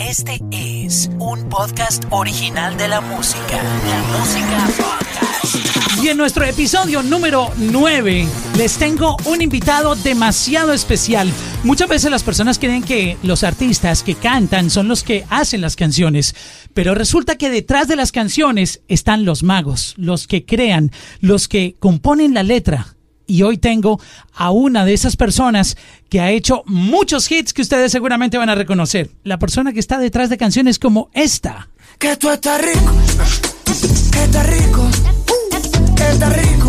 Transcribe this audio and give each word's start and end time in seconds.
Este 0.00 0.40
es 0.50 1.10
un 1.18 1.46
podcast 1.50 2.04
original 2.08 2.74
de 2.78 2.88
la 2.88 3.02
música. 3.02 3.62
La 3.62 4.18
música 4.18 4.66
podcast. 4.68 6.02
Y 6.02 6.08
en 6.08 6.16
nuestro 6.16 6.46
episodio 6.46 7.02
número 7.02 7.50
9 7.58 8.26
les 8.56 8.78
tengo 8.78 9.18
un 9.26 9.42
invitado 9.42 9.96
demasiado 9.96 10.72
especial. 10.72 11.30
Muchas 11.64 11.90
veces 11.90 12.10
las 12.10 12.22
personas 12.22 12.58
creen 12.58 12.82
que 12.82 13.18
los 13.22 13.44
artistas 13.44 14.02
que 14.02 14.14
cantan 14.14 14.70
son 14.70 14.88
los 14.88 15.02
que 15.02 15.26
hacen 15.28 15.60
las 15.60 15.76
canciones, 15.76 16.34
pero 16.72 16.94
resulta 16.94 17.36
que 17.36 17.50
detrás 17.50 17.86
de 17.86 17.96
las 17.96 18.10
canciones 18.10 18.80
están 18.88 19.26
los 19.26 19.42
magos, 19.42 19.92
los 19.98 20.26
que 20.26 20.46
crean, 20.46 20.92
los 21.20 21.46
que 21.46 21.76
componen 21.78 22.32
la 22.32 22.42
letra 22.42 22.96
y 23.30 23.44
hoy 23.44 23.58
tengo 23.58 24.00
a 24.34 24.50
una 24.50 24.84
de 24.84 24.92
esas 24.92 25.16
personas 25.16 25.76
que 26.08 26.20
ha 26.20 26.30
hecho 26.30 26.62
muchos 26.66 27.30
hits 27.30 27.52
que 27.52 27.62
ustedes 27.62 27.92
seguramente 27.92 28.36
van 28.38 28.50
a 28.50 28.56
reconocer. 28.56 29.10
La 29.22 29.38
persona 29.38 29.72
que 29.72 29.80
está 29.80 29.98
detrás 29.98 30.28
de 30.30 30.36
canciones 30.36 30.78
como 30.78 31.10
esta. 31.14 31.68
Que 31.98 32.16
tú 32.16 32.28
estás 32.30 32.60
rico, 32.60 32.92
que 34.10 34.24
estás 34.24 34.46
rico, 34.46 34.88
que 35.96 36.10
estás 36.10 36.36
rico. 36.36 36.59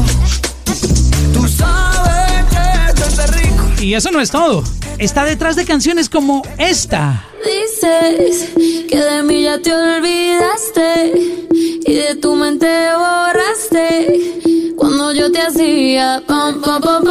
Y 3.81 3.95
eso 3.95 4.11
no 4.11 4.21
es 4.21 4.29
todo. 4.29 4.63
Está 4.99 5.25
detrás 5.25 5.55
de 5.55 5.65
canciones 5.65 6.07
como 6.07 6.43
esta. 6.59 7.25
Dices 7.43 8.51
que 8.87 8.95
de 8.95 9.23
mí 9.23 9.41
ya 9.41 9.59
te 9.59 9.73
olvidaste 9.73 11.47
y 11.51 11.93
de 11.93 12.15
tu 12.15 12.35
mente 12.35 12.67
borraste 12.93 14.73
cuando 14.77 15.11
yo 15.13 15.31
te 15.31 15.41
hacía 15.41 16.21
pam 16.27 16.61
pam 16.61 16.81
pam 16.81 17.03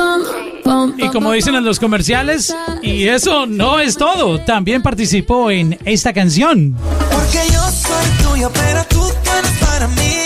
pam. 0.62 0.94
Y 0.96 1.08
como 1.08 1.32
dicen 1.32 1.56
en 1.56 1.64
los 1.64 1.80
comerciales, 1.80 2.54
y 2.82 3.08
eso 3.08 3.46
no 3.46 3.80
es 3.80 3.96
todo. 3.96 4.40
También 4.44 4.80
participó 4.80 5.50
en 5.50 5.76
esta 5.84 6.12
canción. 6.12 6.76
Porque 7.10 7.40
yo 7.52 7.62
soy 7.62 8.24
tuyo, 8.30 8.50
pero 8.52 8.84
tú 8.88 9.02
tienes 9.24 9.58
para 9.58 9.88
mí. 9.88 10.20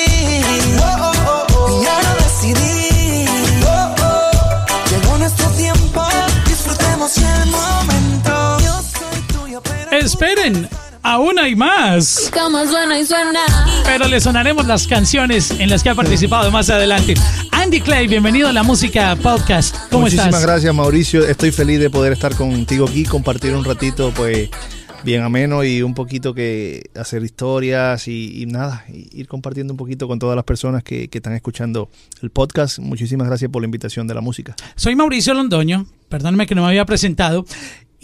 Aún 11.03 11.39
hay 11.39 11.57
más. 11.57 12.31
Cama 12.33 12.67
suena 12.67 12.99
y 12.99 13.07
suena. 13.07 13.41
Pero 13.85 14.09
le 14.09 14.21
sonaremos 14.21 14.67
las 14.67 14.87
canciones 14.87 15.51
en 15.53 15.71
las 15.71 15.83
que 15.83 15.91
ha 15.91 15.95
participado 15.95 16.51
más 16.51 16.69
adelante. 16.69 17.15
Andy 17.53 17.81
Clay, 17.81 18.09
bienvenido 18.09 18.49
a 18.49 18.53
la 18.53 18.63
música 18.63 19.17
podcast. 19.17 19.75
¿Cómo 19.91 20.03
Muchísimas 20.03 20.27
estás? 20.27 20.43
gracias, 20.43 20.75
Mauricio. 20.75 21.27
Estoy 21.27 21.51
feliz 21.51 21.81
de 21.81 21.89
poder 21.89 22.13
estar 22.13 22.35
contigo 22.35 22.87
aquí, 22.87 23.05
compartir 23.05 23.55
un 23.55 23.65
ratito, 23.65 24.13
pues, 24.15 24.51
bien 25.03 25.23
ameno 25.23 25.65
y 25.65 25.83
un 25.83 25.95
poquito 25.95 26.35
que 26.35 26.91
hacer 26.95 27.23
historias 27.25 28.07
y, 28.09 28.43
y 28.43 28.47
nada, 28.47 28.85
y 28.89 29.19
ir 29.19 29.29
compartiendo 29.29 29.73
un 29.73 29.79
poquito 29.79 30.09
con 30.09 30.19
todas 30.19 30.37
las 30.37 30.45
personas 30.45 30.83
que, 30.83 31.09
que 31.09 31.19
están 31.19 31.33
escuchando 31.35 31.89
el 32.23 32.31
podcast. 32.31 32.81
Muchísimas 32.81 33.29
gracias 33.29 33.51
por 33.51 33.63
la 33.63 33.67
invitación 33.67 34.07
de 34.07 34.15
la 34.15 34.21
música. 34.21 34.57
Soy 34.77 34.95
Mauricio 34.95 35.33
Londoño, 35.33 35.87
perdóname 36.11 36.47
que 36.47 36.55
no 36.55 36.63
me 36.63 36.69
había 36.69 36.85
presentado. 36.85 37.47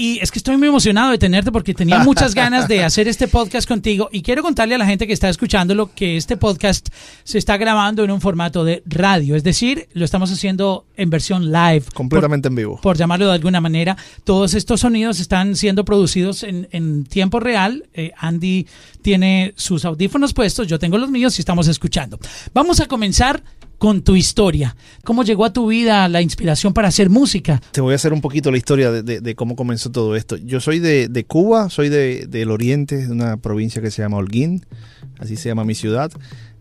Y 0.01 0.19
es 0.23 0.31
que 0.31 0.39
estoy 0.39 0.57
muy 0.57 0.69
emocionado 0.69 1.11
de 1.11 1.19
tenerte 1.19 1.53
porque 1.53 1.75
tenía 1.75 1.99
muchas 2.05 2.35
ganas 2.35 2.67
de 2.67 2.83
hacer 2.83 3.07
este 3.07 3.29
podcast 3.29 3.69
contigo 3.69 4.09
y 4.11 4.23
quiero 4.23 4.43
contarle 4.43 4.75
a 4.75 4.79
la 4.79 4.87
gente 4.87 5.07
que 5.07 5.13
está 5.13 5.29
escuchándolo 5.29 5.91
que 5.95 6.17
este 6.17 6.39
podcast 6.39 6.89
se 7.23 7.37
está 7.37 7.59
grabando 7.59 8.03
en 8.03 8.11
un 8.11 8.19
formato 8.19 8.65
de 8.65 8.83
radio, 8.87 9.37
es 9.37 9.45
decir, 9.45 9.89
lo 9.93 10.07
estamos 10.07 10.33
haciendo 10.33 10.87
en 10.97 11.11
versión 11.11 11.53
live. 11.53 11.83
Completamente 11.93 12.49
en 12.49 12.55
vivo. 12.55 12.77
Por, 12.77 12.81
por 12.81 12.97
llamarlo 12.97 13.27
de 13.27 13.35
alguna 13.35 13.61
manera, 13.61 13.95
todos 14.25 14.55
estos 14.55 14.81
sonidos 14.81 15.21
están 15.21 15.55
siendo 15.55 15.85
producidos 15.85 16.45
en, 16.45 16.67
en 16.73 17.05
tiempo 17.05 17.39
real. 17.39 17.85
Eh, 17.93 18.13
Andy 18.17 18.67
tiene 19.03 19.53
sus 19.57 19.85
audífonos 19.85 20.33
puestos, 20.33 20.67
yo 20.67 20.79
tengo 20.79 20.97
los 20.97 21.11
míos 21.11 21.39
y 21.39 21.43
estamos 21.43 21.69
escuchando. 21.69 22.19
Vamos 22.55 22.81
a 22.81 22.87
comenzar 22.87 23.43
con 23.81 24.03
tu 24.03 24.15
historia. 24.15 24.77
¿Cómo 25.05 25.25
llegó 25.25 25.47
a 25.47 25.55
tu 25.55 25.67
vida 25.69 26.07
la 26.11 26.21
inspiración 26.21 26.75
para 26.75 26.89
hacer 26.89 27.09
música? 27.09 27.63
Te 27.73 27.81
voy 27.81 27.95
a 27.95 27.97
hacer 27.97 28.13
un 28.13 28.21
poquito 28.21 28.51
la 28.51 28.59
historia 28.59 28.93
de, 28.93 29.21
de- 29.23 29.35
cómo 29.35 29.57
comenzó 29.57 29.91
todo 29.91 30.17
esto. 30.17 30.37
Yo 30.37 30.61
soy 30.61 30.81
de, 30.81 31.09
de 31.09 31.25
Cuba, 31.25 31.71
soy 31.71 31.89
de- 31.89 32.27
del 32.29 32.51
oriente, 32.51 32.99
de 33.07 33.11
una 33.11 33.39
provincia 33.39 33.81
que 33.81 33.91
se 33.91 34.03
llama 34.03 34.19
Holguín, 34.19 34.67
así 35.19 35.35
se 35.37 35.49
llama 35.49 35.65
mi 35.65 35.75
ciudad. 35.75 36.13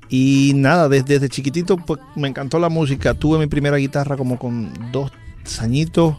Y 0.08 0.54
nada, 0.56 0.88
desde, 0.88 1.16
desde 1.16 1.28
chiquitito 1.28 1.76
pues, 1.76 2.00
me 2.16 2.30
encantó 2.30 2.58
la 2.58 2.70
música. 2.70 3.14
Tuve 3.14 3.38
mi 3.38 3.48
primera 3.48 3.76
guitarra 3.76 4.16
como 4.16 4.40
con 4.40 4.72
dos 4.94 5.12
añitos 5.60 6.16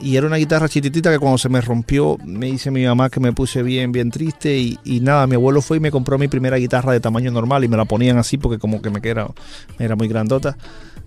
y 0.00 0.16
era 0.16 0.26
una 0.26 0.36
guitarra 0.36 0.68
chiquitita 0.68 1.10
que 1.10 1.18
cuando 1.18 1.38
se 1.38 1.48
me 1.48 1.60
rompió 1.60 2.18
me 2.24 2.46
dice 2.46 2.70
mi 2.70 2.84
mamá 2.84 3.10
que 3.10 3.20
me 3.20 3.32
puse 3.32 3.62
bien, 3.62 3.92
bien 3.92 4.10
triste 4.10 4.56
y, 4.56 4.78
y 4.84 5.00
nada, 5.00 5.26
mi 5.26 5.34
abuelo 5.34 5.62
fue 5.62 5.78
y 5.78 5.80
me 5.80 5.90
compró 5.90 6.18
mi 6.18 6.28
primera 6.28 6.56
guitarra 6.56 6.92
de 6.92 7.00
tamaño 7.00 7.30
normal 7.30 7.64
y 7.64 7.68
me 7.68 7.76
la 7.76 7.84
ponían 7.84 8.18
así 8.18 8.36
porque 8.36 8.58
como 8.58 8.82
que 8.82 8.90
me 8.90 9.00
era, 9.02 9.28
era 9.78 9.96
muy 9.96 10.08
grandota 10.08 10.56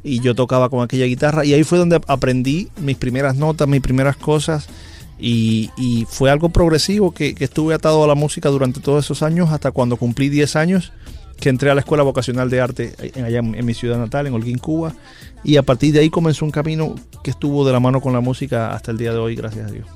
y 0.03 0.19
yo 0.21 0.33
tocaba 0.33 0.69
con 0.69 0.81
aquella 0.81 1.05
guitarra 1.05 1.45
y 1.45 1.53
ahí 1.53 1.63
fue 1.63 1.77
donde 1.77 2.01
aprendí 2.07 2.69
mis 2.81 2.97
primeras 2.97 3.35
notas, 3.35 3.67
mis 3.67 3.81
primeras 3.81 4.15
cosas 4.15 4.67
y, 5.19 5.69
y 5.77 6.05
fue 6.09 6.31
algo 6.31 6.49
progresivo 6.49 7.11
que, 7.13 7.35
que 7.35 7.43
estuve 7.43 7.73
atado 7.73 8.03
a 8.03 8.07
la 8.07 8.15
música 8.15 8.49
durante 8.49 8.79
todos 8.79 9.05
esos 9.05 9.21
años 9.21 9.51
hasta 9.51 9.71
cuando 9.71 9.97
cumplí 9.97 10.29
10 10.29 10.55
años 10.55 10.93
que 11.39 11.49
entré 11.49 11.69
a 11.69 11.75
la 11.75 11.81
Escuela 11.81 12.03
Vocacional 12.03 12.49
de 12.49 12.61
Arte 12.61 12.93
en- 13.15 13.23
allá 13.25 13.39
en, 13.39 13.55
en 13.55 13.65
mi 13.65 13.73
ciudad 13.73 13.97
natal, 13.97 14.27
en 14.27 14.33
Holguín, 14.33 14.57
Cuba 14.57 14.93
y 15.43 15.55
a 15.57 15.63
partir 15.63 15.93
de 15.93 15.99
ahí 15.99 16.09
comenzó 16.09 16.43
un 16.45 16.51
camino 16.51 16.95
que 17.23 17.31
estuvo 17.31 17.65
de 17.65 17.71
la 17.73 17.79
mano 17.79 18.01
con 18.01 18.13
la 18.13 18.19
música 18.21 18.71
hasta 18.73 18.91
el 18.91 18.97
día 18.97 19.11
de 19.13 19.17
hoy, 19.19 19.35
gracias 19.35 19.67
a 19.69 19.71
Dios. 19.71 19.87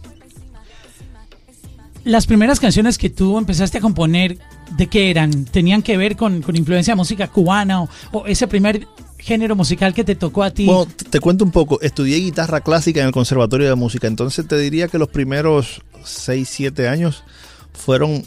Las 2.05 2.27
primeras 2.27 2.59
canciones 2.59 2.97
que 2.97 3.09
tú 3.09 3.37
empezaste 3.37 3.77
a 3.77 3.81
componer, 3.81 4.37
¿de 4.77 4.87
qué 4.87 5.09
eran? 5.09 5.45
¿Tenían 5.45 5.81
que 5.81 5.95
ver 5.95 6.17
con, 6.17 6.41
con 6.41 6.55
influencia 6.57 6.93
de 6.93 6.97
música 6.97 7.29
cubana 7.29 7.81
o, 7.83 7.89
o 8.11 8.25
ese 8.25 8.45
primer 8.47 8.85
género 9.17 9.55
musical 9.55 9.93
que 9.93 10.03
te 10.03 10.15
tocó 10.15 10.43
a 10.43 10.51
ti? 10.51 10.65
Bueno, 10.65 10.85
te 11.09 11.21
cuento 11.21 11.45
un 11.45 11.51
poco. 11.51 11.79
Estudié 11.81 12.17
guitarra 12.17 12.59
clásica 12.59 12.99
en 12.99 13.07
el 13.07 13.13
Conservatorio 13.13 13.69
de 13.69 13.75
Música, 13.75 14.07
entonces 14.07 14.45
te 14.45 14.57
diría 14.57 14.89
que 14.89 14.97
los 14.97 15.07
primeros 15.07 15.81
6, 16.03 16.49
7 16.51 16.89
años 16.89 17.23
fueron 17.71 18.25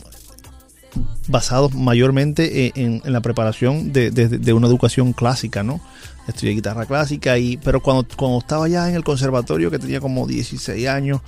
basados 1.28 1.74
mayormente 1.74 2.66
en, 2.66 2.72
en- 2.94 3.02
en 3.04 3.12
la 3.12 3.20
preparación 3.20 3.92
de, 3.92 4.10
de- 4.10 4.28
de 4.28 4.52
una 4.52 4.66
educación 4.66 5.12
clásica, 5.12 5.62
¿no? 5.62 5.80
Estudié 6.28 6.54
guitarra 6.54 6.86
clásica, 6.86 7.38
y, 7.38 7.56
pero 7.56 7.80
cuando, 7.80 8.04
cuando 8.16 8.38
estaba 8.38 8.66
ya 8.68 8.88
en 8.88 8.96
el 8.96 9.04
conservatorio, 9.04 9.70
que 9.70 9.78
tenía 9.78 10.00
como 10.00 10.26
16 10.26 10.88
años, 10.88 11.20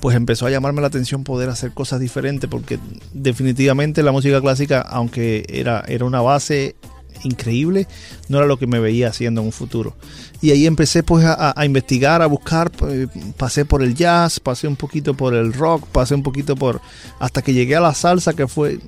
pues 0.00 0.16
empezó 0.16 0.46
a 0.46 0.50
llamarme 0.50 0.80
la 0.80 0.86
atención 0.86 1.24
poder 1.24 1.48
hacer 1.50 1.72
cosas 1.72 1.98
diferentes, 2.00 2.48
porque 2.48 2.78
definitivamente 3.12 4.02
la 4.02 4.12
música 4.12 4.40
clásica, 4.40 4.80
aunque 4.80 5.44
era, 5.48 5.84
era 5.88 6.04
una 6.04 6.20
base 6.20 6.76
increíble, 7.24 7.86
no 8.28 8.38
era 8.38 8.46
lo 8.46 8.58
que 8.58 8.66
me 8.66 8.80
veía 8.80 9.08
haciendo 9.08 9.40
en 9.40 9.48
un 9.48 9.52
futuro. 9.52 9.94
Y 10.40 10.50
ahí 10.50 10.66
empecé 10.66 11.02
pues 11.02 11.24
a, 11.26 11.54
investigar, 11.64 12.22
a 12.22 12.26
buscar, 12.26 12.70
eh, 12.88 13.06
pasé 13.36 13.64
por 13.64 13.82
el 13.82 13.94
jazz, 13.94 14.40
pasé 14.40 14.68
un 14.68 14.76
poquito 14.76 15.14
por 15.14 15.34
el 15.34 15.52
rock, 15.52 15.86
pasé 15.88 16.14
un 16.14 16.22
poquito 16.22 16.56
por... 16.56 16.80
hasta 17.18 17.42
que 17.42 17.52
llegué 17.52 17.76
a 17.76 17.80
la 17.80 17.94
salsa, 17.94 18.32
que 18.32 18.46
fue, 18.46 18.80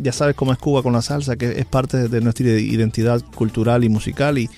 ya 0.00 0.12
sabes 0.12 0.34
cómo 0.36 0.52
es 0.52 0.58
Cuba 0.58 0.82
con 0.82 0.92
la 0.92 1.02
salsa, 1.02 1.36
que 1.36 1.58
es 1.58 1.66
parte 1.66 2.08
de, 2.08 2.20
nuestra 2.20 2.46
identidad 2.46 3.22
cultural 3.34 3.84
y 3.84 3.88
musical. 3.88 4.38
Y, 4.38 4.48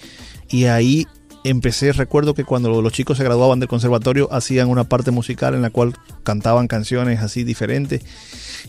y 0.50 0.64
ahí 0.64 1.06
empecé, 1.44 1.92
recuerdo 1.92 2.34
que 2.34 2.44
cuando 2.44 2.82
los 2.82 2.92
chicos 2.92 3.18
se 3.18 3.24
graduaban 3.24 3.60
del 3.60 3.68
conservatorio 3.68 4.32
hacían 4.32 4.68
una 4.68 4.84
parte 4.84 5.10
musical 5.10 5.54
en 5.54 5.62
la 5.62 5.70
cual 5.70 5.94
cantaban 6.22 6.68
canciones 6.68 7.20
así 7.20 7.44
diferentes. 7.44 8.02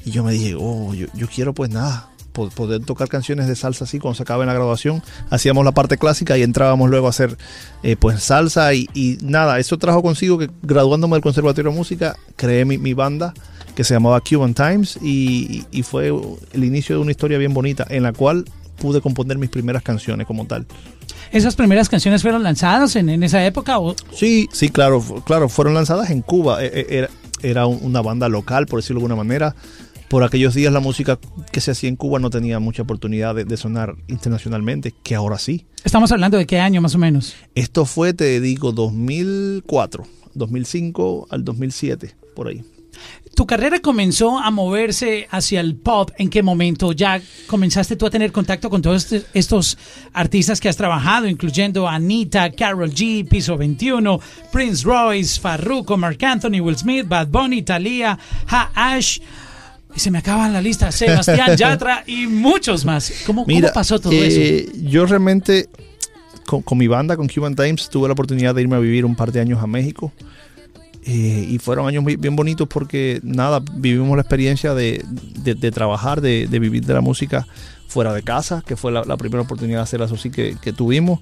Y 0.05 0.11
yo 0.11 0.23
me 0.23 0.31
dije, 0.31 0.55
oh, 0.57 0.93
yo, 0.93 1.07
yo 1.15 1.27
quiero 1.27 1.53
pues 1.53 1.69
nada, 1.69 2.11
poder 2.53 2.83
tocar 2.83 3.07
canciones 3.09 3.47
de 3.47 3.55
salsa 3.55 3.83
así 3.85 3.99
cuando 3.99 4.15
se 4.15 4.23
acaba 4.23 4.43
en 4.43 4.47
la 4.47 4.53
graduación. 4.53 5.03
Hacíamos 5.29 5.65
la 5.65 5.71
parte 5.73 5.97
clásica 5.97 6.37
y 6.37 6.43
entrábamos 6.43 6.89
luego 6.89 7.07
a 7.07 7.09
hacer 7.09 7.37
eh, 7.83 7.95
pues 7.97 8.21
salsa 8.23 8.73
y, 8.73 8.87
y 8.93 9.17
nada, 9.21 9.59
eso 9.59 9.77
trajo 9.77 10.01
consigo 10.01 10.37
que 10.37 10.49
graduándome 10.61 11.15
del 11.15 11.21
Conservatorio 11.23 11.71
de 11.71 11.77
Música 11.77 12.15
creé 12.35 12.65
mi, 12.65 12.77
mi 12.77 12.93
banda 12.93 13.33
que 13.75 13.83
se 13.83 13.93
llamaba 13.93 14.21
Cuban 14.21 14.53
Times 14.53 14.97
y, 15.01 15.63
y 15.71 15.83
fue 15.83 16.07
el 16.53 16.63
inicio 16.63 16.95
de 16.95 17.01
una 17.01 17.11
historia 17.11 17.37
bien 17.37 17.53
bonita 17.53 17.85
en 17.89 18.03
la 18.03 18.13
cual 18.13 18.45
pude 18.77 19.01
componer 19.01 19.37
mis 19.37 19.49
primeras 19.49 19.83
canciones 19.83 20.25
como 20.27 20.45
tal. 20.45 20.65
¿Esas 21.31 21.55
primeras 21.55 21.89
canciones 21.89 22.21
fueron 22.21 22.41
lanzadas 22.43 22.95
en, 22.95 23.09
en 23.09 23.21
esa 23.23 23.45
época? 23.45 23.79
O, 23.79 23.95
Sí, 24.13 24.47
sí, 24.53 24.69
claro, 24.69 25.03
claro, 25.25 25.49
fueron 25.49 25.73
lanzadas 25.73 26.09
en 26.09 26.21
Cuba. 26.21 26.63
E- 26.63 26.67
e- 26.67 26.97
Era, 26.97 27.09
era 27.43 27.65
un- 27.67 27.79
una 27.83 28.01
banda 28.01 28.29
local, 28.29 28.65
por 28.65 28.79
decirlo 28.79 28.99
de 28.99 29.05
alguna 29.05 29.15
manera. 29.23 29.55
Por 30.09 30.23
aquellos 30.23 30.53
días 30.53 30.71
la 30.71 30.79
música 30.79 31.19
que 31.51 31.59
se 31.59 31.71
hacía 31.71 31.89
en 31.89 31.97
Cuba 31.97 32.19
no 32.19 32.29
tenía 32.29 32.59
mucha 32.59 32.83
oportunidad 32.83 33.35
de, 33.35 33.43
de 33.43 33.57
sonar 33.57 33.95
internacionalmente, 34.07 34.93
que 35.03 35.15
ahora 35.15 35.37
sí. 35.37 35.65
estamos 35.83 36.11
hablando 36.13 36.37
de 36.37 36.45
qué 36.45 36.59
año 36.59 36.81
más 36.81 36.95
o 36.95 36.97
menos. 36.97 37.35
Esto 37.55 37.83
fue, 37.85 38.13
te 38.13 38.39
digo, 38.39 38.71
2004, 38.71 40.05
2005 40.33 41.27
al 41.29 41.43
2007, 41.43 42.15
por 42.35 42.47
ahí. 42.47 42.63
¿Tu 43.35 43.45
carrera 43.45 43.79
comenzó 43.81 44.39
a 44.39 44.49
moverse 44.49 45.27
hacia 45.29 45.59
el 45.59 45.75
pop? 45.75 46.09
¿En 46.17 46.29
qué 46.29 46.41
momento 46.41 46.93
ya 46.93 47.21
comenzaste 47.45 47.95
tú 47.95 48.07
a 48.07 48.09
tener 48.09 48.31
contacto 48.31 48.69
con 48.69 48.81
todos 48.81 49.03
este- 49.11 49.27
estos 49.37 49.77
artistas 50.13 50.59
que 50.59 50.69
has 50.69 50.77
trabajado, 50.77 51.27
incluyendo 51.27 51.87
Anita, 51.87 52.49
Carol 52.51 52.89
G, 52.91 53.27
Piso 53.27 53.55
21, 53.57 54.19
Prince 54.51 54.83
Royce, 54.83 55.39
Farruko, 55.39 55.97
Mark 55.97 56.17
Anthony, 56.23 56.59
Will 56.61 56.77
Smith, 56.77 57.07
Bad 57.07 57.27
Bunny, 57.27 57.61
Thalía, 57.61 58.17
Ha 58.47 58.71
Ash? 58.73 59.19
Y 59.97 59.99
se 59.99 60.11
me 60.11 60.19
acaba 60.19 60.47
la 60.47 60.61
lista. 60.61 60.91
Sebastián 60.91 61.55
Yatra 61.57 62.03
y 62.05 62.27
muchos 62.27 62.85
más. 62.85 63.11
¿Cómo, 63.25 63.45
pasó 63.73 63.97
todo 63.99 64.11
eh, 64.13 64.59
eso? 64.67 64.71
Yo 64.83 65.07
realmente, 65.07 65.67
con, 66.45 66.61
con 66.61 66.77
mi 66.77 66.85
banda, 66.85 67.17
con 67.17 67.27
Cuban 67.27 67.55
Times, 67.55 67.89
tuve 67.89 68.07
la 68.07 68.13
oportunidad 68.13 68.53
de 68.53 68.61
irme 68.61 68.75
a 68.75 68.79
vivir 68.79 69.05
un 69.05 69.15
par 69.15 69.31
de 69.31 69.39
años 69.39 69.61
a 69.63 69.65
México. 69.65 70.13
Eh, 71.03 71.47
y 71.49 71.57
fueron 71.57 71.87
años 71.87 72.03
muy- 72.03 72.15
bien 72.15 72.35
bonitos 72.35 72.67
porque, 72.67 73.19
nada, 73.23 73.59
vivimos 73.73 74.15
la 74.15 74.21
experiencia 74.21 74.75
de, 74.75 75.03
de- 75.41 75.55
de 75.55 75.71
trabajar, 75.71 76.21
de, 76.21 76.47
de 76.47 76.59
vivir 76.59 76.85
de 76.85 76.93
la 76.93 77.01
música 77.01 77.47
fuera 77.87 78.13
de 78.13 78.21
casa, 78.21 78.61
que 78.67 78.75
fue 78.75 78.91
la, 78.91 79.03
la 79.03 79.17
primera 79.17 79.41
oportunidad 79.41 79.79
de 79.79 79.83
hacer 79.83 80.01
eso 80.03 80.15
sí 80.17 80.29
que, 80.29 80.57
que 80.61 80.73
tuvimos. 80.73 81.21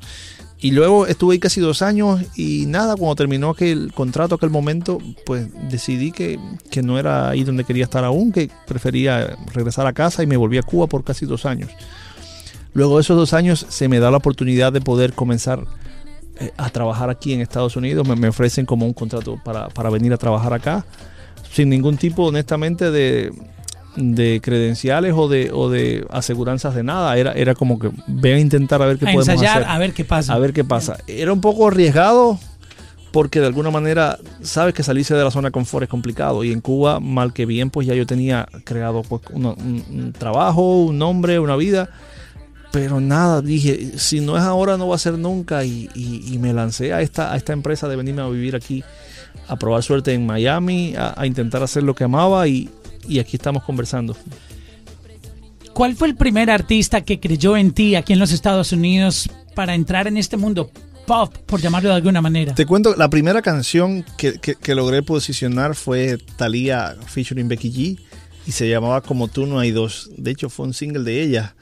Y 0.66 0.72
luego 0.72 1.06
estuve 1.06 1.34
ahí 1.34 1.40
casi 1.40 1.62
dos 1.62 1.84
años 1.84 2.22
y 2.36 2.66
nada, 2.66 2.96
cuando 2.96 3.14
terminó 3.14 3.52
aquel 3.52 3.94
contrato, 3.94 4.34
aquel 4.34 4.50
momento, 4.50 4.98
pues 5.24 5.48
decidí 5.70 6.12
que, 6.12 6.40
que 6.72 6.82
no 6.82 6.98
era 6.98 7.30
ahí 7.30 7.44
donde 7.44 7.66
quería 7.66 7.84
estar 7.84 8.04
aún, 8.04 8.32
que 8.32 8.50
prefería 8.66 9.38
regresar 9.54 9.86
a 9.86 9.94
casa 9.94 10.24
y 10.24 10.26
me 10.26 10.38
volví 10.38 10.58
a 10.58 10.64
Cuba 10.64 10.88
por 10.88 11.04
casi 11.04 11.28
dos 11.28 11.46
años. 11.46 11.70
Luego 12.74 12.96
de 12.96 13.02
esos 13.02 13.16
dos 13.16 13.34
años 13.34 13.64
se 13.70 13.88
me 13.88 14.00
da 14.00 14.10
la 14.10 14.18
oportunidad 14.18 14.74
de 14.74 14.82
poder 14.82 15.14
comenzar 15.14 15.68
eh, 16.40 16.52
a 16.58 16.72
trabajar 16.72 17.12
aquí 17.12 17.32
en 17.34 17.42
Estados 17.42 17.76
Unidos. 17.76 18.08
Me, 18.08 18.16
me 18.16 18.30
ofrecen 18.30 18.66
como 18.66 18.88
un 18.88 18.94
contrato 18.94 19.40
para, 19.46 19.70
para 19.70 19.92
venir 19.92 20.14
a 20.14 20.18
trabajar 20.18 20.52
acá, 20.52 20.84
sin 21.52 21.70
ningún 21.70 21.98
tipo, 21.98 22.24
honestamente, 22.24 22.90
de, 22.90 23.32
de 23.96 24.40
credenciales 24.44 25.14
o 25.16 25.28
de, 25.28 25.52
o 25.54 25.70
de 25.70 26.06
aseguranzas 26.10 26.76
de 26.76 26.84
nada. 26.84 27.18
Era, 27.18 27.34
era 27.34 27.56
como 27.56 27.80
que 27.80 27.90
ven 28.08 28.36
a 28.36 28.40
intentar 28.40 28.82
a 28.82 28.86
ver 28.86 28.98
qué 28.98 29.06
A 29.06 29.14
podemos 29.14 29.28
ensayar, 29.28 29.64
hacer. 29.64 29.70
a 29.72 29.78
ver 29.78 29.94
qué 29.94 30.06
pasa. 30.06 30.34
A 30.34 30.40
ver 30.40 30.54
qué 30.54 30.64
pasa. 30.64 30.98
Era 31.08 31.32
un 31.34 31.42
poco 31.42 31.68
arriesgado 31.68 32.40
porque 33.12 33.40
de 33.40 33.48
alguna 33.48 33.72
manera 33.72 34.18
sabes 34.42 34.74
que 34.74 34.84
salirse 34.84 35.16
de 35.16 35.24
la 35.24 35.32
zona 35.32 35.48
de 35.48 35.52
confort 35.54 35.84
es 35.84 35.90
complicado 35.90 36.44
y 36.44 36.52
en 36.52 36.60
Cuba 36.60 37.00
mal 37.00 37.32
que 37.32 37.46
bien 37.46 37.70
pues 37.70 37.88
ya 37.88 37.94
yo 37.94 38.06
tenía 38.06 38.46
creado 38.66 39.04
pues, 39.04 39.22
un, 39.32 39.46
un 39.46 40.14
trabajo, 40.18 40.82
un 40.84 40.98
nombre, 40.98 41.40
una 41.40 41.56
vida, 41.56 41.90
pero 42.74 43.00
nada, 43.00 43.42
dije, 43.42 43.98
si 43.98 44.20
no 44.20 44.36
es 44.36 44.44
ahora 44.44 44.76
no 44.76 44.90
va 44.90 44.96
a 44.96 45.00
ser 45.00 45.18
nunca 45.18 45.64
y, 45.64 45.90
y- 45.96 46.34
y 46.34 46.38
me 46.40 46.52
lancé 46.52 46.92
a 46.92 47.00
esta, 47.02 47.32
a 47.32 47.38
esta 47.38 47.54
empresa 47.54 47.88
de 47.88 47.96
venirme 47.96 48.22
a 48.22 48.28
vivir 48.28 48.54
aquí, 48.54 48.84
a 49.48 49.56
probar 49.56 49.82
suerte 49.82 50.12
en 50.14 50.26
Miami, 50.26 50.94
a, 50.98 51.14
a 51.16 51.26
intentar 51.26 51.64
hacer 51.64 51.84
lo 51.84 51.96
que 51.96 52.04
amaba 52.04 52.50
y, 52.50 52.70
y 53.08 53.20
aquí 53.20 53.36
estamos 53.38 53.64
conversando. 53.64 54.16
¿Cuál 55.74 55.96
fue 55.96 56.08
el 56.08 56.16
primer 56.16 56.50
artista 56.50 57.02
que 57.02 57.20
creyó 57.20 57.58
en 57.58 57.72
ti 57.74 57.96
aquí 57.96 58.14
en 58.14 58.20
los 58.20 58.32
Estados 58.32 58.72
Unidos 58.72 59.30
para 59.56 59.76
entrar 59.76 60.08
en 60.08 60.18
este 60.18 60.38
mundo 60.38 60.72
pop, 61.06 61.36
por 61.46 61.60
llamarlo 61.62 61.90
de 61.90 61.96
alguna 61.96 62.22
manera? 62.22 62.56
Te 62.56 62.66
cuento, 62.66 62.96
la 62.96 63.10
primera 63.10 63.42
canción 63.42 64.06
que, 64.18 64.40
que- 64.40 64.56
que 64.56 64.76
logré 64.76 65.04
posicionar 65.04 65.76
fue 65.76 66.18
Thalía 66.38 66.96
featuring 67.08 67.50
Becky 67.50 67.72
G 67.72 68.00
y 68.48 68.52
se 68.52 68.70
llamaba 68.70 69.02
Como 69.02 69.28
tú 69.28 69.46
no 69.48 69.60
hay 69.60 69.72
dos. 69.72 70.10
De 70.18 70.32
hecho, 70.32 70.50
fue 70.50 70.66
un 70.66 70.74
single 70.74 71.04
de 71.04 71.22
ella. 71.22 71.56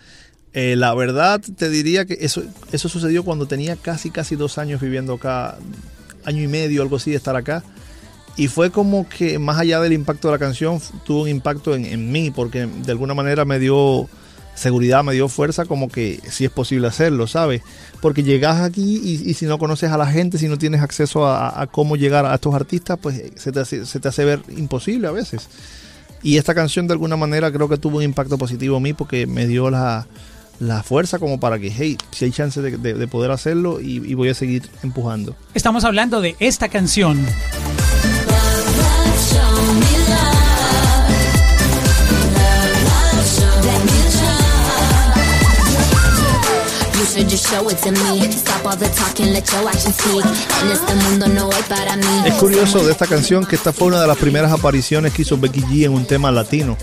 Eh, 0.54 0.76
la 0.76 0.94
verdad, 0.94 1.42
te 1.58 1.70
diría 1.70 2.06
que 2.06 2.16
eso, 2.22 2.44
eso 2.72 2.88
sucedió 2.90 3.24
cuando 3.24 3.48
tenía 3.48 3.76
casi, 3.76 4.12
casi 4.12 4.36
dos 4.36 4.60
años 4.60 4.80
viviendo 4.80 5.14
acá, 5.14 5.58
año 6.26 6.44
y 6.44 6.48
medio, 6.48 6.84
algo 6.84 6.98
así, 6.98 7.10
de 7.10 7.18
estar 7.18 7.36
acá. 7.36 7.64
Y 8.36 8.48
fue 8.48 8.72
como 8.72 9.08
que 9.08 9.38
más 9.38 9.60
allá 9.60 9.80
del 9.80 9.94
impacto 9.94 10.28
de 10.28 10.32
la 10.34 10.40
canción, 10.40 10.80
tuvo 11.06 11.24
un 11.24 11.30
impacto 11.30 11.76
en, 11.76 11.86
en 11.86 12.12
mí, 12.12 12.32
porque 12.32 12.66
de 12.66 12.92
alguna 12.92 13.14
manera 13.14 13.46
me 13.46 13.60
dio 13.60 14.10
seguridad, 14.56 15.04
me 15.04 15.14
dio 15.14 15.28
fuerza, 15.30 15.66
como 15.66 15.88
que 15.90 16.20
sí 16.30 16.46
es 16.46 16.52
posible 16.52 16.88
hacerlo, 16.88 17.26
¿sabes? 17.28 17.62
Porque 18.02 18.24
llegas 18.24 18.62
aquí 18.62 19.00
y, 19.04 19.30
y 19.30 19.34
si 19.36 19.46
no 19.46 19.58
conoces 19.60 19.92
a 19.92 19.98
la 19.98 20.08
gente, 20.08 20.38
si 20.38 20.48
no 20.48 20.58
tienes 20.58 20.82
acceso 20.82 21.26
a, 21.28 21.60
a 21.62 21.68
cómo 21.68 21.96
llegar 21.96 22.26
a 22.26 22.36
estos 22.36 22.54
artistas, 22.56 22.98
pues 23.02 23.22
se 23.36 23.52
te, 23.52 23.60
hace, 23.60 23.86
se 23.86 24.00
te 24.00 24.08
hace 24.08 24.26
ver 24.26 24.42
imposible 24.56 25.08
a 25.08 25.12
veces. 25.12 25.48
Y 26.22 26.38
esta 26.38 26.54
canción 26.56 26.88
de 26.88 26.94
alguna 26.94 27.18
manera 27.18 27.52
creo 27.52 27.68
que 27.68 27.78
tuvo 27.78 27.98
un 27.98 28.04
impacto 28.04 28.38
positivo 28.38 28.78
en 28.78 28.84
mí 28.84 28.94
porque 28.94 29.28
me 29.28 29.46
dio 29.48 29.70
la, 29.70 30.08
la 30.60 30.82
fuerza 30.84 31.20
como 31.20 31.40
para 31.40 31.60
que, 31.60 31.72
hey, 31.76 31.98
si 32.12 32.26
hay 32.26 32.32
chance 32.32 32.62
de, 32.62 32.78
de- 32.78 32.94
de 32.94 33.08
poder 33.08 33.32
hacerlo 33.32 33.80
y, 33.82 33.98
y 33.98 34.14
voy 34.14 34.30
a 34.30 34.34
seguir 34.34 34.70
empujando. 34.84 35.36
Estamos 35.54 35.84
hablando 35.84 36.22
de 36.22 36.36
esta 36.40 36.70
canción. 36.70 37.20
Es 52.26 52.34
curioso 52.36 52.84
de 52.84 52.92
esta 52.92 53.08
canción 53.08 53.46
que 53.46 53.56
esta 53.56 53.72
fue 53.72 53.88
una 53.88 54.02
de 54.02 54.08
las 54.08 54.18
primeras 54.18 54.52
apariciones 54.52 55.14
que 55.14 55.22
hizo 55.22 55.38
Becky 55.38 55.62
G 55.62 55.86
en 55.86 55.94
un 55.94 56.06
tema 56.06 56.32
latino. 56.32 56.78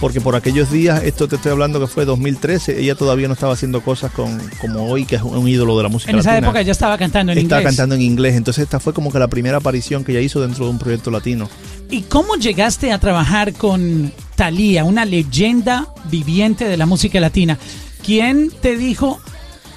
Porque 0.00 0.20
por 0.20 0.36
aquellos 0.36 0.70
días, 0.70 1.02
esto 1.04 1.26
te 1.26 1.36
estoy 1.36 1.52
hablando 1.52 1.80
que 1.80 1.86
fue 1.86 2.04
2013, 2.04 2.80
ella 2.80 2.94
todavía 2.94 3.28
no 3.28 3.34
estaba 3.34 3.54
haciendo 3.54 3.80
cosas 3.80 4.12
con, 4.12 4.38
como 4.60 4.86
hoy, 4.90 5.06
que 5.06 5.16
es 5.16 5.22
un 5.22 5.48
ídolo 5.48 5.76
de 5.76 5.82
la 5.84 5.88
música 5.88 6.12
En 6.12 6.18
esa 6.18 6.32
latina. 6.32 6.48
época 6.48 6.62
ya 6.62 6.72
estaba 6.72 6.98
cantando 6.98 7.32
en 7.32 7.38
Estaba 7.38 7.60
inglés. 7.62 7.76
cantando 7.76 7.94
en 7.94 8.02
inglés, 8.02 8.34
entonces 8.34 8.64
esta 8.64 8.78
fue 8.78 8.92
como 8.92 9.10
que 9.10 9.18
la 9.18 9.28
primera 9.28 9.56
aparición 9.56 10.04
que 10.04 10.12
ella 10.12 10.20
hizo 10.20 10.40
dentro 10.42 10.66
de 10.66 10.70
un 10.70 10.78
proyecto 10.78 11.10
latino. 11.10 11.48
¿Y 11.90 12.02
cómo 12.02 12.36
llegaste 12.36 12.92
a 12.92 12.98
trabajar 12.98 13.52
con 13.54 14.12
Thalía, 14.34 14.84
una 14.84 15.04
leyenda 15.06 15.88
viviente 16.10 16.66
de 16.68 16.76
la 16.76 16.84
música 16.84 17.18
latina? 17.20 17.58
¿Quién 18.04 18.50
te 18.60 18.76
dijo 18.76 19.18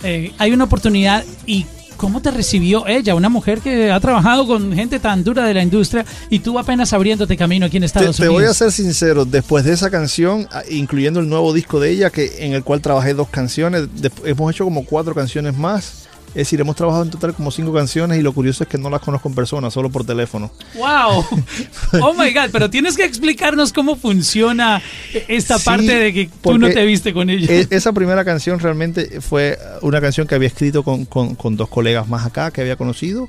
eh, 0.03 0.31
hay 0.37 0.51
una 0.51 0.65
oportunidad 0.65 1.23
y 1.45 1.65
cómo 1.99 2.21
te 2.21 2.31
recibió 2.31 2.87
ella, 2.87 3.13
una 3.13 3.27
mujer 3.29 3.59
que 3.59 3.91
ha 3.91 3.99
trabajado 3.99 4.47
con 4.47 4.73
gente 4.73 4.99
tan 4.99 5.21
dura 5.23 5.43
de 5.45 5.53
la 5.53 5.61
industria 5.61 6.05
y 6.29 6.39
tú 6.39 6.57
apenas 6.57 6.93
abriéndote 6.93 7.35
camino 7.35 7.65
aquí 7.65 7.75
en 7.77 7.81
Te, 7.81 7.87
Estados 7.87 8.15
te 8.15 8.23
Unidos? 8.23 8.41
voy 8.41 8.49
a 8.49 8.53
ser 8.53 8.71
sincero, 8.71 9.25
después 9.25 9.65
de 9.65 9.73
esa 9.73 9.89
canción, 9.91 10.47
a- 10.51 10.63
incluyendo 10.71 11.19
el 11.19 11.27
nuevo 11.27 11.53
disco 11.53 11.79
de 11.81 11.91
ella, 11.91 12.09
que 12.09 12.45
en 12.45 12.53
el 12.53 12.63
cual 12.63 12.79
trabajé 12.81 13.13
dos 13.13 13.27
canciones, 13.27 13.87
hemos 14.23 14.51
hecho 14.53 14.63
como 14.63 14.85
cuatro 14.85 15.13
canciones 15.13 15.57
más. 15.57 16.07
Es 16.29 16.35
decir, 16.35 16.61
hemos 16.61 16.75
trabajado 16.75 17.03
en 17.03 17.09
total 17.09 17.33
como 17.33 17.49
cinco 17.51 17.73
canciones 17.73 18.19
y 18.19 18.21
lo 18.21 18.31
curioso 18.33 18.63
es 18.63 18.69
que 18.69 18.77
no 18.77 18.89
las 18.89 19.01
conozco 19.01 19.27
en 19.29 19.35
persona, 19.35 19.71
solo 19.71 19.89
por 19.89 20.05
teléfono. 20.05 20.51
¡Wow! 20.75 21.25
Oh 22.01 22.13
my 22.13 22.31
God, 22.33 22.49
pero 22.51 22.69
tienes 22.69 22.95
que 22.95 23.03
explicarnos 23.03 23.73
cómo 23.73 23.95
funciona 23.95 24.81
esta 25.27 25.57
Sí, 25.57 25.65
parte 25.65 25.95
de 25.95 26.13
que 26.13 26.29
tú 26.41 26.57
no 26.59 26.69
te 26.69 26.85
viste 26.85 27.13
con 27.13 27.29
ella. 27.29 27.47
E- 27.51 27.67
esa 27.71 27.91
primera 27.93 28.23
canción 28.23 28.59
realmente 28.59 29.21
fue 29.21 29.57
una 29.81 29.99
canción 30.01 30.27
que 30.27 30.35
había 30.35 30.47
escrito 30.47 30.83
con, 30.83 31.05
con- 31.05 31.33
con 31.35 31.57
dos 31.57 31.67
colegas 31.69 32.07
más 32.07 32.25
acá 32.25 32.51
que 32.51 32.61
había 32.61 32.75
conocido. 32.75 33.27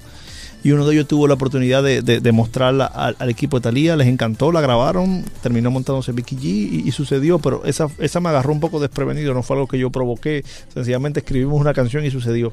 Y 0.62 0.73
uno 0.73 0.87
de 0.87 0.93
ellos 0.94 1.08
tuvo 1.08 1.26
la 1.26 1.32
oportunidad 1.35 1.82
de, 1.82 2.03
de- 2.03 2.20
de 2.20 2.32
mostrarla 2.32 2.85
al, 2.85 3.17
al 3.19 3.31
equipo 3.31 3.58
de 3.58 3.62
Talía, 3.62 3.96
les 3.96 4.08
encantó, 4.08 4.53
la 4.53 4.61
grabaron, 4.61 5.25
terminó 5.43 5.70
montándose 5.70 6.12
Vicky 6.12 6.37
G 6.37 6.43
y, 6.44 6.82
y 6.87 6.93
sucedió, 6.93 7.38
pero 7.38 7.64
esa, 7.64 7.88
esa 7.99 8.20
me 8.20 8.29
agarró 8.29 8.53
un 8.53 8.60
poco 8.60 8.79
desprevenido, 8.79 9.32
no 9.32 9.43
fue 9.43 9.56
algo 9.56 9.67
que 9.67 9.79
yo 9.79 9.89
provoqué, 9.89 10.44
sencillamente 10.75 11.20
escribimos 11.20 11.58
una 11.58 11.72
canción 11.72 12.05
y 12.05 12.10
sucedió. 12.10 12.53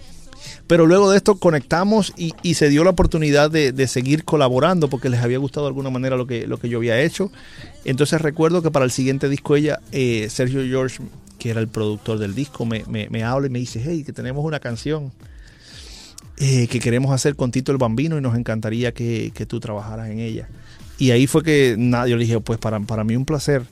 Pero 0.67 0.86
luego 0.86 1.10
de 1.12 1.17
esto 1.17 1.38
conectamos 1.38 2.13
y, 2.17 2.53
se 2.53 2.70
dio 2.70 2.84
la 2.84 2.91
oportunidad 2.91 3.51
de, 3.51 3.88
seguir 3.88 4.24
colaborando 4.24 4.89
porque 4.89 5.10
les 5.10 5.22
había 5.22 5.38
gustado 5.38 5.65
de 5.65 5.70
alguna 5.70 5.89
manera 5.89 6.17
lo 6.17 6.27
que, 6.27 6.48
lo 6.48 6.58
que 6.58 6.70
yo 6.70 6.77
había 6.77 7.01
hecho. 7.01 7.32
Entonces 7.86 8.22
recuerdo 8.22 8.62
que 8.62 8.72
para 8.72 8.86
el 8.86 8.91
siguiente 8.91 9.29
disco 9.29 9.56
ella, 9.56 9.79
eh, 9.91 10.27
Sergio 10.29 10.63
George, 10.63 11.00
que 11.39 11.51
era 11.51 11.60
el 11.60 11.67
productor 11.67 12.20
del 12.20 12.36
disco, 12.36 12.65
me, 12.65 12.84
me, 12.88 13.10
me 13.10 13.24
habla 13.24 13.48
y 13.48 13.50
me 13.50 13.60
dice, 13.60 13.82
hey, 13.86 14.03
que 14.03 14.13
tenemos 14.13 14.44
una 14.44 14.60
canción 14.60 15.12
eh, 16.39 16.67
que 16.67 16.79
queremos 16.79 17.12
hacer 17.12 17.36
con 17.36 17.51
Tito 17.51 17.72
el 17.72 17.79
Bambino 17.79 18.15
y 18.17 18.22
nos 18.22 18.38
encantaría 18.38 18.91
que, 18.91 19.32
que 19.34 19.46
tú 19.48 19.60
trabajaras 19.60 20.10
en 20.10 20.20
ella. 20.20 20.48
Y 21.00 21.12
ahí 21.12 21.25
fue 21.27 21.44
que 21.44 21.75
nada, 21.77 22.08
yo 22.08 22.15
le 22.15 22.25
dije, 22.25 22.39
pues 22.39 22.60
para, 22.60 22.79
para 22.79 23.03
mí 23.03 23.15
un 23.15 23.25
placer. 23.25 23.63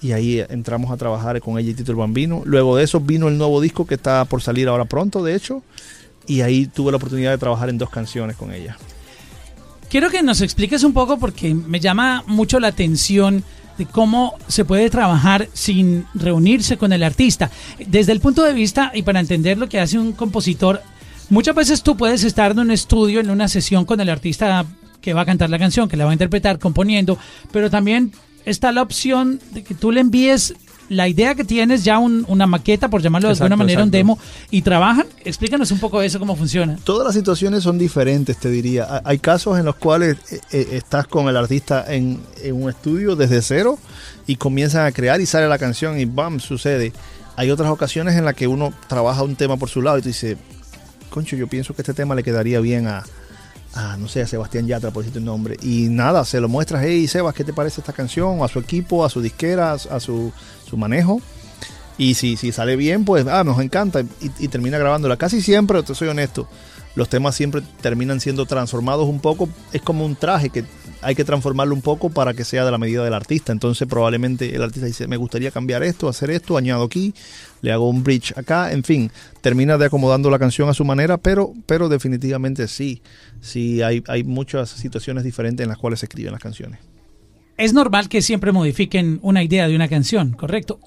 Y 0.00 0.12
ahí 0.12 0.44
entramos 0.48 0.92
a 0.92 0.96
trabajar 0.96 1.40
con 1.40 1.58
ella 1.58 1.70
y 1.70 1.74
Tito 1.74 1.92
el 1.92 1.98
Bambino. 1.98 2.42
Luego 2.44 2.76
de 2.76 2.84
eso 2.84 3.00
vino 3.00 3.28
el 3.28 3.38
nuevo 3.38 3.60
disco 3.60 3.86
que 3.86 3.94
está 3.94 4.24
por 4.24 4.42
salir 4.42 4.68
ahora 4.68 4.84
pronto, 4.84 5.22
de 5.22 5.34
hecho. 5.34 5.62
Y 6.28 6.42
ahí 6.42 6.66
tuve 6.66 6.92
la 6.92 6.98
oportunidad 6.98 7.32
de 7.32 7.38
trabajar 7.38 7.70
en 7.70 7.78
dos 7.78 7.90
canciones 7.90 8.36
con 8.36 8.52
ella. 8.52 8.76
Quiero 9.88 10.10
que 10.10 10.22
nos 10.22 10.42
expliques 10.42 10.84
un 10.84 10.92
poco 10.92 11.18
porque 11.18 11.54
me 11.54 11.80
llama 11.80 12.22
mucho 12.26 12.60
la 12.60 12.68
atención 12.68 13.42
de 13.78 13.86
cómo 13.86 14.34
se 14.46 14.64
puede 14.64 14.90
trabajar 14.90 15.48
sin 15.54 16.04
reunirse 16.14 16.76
con 16.76 16.92
el 16.92 17.02
artista. 17.02 17.50
Desde 17.86 18.12
el 18.12 18.20
punto 18.20 18.42
de 18.42 18.52
vista 18.52 18.92
y 18.92 19.02
para 19.02 19.20
entender 19.20 19.56
lo 19.56 19.68
que 19.68 19.80
hace 19.80 19.98
un 19.98 20.12
compositor, 20.12 20.82
muchas 21.30 21.54
veces 21.54 21.82
tú 21.82 21.96
puedes 21.96 22.24
estar 22.24 22.50
en 22.50 22.58
un 22.58 22.70
estudio, 22.70 23.20
en 23.20 23.30
una 23.30 23.48
sesión 23.48 23.86
con 23.86 24.00
el 24.00 24.10
artista 24.10 24.66
que 25.00 25.14
va 25.14 25.22
a 25.22 25.26
cantar 25.26 25.48
la 25.48 25.58
canción, 25.58 25.88
que 25.88 25.96
la 25.96 26.04
va 26.04 26.10
a 26.10 26.14
interpretar 26.14 26.58
componiendo, 26.58 27.16
pero 27.50 27.70
también 27.70 28.12
está 28.44 28.72
la 28.72 28.82
opción 28.82 29.40
de 29.52 29.62
que 29.62 29.74
tú 29.74 29.92
le 29.92 30.00
envíes 30.00 30.54
la 30.88 31.06
idea 31.08 31.34
que 31.34 31.44
tienes, 31.44 31.84
ya 31.84 31.98
un- 31.98 32.24
una 32.28 32.46
maqueta, 32.46 32.88
por 32.88 33.02
llamarlo 33.02 33.28
de 33.28 33.34
Exacto, 33.34 33.44
alguna 33.52 33.64
manera, 33.64 33.82
un 33.84 33.90
demo, 33.90 34.18
y 34.50 34.62
trabajan. 34.62 35.06
Explícanos 35.24 35.70
un 35.70 35.78
poco 35.80 36.00
eso, 36.02 36.18
cómo 36.18 36.34
funciona. 36.36 36.78
Todas 36.84 37.04
las 37.06 37.14
situaciones 37.14 37.62
son 37.62 37.78
diferentes, 37.78 38.36
te 38.38 38.50
diría. 38.50 38.84
Ha- 38.84 39.02
Hay 39.04 39.18
casos 39.18 39.58
en 39.58 39.64
los 39.66 39.76
cuales 39.76 40.16
eh, 40.32 40.40
eh, 40.52 40.68
estás 40.72 41.06
con 41.06 41.28
el 41.28 41.36
artista 41.36 41.84
en, 41.92 42.20
en 42.42 42.62
un 42.62 42.70
estudio 42.70 43.16
desde 43.16 43.42
cero 43.42 43.78
y 44.26 44.36
comienzan 44.36 44.86
a 44.86 44.92
crear 44.92 45.20
y 45.20 45.26
sale 45.26 45.48
la 45.48 45.58
canción 45.58 45.98
y 46.00 46.04
¡bam! 46.06 46.40
sucede. 46.40 46.92
Hay 47.36 47.50
otras 47.50 47.70
ocasiones 47.70 48.16
en 48.16 48.24
las 48.24 48.34
que 48.34 48.46
uno 48.48 48.72
trabaja 48.88 49.22
un 49.22 49.36
tema 49.36 49.56
por 49.56 49.68
su 49.68 49.80
lado 49.82 49.98
y 49.98 50.02
tú 50.02 50.08
dices, 50.08 50.36
concho, 51.10 51.36
yo 51.36 51.46
pienso 51.46 51.74
que 51.74 51.82
este 51.82 51.94
tema 51.94 52.14
le 52.14 52.22
quedaría 52.24 52.58
bien 52.60 52.86
a, 52.88 53.04
a, 53.74 53.96
no 53.96 54.08
sé, 54.08 54.22
a 54.22 54.26
Sebastián 54.26 54.66
Yatra, 54.66 54.90
por 54.90 55.02
decirte 55.04 55.20
un 55.20 55.26
nombre. 55.26 55.56
Y 55.62 55.88
nada, 55.88 56.24
se 56.24 56.40
lo 56.40 56.48
muestras, 56.48 56.82
hey, 56.84 57.06
Sebas, 57.06 57.34
¿qué 57.34 57.44
te 57.44 57.52
parece 57.52 57.80
esta 57.80 57.92
canción? 57.92 58.42
A 58.42 58.48
su 58.48 58.58
equipo, 58.58 59.04
a 59.04 59.10
su 59.10 59.20
disquera, 59.20 59.72
a 59.74 60.00
su, 60.00 60.32
su 60.68 60.76
manejo. 60.76 61.20
Y 61.98 62.14
si, 62.14 62.36
si 62.36 62.52
sale 62.52 62.76
bien, 62.76 63.04
pues, 63.04 63.26
ah, 63.26 63.42
nos 63.42 63.60
encanta. 63.60 64.04
Y, 64.20 64.48
termina 64.48 64.78
grabándola. 64.78 65.16
Casi 65.16 65.42
siempre, 65.42 65.82
te 65.82 65.94
soy 65.94 66.08
honesto, 66.08 66.48
los 66.94 67.08
temas 67.08 67.34
siempre 67.34 67.62
terminan 67.80 68.20
siendo 68.20 68.46
transformados 68.46 69.08
un 69.08 69.20
poco. 69.20 69.48
Es 69.72 69.82
como 69.82 70.06
un 70.06 70.14
traje 70.14 70.50
que 70.50 70.64
hay 71.00 71.14
que 71.14 71.24
transformarlo 71.24 71.74
un 71.74 71.82
poco 71.82 72.10
para 72.10 72.34
que 72.34 72.44
sea 72.44 72.64
de 72.64 72.70
la 72.70 72.78
medida 72.78 73.04
del 73.04 73.14
artista. 73.14 73.52
Entonces 73.52 73.86
probablemente 73.88 74.54
el 74.54 74.62
artista 74.62 74.86
dice, 74.86 75.06
me 75.06 75.16
gustaría 75.16 75.50
cambiar 75.50 75.82
esto, 75.82 76.08
hacer 76.08 76.30
esto, 76.30 76.56
añado 76.56 76.84
aquí, 76.84 77.14
le 77.62 77.72
hago 77.72 77.88
un 77.88 78.02
bridge 78.02 78.32
acá, 78.36 78.72
en 78.72 78.84
fin, 78.84 79.10
termina 79.40 79.78
de 79.78 79.86
acomodando 79.86 80.30
la 80.30 80.38
canción 80.38 80.68
a 80.68 80.74
su 80.74 80.84
manera, 80.84 81.16
pero, 81.16 81.52
pero 81.66 81.88
definitivamente 81.88 82.68
sí, 82.68 83.02
sí 83.40 83.82
hay, 83.82 84.02
hay 84.08 84.24
muchas 84.24 84.70
situaciones 84.70 85.24
diferentes 85.24 85.62
en 85.64 85.68
las 85.68 85.78
cuales 85.78 86.00
se 86.00 86.06
escriben 86.06 86.32
las 86.32 86.42
canciones. 86.42 86.80
Es 87.58 87.74
normal 87.74 88.08
que 88.08 88.22
siempre 88.22 88.52
modifiquen 88.52 89.18
una 89.22 89.42
idea 89.42 89.68
de 89.68 89.74
una 89.76 89.88
canción, 89.88 90.32
¿correcto? 90.32 90.78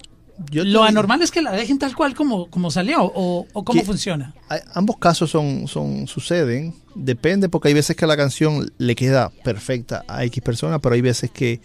Yo 0.50 0.64
Lo 0.64 0.82
anormal 0.82 1.22
es 1.22 1.30
que 1.30 1.42
la 1.42 1.52
dejen 1.52 1.78
tal 1.78 1.94
cual 1.94 2.14
como, 2.14 2.48
como 2.48 2.70
salió 2.70 3.04
o, 3.04 3.46
o 3.52 3.64
cómo 3.64 3.82
funciona. 3.84 4.34
Hay- 4.48 4.60
ambos 4.74 4.96
casos 4.96 5.30
son, 5.30 5.68
son 5.68 6.06
suceden, 6.08 6.74
depende 6.94 7.48
porque 7.48 7.68
hay 7.68 7.74
veces 7.74 7.94
que 7.94 8.06
la 8.06 8.16
canción 8.16 8.72
le 8.78 8.94
queda 8.96 9.30
perfecta 9.44 10.04
a 10.08 10.24
X 10.24 10.42
persona, 10.42 10.78
pero 10.80 10.94
hay 10.94 11.02
veces 11.02 11.30
que, 11.30 11.60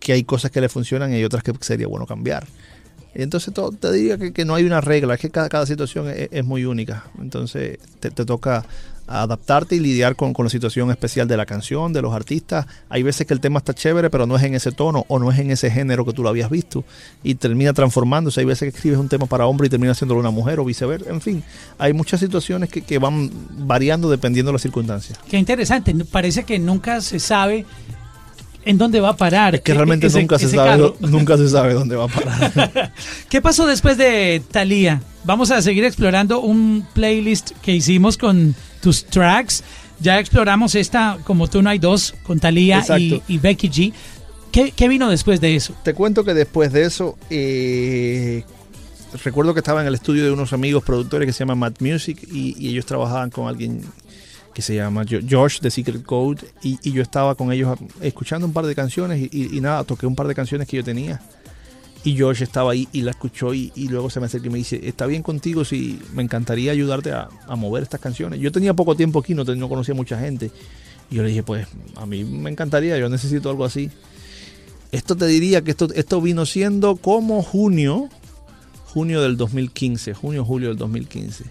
que 0.00 0.12
hay 0.14 0.24
cosas 0.24 0.50
que 0.50 0.60
le 0.60 0.68
funcionan 0.68 1.12
y 1.12 1.16
hay 1.16 1.24
otras 1.24 1.42
que 1.44 1.52
sería 1.60 1.86
bueno 1.86 2.06
cambiar. 2.06 2.46
Entonces 3.14 3.52
to- 3.54 3.70
te 3.70 3.92
diría 3.92 4.18
que, 4.18 4.32
que 4.32 4.44
no 4.44 4.54
hay 4.54 4.64
una 4.64 4.80
regla, 4.80 5.14
es 5.14 5.20
que 5.20 5.30
cada, 5.30 5.48
cada 5.48 5.66
situación 5.66 6.08
es, 6.08 6.28
es 6.32 6.44
muy 6.44 6.64
única. 6.64 7.04
Entonces 7.20 7.78
te, 8.00 8.10
te 8.10 8.24
toca 8.24 8.64
adaptarte 9.08 9.76
y 9.76 9.80
lidiar 9.80 10.16
con, 10.16 10.32
con 10.32 10.44
la 10.46 10.50
situación 10.50 10.90
especial 10.90 11.28
de 11.28 11.36
la 11.36 11.46
canción, 11.46 11.92
de 11.92 12.02
los 12.02 12.12
artistas. 12.14 12.66
Hay 12.88 13.02
veces 13.02 13.26
que 13.26 13.34
el 13.34 13.40
tema 13.40 13.58
está 13.58 13.72
chévere, 13.74 14.10
pero 14.10 14.26
no 14.26 14.36
es 14.36 14.42
en 14.42 14.54
ese 14.54 14.72
tono 14.72 15.04
o 15.08 15.18
no 15.18 15.30
es 15.30 15.38
en 15.38 15.50
ese 15.50 15.70
género 15.70 16.04
que 16.04 16.12
tú 16.12 16.22
lo 16.22 16.28
habías 16.28 16.50
visto 16.50 16.84
y 17.22 17.36
termina 17.36 17.72
transformándose. 17.72 18.40
Hay 18.40 18.46
veces 18.46 18.70
que 18.72 18.76
escribes 18.76 18.98
un 18.98 19.08
tema 19.08 19.26
para 19.26 19.46
hombre 19.46 19.66
y 19.66 19.70
termina 19.70 19.92
haciéndolo 19.92 20.20
una 20.20 20.30
mujer 20.30 20.58
o 20.60 20.64
viceversa. 20.64 21.10
En 21.10 21.20
fin, 21.20 21.42
hay 21.78 21.92
muchas 21.92 22.20
situaciones 22.20 22.68
que, 22.68 22.82
que 22.82 22.98
van 22.98 23.30
variando 23.58 24.10
dependiendo 24.10 24.50
de 24.50 24.54
las 24.54 24.62
circunstancias. 24.62 25.18
Qué 25.28 25.38
interesante, 25.38 25.94
parece 26.10 26.44
que 26.44 26.58
nunca 26.58 27.00
se 27.00 27.18
sabe 27.20 27.64
en 28.64 28.78
dónde 28.78 28.98
va 29.00 29.10
a 29.10 29.16
parar. 29.16 29.54
Es 29.54 29.60
que 29.60 29.70
e- 29.72 29.74
realmente 29.76 30.08
ese- 30.08 30.18
nunca, 30.20 30.38
se 30.38 30.48
sabe, 30.48 30.92
nunca 31.00 31.36
se 31.36 31.48
sabe 31.48 31.74
dónde 31.74 31.94
va 31.94 32.04
a 32.04 32.08
parar. 32.08 32.92
¿Qué 33.28 33.40
pasó 33.40 33.64
después 33.66 33.96
de 33.96 34.42
Thalía? 34.50 35.00
Vamos 35.24 35.52
a 35.52 35.62
seguir 35.62 35.84
explorando 35.84 36.40
un 36.40 36.84
playlist 36.92 37.52
que 37.62 37.72
hicimos 37.72 38.16
con 38.18 38.56
tus 38.86 39.04
tracks. 39.04 39.64
Ya 39.98 40.20
exploramos 40.20 40.76
esta, 40.76 41.18
como 41.24 41.48
tú 41.48 41.60
no 41.60 41.70
hay 41.70 41.80
dos, 41.80 42.14
con 42.22 42.38
Thalía 42.38 42.84
y, 43.26 43.38
Becky 43.38 43.68
G. 43.68 43.92
¿Qué, 44.52 44.70
qué 44.70 44.86
vino 44.86 45.10
después 45.10 45.40
de 45.40 45.56
eso? 45.56 45.74
Te 45.82 45.92
cuento 45.92 46.22
que 46.24 46.34
después 46.34 46.72
de 46.72 46.84
eso, 46.84 47.18
eh, 47.30 48.44
recuerdo 49.24 49.54
que 49.54 49.60
estaba 49.60 49.80
en 49.80 49.88
el 49.88 49.94
estudio 49.94 50.22
de 50.24 50.30
unos 50.30 50.52
amigos 50.52 50.84
productores 50.84 51.26
que 51.26 51.32
se 51.32 51.40
llaman 51.40 51.58
Matt 51.58 51.80
Music 51.82 52.16
y, 52.30 52.54
y 52.64 52.68
ellos 52.70 52.86
trabajaban 52.86 53.30
con 53.30 53.48
alguien 53.48 53.80
que 54.54 54.62
se 54.62 54.76
llama 54.76 55.04
Josh 55.28 55.58
de 55.60 55.70
Secret 55.70 56.04
Code 56.04 56.46
y, 56.62 56.78
y 56.82 56.92
yo 56.92 57.02
estaba 57.02 57.34
con 57.34 57.50
ellos 57.52 57.76
escuchando 58.00 58.46
un 58.46 58.52
par 58.52 58.66
de 58.66 58.74
canciones 58.76 59.20
y, 59.20 59.28
y- 59.32 59.56
y 59.56 59.60
nada, 59.60 59.82
toqué 59.82 60.06
un 60.06 60.14
par 60.14 60.28
de 60.28 60.34
canciones 60.36 60.68
que 60.68 60.76
yo 60.76 60.84
tenía. 60.84 61.20
Y 62.06 62.16
Josh 62.16 62.40
estaba 62.42 62.70
ahí 62.70 62.86
y 62.92 63.02
la 63.02 63.10
escuchó 63.10 63.52
y, 63.52 63.72
luego 63.88 64.10
se 64.10 64.20
me 64.20 64.26
acerca 64.26 64.46
y 64.46 64.50
me 64.50 64.58
dice, 64.58 64.80
está 64.84 65.06
bien 65.06 65.24
contigo 65.24 65.64
si 65.64 65.98
me 66.14 66.22
encantaría 66.22 66.70
ayudarte 66.70 67.10
a, 67.10 67.28
mover 67.56 67.82
estas 67.82 67.98
canciones. 67.98 68.38
Yo 68.38 68.52
tenía 68.52 68.74
poco 68.74 68.94
tiempo 68.94 69.18
aquí, 69.18 69.34
no, 69.34 69.42
no 69.42 69.68
conocía 69.68 69.92
mucha 69.92 70.16
gente. 70.16 70.52
Y 71.10 71.16
yo 71.16 71.24
le 71.24 71.30
dije, 71.30 71.42
pues 71.42 71.66
a 71.96 72.06
mí 72.06 72.22
me 72.22 72.48
encantaría, 72.48 72.96
yo 72.96 73.08
necesito 73.08 73.50
algo 73.50 73.64
así. 73.64 73.90
Esto 74.92 75.16
te 75.16 75.26
diría 75.26 75.62
que 75.62 75.72
esto, 75.72 75.88
esto 75.96 76.20
vino 76.20 76.46
siendo 76.46 76.94
como 76.94 77.42
junio, 77.42 78.08
junio 78.84 79.20
del 79.20 79.36
2015, 79.36 80.14
junio, 80.14 80.44
julio 80.44 80.68
del 80.68 80.78
2015. 80.78 81.42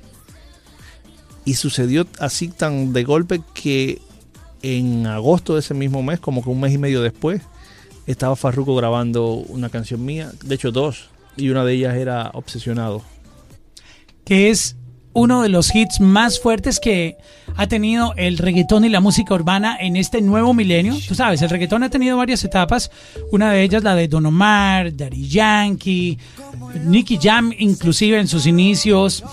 Y 1.44 1.56
sucedió 1.56 2.08
así 2.18 2.48
tan 2.48 2.94
de 2.94 3.04
golpe 3.04 3.42
que 3.54 4.02
en 4.62 5.06
agosto 5.06 5.56
de 5.56 5.60
ese 5.60 5.74
mismo 5.74 6.02
mes, 6.02 6.22
como 6.22 6.42
que 6.42 6.50
un 6.50 6.62
mes 6.62 6.72
y 6.72 6.78
medio 6.78 7.02
después, 7.02 7.42
estaba 8.06 8.36
Farruko 8.36 8.76
grabando 8.76 9.34
una 9.34 9.70
canción 9.70 10.04
mía, 10.06 10.32
de 10.44 10.56
hecho 10.56 10.72
dos, 10.72 11.10
y 11.38 11.50
una 11.50 11.64
de 11.66 11.74
ellas 11.74 11.96
era 11.96 12.32
Obsesionado. 12.34 13.02
que 14.24 14.50
es 14.50 14.76
uno 15.14 15.44
de 15.44 15.50
los 15.50 15.74
hits 15.74 16.02
más 16.02 16.42
fuertes 16.42 16.80
que 16.80 17.16
ha 17.56 17.68
tenido 17.68 18.14
el 18.18 18.38
reggaetón 18.38 18.84
y 18.84 18.90
la 18.90 19.00
música 19.00 19.34
urbana 19.34 19.78
en 19.80 19.96
este 19.96 20.22
nuevo 20.22 20.54
milenio. 20.54 20.94
Tú 21.08 21.16
sabes, 21.16 21.42
el 21.42 21.50
reggaetón 21.50 21.84
ha 21.84 21.90
tenido 21.90 22.18
varias 22.18 22.44
etapas. 22.44 22.92
Una 23.32 23.52
de 23.52 23.64
ellas 23.64 23.82
la 23.82 23.96
de 23.96 24.10
Don 24.10 24.26
Omar, 24.26 24.94
Daddy 24.94 25.28
Yankee, 25.30 26.18
Nicky 26.84 27.18
Jam, 27.22 27.54
inclusive 27.58 28.20
en 28.20 28.28
sus 28.28 28.46
inicios. 28.46 29.24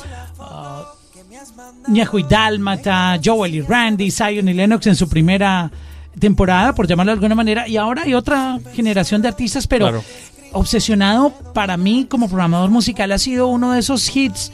Ñejo 1.89 2.19
y 2.21 2.23
Dálmata, 2.23 3.19
Joel 3.23 3.57
y 3.57 3.61
Randy, 3.61 4.13
Zion 4.13 4.49
y 4.49 4.55
Lennox 4.55 4.87
en 4.87 4.95
su 4.95 5.09
primera 5.09 5.69
temporada, 6.19 6.75
por 6.75 6.87
llamarlo 6.87 7.11
de 7.13 7.15
alguna 7.15 7.35
manera, 7.35 7.69
y 7.69 7.77
ahora 7.77 8.03
hay 8.03 8.15
otra 8.15 8.59
generación 8.75 9.23
de 9.23 9.29
artistas, 9.29 9.67
pero 9.67 9.87
Claro. 9.87 10.05
Obsesionado 10.55 11.31
para 11.55 11.79
mí 11.79 12.07
como 12.07 12.29
programador 12.29 12.69
musical 12.69 13.11
ha 13.13 13.19
sido 13.19 13.47
uno 13.47 13.73
de 13.73 13.81
esos 13.81 14.15
hits 14.15 14.53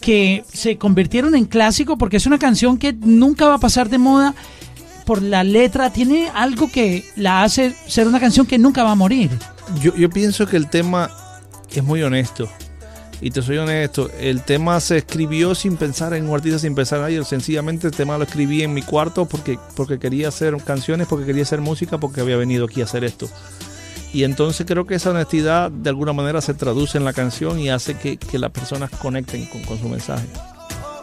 que 0.00 0.44
se 0.50 0.78
convirtieron 0.78 1.34
en 1.34 1.44
clásico 1.44 1.98
porque 1.98 2.16
es 2.16 2.24
una 2.24 2.38
canción 2.38 2.78
que 2.78 2.94
nunca 2.94 3.46
va 3.46 3.56
a 3.56 3.58
pasar 3.58 3.90
de 3.90 3.98
moda 3.98 4.34
por 5.04 5.20
la 5.20 5.44
letra, 5.44 5.92
tiene 5.92 6.30
algo 6.32 6.70
que 6.70 7.04
la 7.16 7.42
hace 7.42 7.74
ser 7.86 8.06
una 8.08 8.18
canción 8.18 8.46
que 8.46 8.58
nunca 8.58 8.82
va 8.82 8.92
a 8.92 8.94
morir. 8.94 9.30
Yo, 9.82 9.94
yo 9.94 10.08
pienso 10.08 10.46
que 10.46 10.56
el 10.56 10.70
tema 10.70 11.10
es 11.70 11.84
muy 11.84 12.02
honesto. 12.02 12.48
Y 13.22 13.30
te 13.30 13.42
soy 13.42 13.58
honesto, 13.58 14.10
el 14.18 14.42
tema 14.42 14.80
se 14.80 14.98
escribió 14.98 15.54
sin 15.54 15.76
pensar 15.76 16.14
en 16.14 16.26
un 16.26 16.34
artista, 16.34 16.58
sin 16.58 16.74
pensar 16.74 16.98
en 16.98 17.02
nadie. 17.02 17.24
Sencillamente 17.24 17.86
el 17.86 17.92
tema 17.92 18.16
lo 18.16 18.24
escribí 18.24 18.62
en 18.62 18.72
mi 18.72 18.80
cuarto 18.80 19.26
porque, 19.26 19.58
porque 19.76 19.98
quería 19.98 20.28
hacer 20.28 20.56
canciones, 20.64 21.06
porque 21.06 21.26
quería 21.26 21.42
hacer 21.42 21.60
música, 21.60 21.98
porque 21.98 22.22
había 22.22 22.36
venido 22.36 22.64
aquí 22.64 22.80
a 22.80 22.84
hacer 22.84 23.04
esto. 23.04 23.28
Y 24.14 24.24
entonces 24.24 24.66
creo 24.66 24.86
que 24.86 24.94
esa 24.94 25.10
honestidad 25.10 25.70
de 25.70 25.90
alguna 25.90 26.14
manera 26.14 26.40
se 26.40 26.54
traduce 26.54 26.96
en 26.96 27.04
la 27.04 27.12
canción 27.12 27.60
y 27.60 27.68
hace 27.68 27.94
que, 27.94 28.16
que 28.16 28.38
las 28.38 28.50
personas 28.50 28.90
conecten 28.90 29.44
con, 29.46 29.62
con 29.64 29.78
su 29.78 29.88
mensaje. 29.88 30.26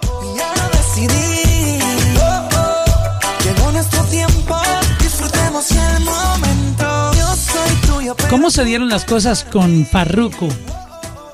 Y 0.04 0.40
ahora 0.40 0.70
decidí, 0.74 1.80
oh, 2.20 2.50
oh, 2.58 3.44
llegó 3.44 3.72
nuestro 3.72 4.02
tiempo, 4.06 4.56
disfrutemos 5.00 5.72
el 5.72 6.04
momento. 6.04 7.14
Yo 7.14 7.36
soy 7.36 7.76
tuyo, 7.88 8.16
pero 8.16 8.30
¿Cómo 8.30 8.50
se 8.50 8.66
dieron 8.66 8.90
las 8.90 9.06
cosas 9.06 9.44
con 9.44 9.86
Farruko? 9.86 10.50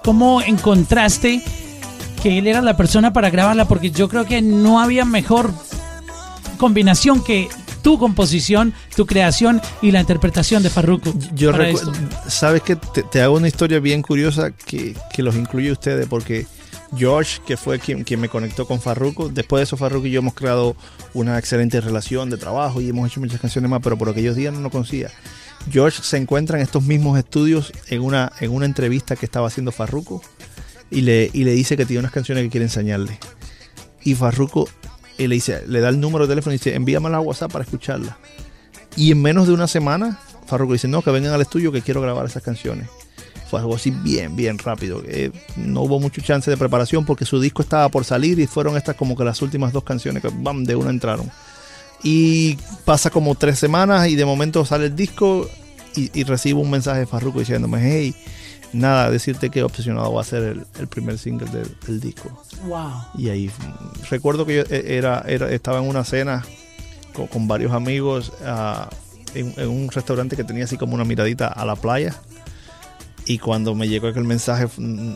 ¿Cómo 0.03 0.41
encontraste 0.41 1.41
que 2.22 2.38
él 2.38 2.48
era 2.48 2.62
la 2.62 2.75
persona 2.77 3.13
para 3.13 3.29
grabarla? 3.29 3.65
Porque 3.67 3.91
yo 3.91 4.10
creo 4.10 4.25
que 4.25 4.41
no 4.41 4.79
había 4.79 5.05
mejor 5.05 5.51
combinación 6.57 7.24
que 7.24 7.50
tu 7.81 8.00
composición, 8.00 8.74
tu 8.95 9.05
creación 9.05 9.62
y 9.81 9.91
la 9.91 10.00
interpretación 10.00 10.63
de 10.63 10.69
Farruko. 10.69 11.13
Yo 11.36 11.51
sabes 12.27 12.62
que 12.63 12.75
te, 12.75 13.03
te 13.03 13.22
hago 13.22 13.36
una 13.36 13.48
historia 13.48 13.79
bien 13.79 14.01
curiosa 14.01 14.51
que, 14.51 14.95
que 15.13 15.22
los 15.22 15.36
incluye 15.36 15.72
ustedes 15.72 16.07
porque 16.07 16.48
Josh, 17.00 17.39
que 17.45 17.57
fue 17.57 17.79
quien, 17.79 18.03
quien 18.03 18.19
me 18.19 18.29
conectó 18.29 18.65
con 18.65 18.79
Farruko, 18.79 19.29
después 19.29 19.60
de 19.60 19.63
eso 19.63 19.77
Farruko 19.77 20.07
y 20.07 20.12
yo 20.12 20.19
hemos 20.19 20.33
creado 20.33 20.75
una 21.13 21.38
excelente 21.38 21.81
relación 21.81 22.29
de 22.29 22.38
trabajo 22.38 22.81
y 22.81 22.89
hemos 22.89 23.10
hecho 23.10 23.19
muchas 23.19 23.39
canciones 23.39 23.69
más, 23.69 23.81
pero 23.83 23.98
por 23.98 24.10
aquellos 24.10 24.36
días 24.36 24.53
no 24.53 24.62
lo 24.62 24.69
conocía. 24.69 25.10
Josh 25.72 26.01
se 26.01 26.17
encuentra 26.17 26.58
en 26.58 26.63
estos 26.63 26.84
mismos 26.84 27.17
estudios 27.17 27.72
en 27.88 28.01
una, 28.01 28.32
en 28.39 28.51
una 28.51 28.65
entrevista 28.65 29.15
que 29.15 29.25
estaba 29.25 29.48
haciendo 29.48 29.72
Farruko 29.72 30.22
y 30.89 31.01
le, 31.01 31.29
y 31.34 31.43
le 31.43 31.51
dice 31.51 31.77
que 31.77 31.86
tiene 31.86 32.00
unas 32.00 32.12
canciones 32.12 32.43
que 32.43 32.50
quiere 32.50 32.65
enseñarle. 32.65 33.17
Y 34.03 34.15
Farruko 34.15 34.67
eh, 35.17 35.27
le 35.27 35.36
dice, 35.36 35.63
le 35.67 35.79
da 35.79 35.89
el 35.89 36.00
número 36.00 36.27
de 36.27 36.32
teléfono 36.32 36.53
y 36.53 36.58
dice, 36.58 36.75
envíamela 36.75 37.17
a 37.17 37.22
WhatsApp 37.22 37.51
para 37.51 37.63
escucharla. 37.63 38.17
Y 38.96 39.12
en 39.12 39.22
menos 39.22 39.48
de 39.48 39.53
una 39.53 39.67
semana, 39.67 40.20
Farruko 40.46 40.74
dice, 40.74 40.88
no, 40.88 41.01
que 41.01 41.12
vengan 41.12 41.34
al 41.34 41.41
estudio 41.41 41.72
que 41.72 41.82
quiero 41.82 42.01
grabar 42.01 42.25
esas 42.25 42.43
canciones. 42.43 42.89
Fue 43.50 43.60
algo 43.60 43.75
así 43.75 43.91
bien, 43.91 44.36
bien 44.36 44.58
rápido. 44.58 45.03
Eh, 45.05 45.32
no 45.58 45.82
hubo 45.82 46.00
mucho 46.00 46.22
chance 46.22 46.50
de 46.50 46.58
preparación 46.58 47.05
porque 47.05 47.25
su 47.25 47.39
disco 47.39 47.62
estaba 47.62 47.88
por 47.89 48.03
salir 48.03 48.39
y 48.39 48.48
fueron 48.48 48.77
estas 48.77 48.96
como 48.96 49.15
que 49.15 49.24
las 49.24 49.41
últimas 49.41 49.72
dos 49.72 49.84
canciones 49.84 50.22
que 50.22 50.29
bam, 50.34 50.63
de 50.63 50.75
una 50.75 50.89
entraron. 50.89 51.32
Y 52.03 52.57
pasa 52.86 53.10
como 53.10 53.36
tres 53.36 53.60
semanas 53.60 54.07
y 54.07 54.15
de 54.15 54.25
momento 54.25 54.65
sale 54.65 54.88
el 54.88 54.95
disco 54.95 55.50
y, 55.95 56.12
y 56.19 56.24
recibo 56.24 56.62
un 56.62 56.69
mensaje 56.69 57.01
de 57.01 57.05
Farruko 57.05 57.39
diciéndome, 57.39 57.79
hey, 57.81 58.15
nada, 58.74 59.10
decirte 59.10 59.50
que 59.50 59.63
Obsesionado 59.63 60.13
va 60.13 60.22
a 60.22 60.25
ser 60.25 60.43
el, 60.43 60.65
el 60.79 60.88
primer 60.88 61.17
single 61.17 61.50
del, 61.50 61.75
del 61.88 62.00
disco. 62.00 62.29
Wow. 62.65 62.91
Y 63.17 63.29
ahí 63.29 63.51
recuerdo 64.10 64.45
que 64.45 64.55
yo 64.55 64.62
eh, 64.63 64.98
era, 64.98 65.24
era, 65.27 65.50
estaba 65.51 65.79
en 65.79 65.88
una 65.88 66.03
cena 66.03 66.43
con, 67.13 67.27
con 67.27 67.48
varios 67.48 67.72
amigos 67.72 68.33
ah, 68.45 68.89
en, 69.33 69.53
en 69.57 69.69
un 69.69 69.89
restaurante 69.89 70.36
que 70.36 70.43
tenía 70.43 70.65
así 70.65 70.77
como 70.77 70.95
una 70.95 71.05
miradita 71.05 71.48
a 71.48 71.65
la 71.65 71.75
playa. 71.75 72.15
Y 73.25 73.38
cuando 73.38 73.74
me 73.74 73.88
llegó 73.88 74.07
aquel 74.07 74.25
mensaje, 74.25 74.67
mm, 74.75 75.15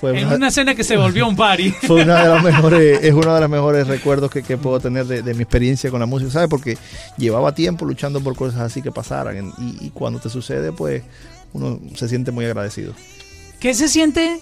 fue 0.00 0.18
En 0.18 0.26
una- 0.26 0.36
una 0.36 0.48
escena 0.48 0.74
que 0.74 0.84
se 0.84 0.96
volvió 0.96 1.26
un 1.28 1.36
party. 1.36 1.70
fue 1.86 2.02
una 2.02 2.22
de 2.22 2.28
las 2.28 2.42
mejores, 2.42 3.00
es 3.02 3.12
uno 3.12 3.34
de 3.34 3.40
los 3.40 3.50
mejores 3.50 3.86
recuerdos 3.86 4.30
que, 4.30 4.42
que 4.42 4.56
puedo 4.56 4.80
tener 4.80 5.06
de, 5.06 5.22
de 5.22 5.34
mi 5.34 5.42
experiencia 5.42 5.90
con 5.90 6.00
la 6.00 6.06
música, 6.06 6.30
¿sabes? 6.30 6.48
Porque 6.48 6.76
llevaba 7.16 7.54
tiempo 7.54 7.84
luchando 7.84 8.20
por 8.20 8.34
cosas 8.36 8.60
así 8.60 8.82
que 8.82 8.90
pasaran 8.92 9.52
y, 9.58 9.86
y 9.86 9.90
cuando 9.90 10.18
te 10.20 10.28
sucede, 10.28 10.72
pues 10.72 11.02
uno 11.52 11.80
se 11.94 12.08
siente 12.08 12.30
muy 12.32 12.44
agradecido. 12.44 12.92
¿Qué 13.60 13.74
se 13.74 13.88
siente 13.88 14.40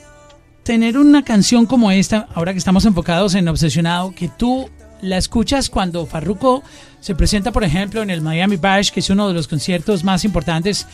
tener 0.63 0.97
una 0.97 1.25
canción 1.25 1.67
como 1.67 1.91
esta, 1.91 2.29
ahora 2.35 2.53
que 2.53 2.59
estamos 2.59 2.85
enfocados 2.85 3.35
en 3.35 3.49
Obsesionado, 3.49 4.13
que 4.15 4.29
tú 4.29 4.69
la 5.01 5.17
escuchas 5.17 5.69
cuando 5.69 6.07
Farruko 6.07 6.63
se 7.01 7.17
presenta, 7.17 7.51
por 7.51 7.65
ejemplo, 7.65 8.03
en 8.03 8.11
el 8.11 8.21
Miami 8.21 8.55
Bash, 8.57 8.91
que 8.93 9.01
es 9.01 9.11
uno 9.11 9.27
de 9.27 9.35
los 9.35 9.49
conciertos 9.49 10.05
más 10.05 10.25
importantes 10.25 10.87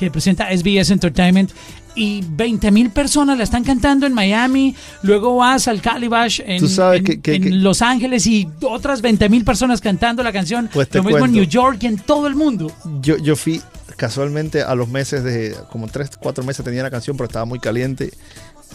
que 0.00 0.10
presenta 0.10 0.48
SBS 0.50 0.90
Entertainment, 0.92 1.50
y 1.94 2.24
20 2.26 2.70
mil 2.70 2.90
personas 2.90 3.36
la 3.36 3.44
están 3.44 3.64
cantando 3.64 4.06
en 4.06 4.14
Miami, 4.14 4.74
luego 5.02 5.36
vas 5.36 5.68
al 5.68 5.80
Calibash 5.82 6.40
en, 6.44 6.58
en- 6.94 7.04
que- 7.04 7.20
que- 7.20 7.34
en 7.34 7.42
que- 7.42 7.50
Los 7.50 7.82
Ángeles 7.82 8.26
y 8.26 8.48
otras 8.62 9.02
20 9.02 9.28
mil 9.28 9.44
personas 9.44 9.80
cantando 9.80 10.22
la 10.22 10.32
canción, 10.32 10.70
Pues 10.72 10.88
lo 10.94 11.02
mismo 11.02 11.18
en 11.18 11.20
cuento. 11.22 11.36
New 11.36 11.44
York 11.48 11.78
y 11.82 11.86
en 11.86 11.98
todo 11.98 12.26
el 12.28 12.34
mundo. 12.34 12.72
Yo, 13.02 13.18
yo 13.18 13.36
fui 13.36 13.60
casualmente 13.96 14.62
a 14.62 14.74
los 14.74 14.88
meses 14.88 15.22
de, 15.22 15.54
como 15.70 15.86
tres, 15.88 16.10
cuatro 16.18 16.42
meses 16.44 16.64
tenía 16.64 16.82
la 16.82 16.90
canción, 16.90 17.16
pero 17.16 17.26
estaba 17.26 17.44
muy 17.44 17.58
caliente. 17.58 18.10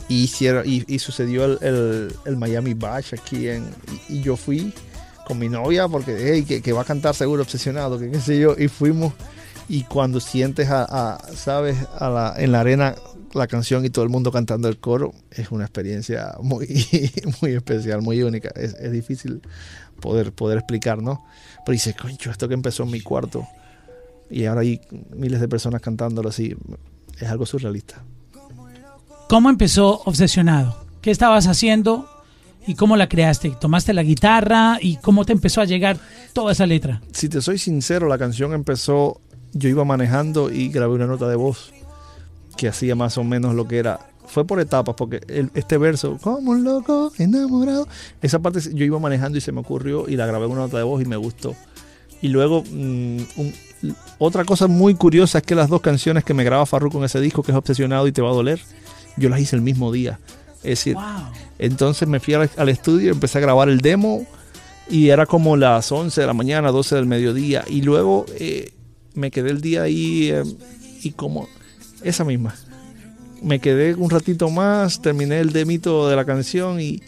Y, 0.08 0.24
hicieron, 0.26 0.64
y, 0.70 0.84
y 0.88 1.00
sucedió 1.00 1.46
el, 1.46 1.58
el- 1.62 2.14
el 2.26 2.38
Miami 2.38 2.76
Bash 2.76 3.14
aquí 3.20 3.48
en, 3.48 3.64
y, 4.10 4.18
y 4.18 4.22
yo 4.22 4.36
fui 4.38 4.72
con 5.26 5.40
mi 5.40 5.50
novia 5.50 5.88
porque, 5.88 6.16
hey, 6.20 6.44
que, 6.48 6.62
que 6.62 6.72
va 6.74 6.82
a 6.82 6.86
cantar 6.86 7.16
seguro 7.16 7.42
obsesionado, 7.42 7.98
que 7.98 8.12
qué 8.12 8.20
sé 8.22 8.40
yo, 8.40 8.56
y 8.56 8.68
fuimos. 8.68 9.14
Y 9.68 9.84
cuando 9.84 10.20
sientes 10.20 10.70
a, 10.70 10.84
a, 10.84 11.20
sabes, 11.36 11.78
a 11.98 12.10
la, 12.10 12.34
en 12.38 12.52
la 12.52 12.60
arena 12.60 12.96
la 13.34 13.48
canción 13.48 13.84
y 13.84 13.90
todo 13.90 14.04
el 14.04 14.10
mundo 14.10 14.32
cantando 14.32 14.70
el 14.70 14.80
coro, 14.80 15.14
es 15.32 15.52
una 15.52 15.66
experiencia 15.66 16.36
muy, 16.42 16.68
muy 17.42 17.52
especial, 17.52 18.02
muy 18.02 18.22
única. 18.24 18.50
Es, 18.56 18.76
es 18.76 18.92
difícil 18.92 19.42
poder, 20.00 20.32
poder 20.32 20.58
explicar, 20.60 21.02
¿no? 21.02 21.26
Pero 21.66 21.74
dices, 21.74 21.96
concho, 21.96 22.32
esto 22.32 22.48
que 22.48 22.54
empezó 22.54 22.84
en 22.84 22.92
mi 22.92 23.02
cuarto 23.02 23.46
y 24.30 24.46
ahora 24.46 24.62
hay 24.62 24.82
miles 25.16 25.40
de 25.40 25.48
personas 25.48 25.82
cantándolo 25.82 26.30
así, 26.30 26.56
es 27.20 27.28
algo 27.28 27.46
surrealista. 27.46 28.04
¿Cómo 29.30 29.50
empezó 29.50 30.02
Obsesionado? 30.06 30.86
¿Qué 31.02 31.12
estabas 31.12 31.48
haciendo 31.48 32.10
y 32.68 32.76
cómo 32.76 32.98
la 32.98 33.08
creaste? 33.08 33.52
¿Tomaste 33.60 33.94
la 33.94 34.04
guitarra 34.04 34.78
y 34.82 34.98
cómo 34.98 35.26
te 35.26 35.34
empezó 35.34 35.62
a 35.62 35.66
llegar 35.66 35.98
toda 36.34 36.52
esa 36.52 36.66
letra? 36.66 37.02
Si 37.12 37.30
te 37.30 37.42
soy 37.42 37.58
sincero, 37.58 38.08
la 38.08 38.18
canción 38.18 38.54
empezó, 38.54 39.22
yo 39.56 39.70
iba 39.70 39.84
manejando 39.86 40.52
y 40.52 40.68
grabé 40.70 40.94
una 40.94 41.08
nota 41.08 41.28
de 41.28 41.36
voz 41.36 41.72
que 42.58 42.68
hacía 42.68 42.94
más 42.96 43.18
o 43.18 43.24
menos 43.24 43.56
lo 43.56 43.68
que 43.68 43.78
era. 43.80 44.00
Fue 44.28 44.46
por 44.46 44.60
etapas, 44.60 44.96
porque 44.96 45.22
el- 45.28 45.50
este 45.56 45.78
verso, 45.78 46.18
como 46.22 46.52
un 46.52 46.64
loco 46.64 47.12
enamorado, 47.18 47.88
esa 48.22 48.40
parte 48.40 48.60
yo 48.74 48.86
iba 48.86 49.00
manejando 49.00 49.38
y 49.38 49.42
se 49.42 49.52
me 49.52 49.62
ocurrió 49.62 50.08
y 50.10 50.16
la 50.16 50.26
grabé 50.26 50.46
en 50.46 50.52
una 50.52 50.62
nota 50.62 50.78
de 50.78 50.84
voz 50.84 51.02
y 51.02 51.06
me 51.06 51.16
gustó. 51.16 51.56
Y 52.22 52.28
luego, 52.30 52.64
mm, 52.64 53.18
un- 53.38 53.54
otra 54.18 54.44
cosa 54.46 54.68
muy 54.68 54.96
curiosa 54.96 55.38
es 55.40 55.44
que 55.44 55.54
las 55.56 55.70
dos 55.70 55.82
canciones 55.82 56.24
que 56.24 56.34
me 56.34 56.44
graba 56.44 56.66
Farruko 56.66 56.98
en 56.98 57.06
ese 57.06 57.20
disco, 57.22 57.44
que 57.44 57.52
es 57.52 57.58
Obsesionado 57.58 58.08
y 58.08 58.12
Te 58.12 58.22
va 58.22 58.30
a 58.30 58.34
doler, 58.34 58.60
yo 59.18 59.30
las 59.30 59.40
hice 59.40 59.56
el 59.56 59.62
mismo 59.62 59.92
día. 59.92 60.20
Es 60.58 60.80
decir, 60.80 60.96
Wow. 60.96 61.04
entonces 61.60 62.08
me 62.08 62.20
fui 62.20 62.34
al, 62.34 62.50
al 62.58 62.70
estudio, 62.70 63.12
empecé 63.12 63.38
a 63.38 63.42
grabar 63.42 63.70
el 63.70 63.80
demo 63.82 64.26
y 64.90 65.10
era 65.10 65.26
como 65.28 65.56
las 65.56 65.92
11 65.92 66.22
de 66.22 66.28
la 66.28 66.34
mañana, 66.34 66.72
12 66.72 66.96
del 66.96 67.06
mediodía. 67.06 67.64
Y 67.68 67.84
luego 67.84 68.26
eh, 68.40 68.72
me 69.16 69.32
quedé 69.32 69.50
el 69.52 69.62
día 69.62 69.84
ahí 69.84 70.30
eh, 70.32 70.44
y 71.04 71.12
como 71.12 71.48
esa 72.04 72.24
misma. 72.24 72.56
Me 73.42 73.60
quedé 73.60 73.94
un 73.96 74.10
ratito 74.10 74.50
más, 74.50 75.02
terminé 75.02 75.40
el 75.40 75.52
demito 75.52 76.08
de 76.08 76.16
la 76.16 76.26
canción 76.26 76.80
y, 76.80 77.02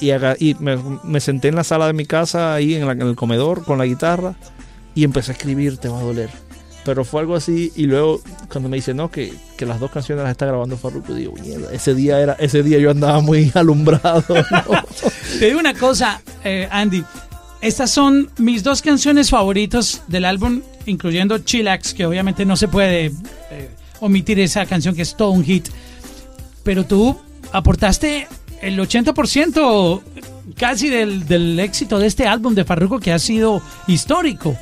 y, 0.00 0.54
me, 0.60 1.20
senté 1.20 1.48
en 1.48 1.56
la 1.56 1.64
sala 1.64 1.86
de 1.86 1.92
mi 1.92 2.06
casa, 2.06 2.54
ahí 2.54 2.74
en, 2.74 2.86
la- 2.86 2.92
el 2.92 3.16
comedor 3.16 3.64
con 3.64 3.78
la 3.78 3.84
guitarra 3.86 4.36
y 4.94 5.04
empecé 5.04 5.32
a 5.32 5.34
escribir 5.34 5.76
Te 5.78 5.88
va 5.88 5.98
a 5.98 6.02
doler. 6.02 6.30
Pero 6.84 7.04
fue 7.04 7.20
algo 7.20 7.36
así 7.36 7.70
y 7.76 7.84
luego 7.84 8.22
cuando 8.50 8.70
me 8.70 8.76
dice 8.76 8.94
no, 8.94 9.10
que, 9.10 9.34
que 9.58 9.66
las 9.66 9.78
dos 9.80 9.90
canciones 9.90 10.22
las 10.24 10.30
está 10.30 10.46
grabando 10.46 10.78
Farruko, 10.78 11.12
digo, 11.14 11.34
mierda, 11.34 11.70
ese 11.72 11.94
día, 11.94 12.18
era, 12.20 12.32
ese 12.34 12.62
día 12.62 12.78
yo 12.78 12.90
andaba 12.90 13.20
muy 13.20 13.52
alumbrado. 13.54 14.24
Te 15.38 15.46
digo 15.46 15.58
una 15.60 15.74
cosa, 15.74 16.22
eh, 16.44 16.68
Andy. 16.70 17.04
Estas 17.60 17.90
son 17.90 18.30
mis 18.38 18.62
dos 18.64 18.80
canciones 18.80 19.28
favoritas 19.28 20.00
del 20.08 20.24
álbum, 20.24 20.62
incluyendo 20.86 21.38
Chillax, 21.38 21.94
que 21.94 22.06
obviamente 22.06 22.44
no 22.44 22.56
se 22.56 22.68
puede 22.68 23.06
eh, 23.50 23.70
omitir 24.00 24.38
esa 24.40 24.66
canción 24.66 24.94
que 24.94 25.02
es 25.02 25.16
todo 25.16 25.30
un 25.30 25.44
hit. 25.44 25.68
Pero 26.62 26.84
tú 26.84 27.18
aportaste 27.52 28.26
el 28.62 28.78
80% 28.78 30.02
casi 30.56 30.88
del, 30.88 31.26
del 31.26 31.58
éxito 31.60 31.98
de 31.98 32.06
este 32.06 32.26
álbum 32.26 32.54
de 32.54 32.64
Farruko 32.64 32.98
que 33.00 33.12
ha 33.12 33.18
sido 33.18 33.62
histórico. 33.86 34.56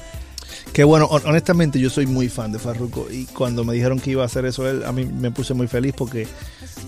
Que 0.73 0.85
bueno, 0.85 1.07
hon- 1.11 1.23
honestamente 1.27 1.81
yo 1.81 1.91
soy 1.91 2.07
muy 2.07 2.29
fan 2.29 2.53
de 2.53 2.59
Farruko 2.59 3.09
y 3.11 3.25
cuando 3.25 3.65
me 3.65 3.75
dijeron 3.75 3.99
que 4.01 4.11
iba 4.11 4.23
a 4.23 4.27
hacer 4.27 4.45
eso 4.45 4.69
él, 4.69 4.85
a 4.85 4.93
mí 4.93 5.05
me 5.07 5.31
puse 5.31 5.55
muy 5.55 5.67
feliz 5.67 5.95
porque 5.97 6.27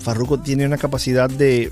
Farruko 0.01 0.39
tiene 0.39 0.65
una 0.65 0.77
capacidad 0.77 1.29
de, 1.29 1.71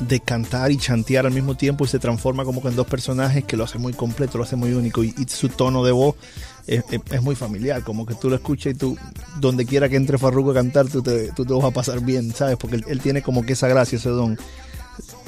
de 0.00 0.20
cantar 0.20 0.70
y 0.70 0.76
chantear 0.76 1.24
al 1.26 1.32
mismo 1.32 1.56
tiempo 1.56 1.84
y 1.84 1.88
se 1.88 1.98
transforma 1.98 2.44
como 2.44 2.60
que 2.62 2.68
en 2.68 2.76
dos 2.76 2.86
personajes 2.86 3.44
que 3.44 3.56
lo 3.56 3.64
hace 3.64 3.78
muy 3.78 3.94
completo, 3.94 4.38
lo 4.38 4.44
hace 4.44 4.56
muy 4.56 4.72
único 4.72 5.02
y 5.02 5.14
su 5.28 5.48
tono 5.48 5.82
de 5.84 5.92
voz 5.92 6.14
es, 6.66 6.84
es- 7.10 7.22
muy 7.22 7.34
familiar, 7.36 7.82
como 7.82 8.04
que 8.06 8.14
tú 8.14 8.28
lo 8.28 8.36
escuchas 8.36 8.72
y 8.74 8.76
tú, 8.76 8.96
donde 9.40 9.66
quiera 9.66 9.88
que 9.88 9.96
entre 9.96 10.18
Farruko 10.18 10.50
a 10.50 10.54
cantar, 10.54 10.86
tú 10.88 11.02
te, 11.02 11.30
tú 11.32 11.44
te 11.44 11.52
vas 11.54 11.64
a 11.64 11.70
pasar 11.70 12.00
bien, 12.00 12.32
¿sabes? 12.34 12.56
Porque 12.56 12.76
él, 12.76 12.84
él 12.88 13.00
tiene 13.00 13.22
como 13.22 13.44
que 13.44 13.52
esa 13.54 13.68
gracia, 13.68 13.96
ese 13.96 14.08
don. 14.10 14.38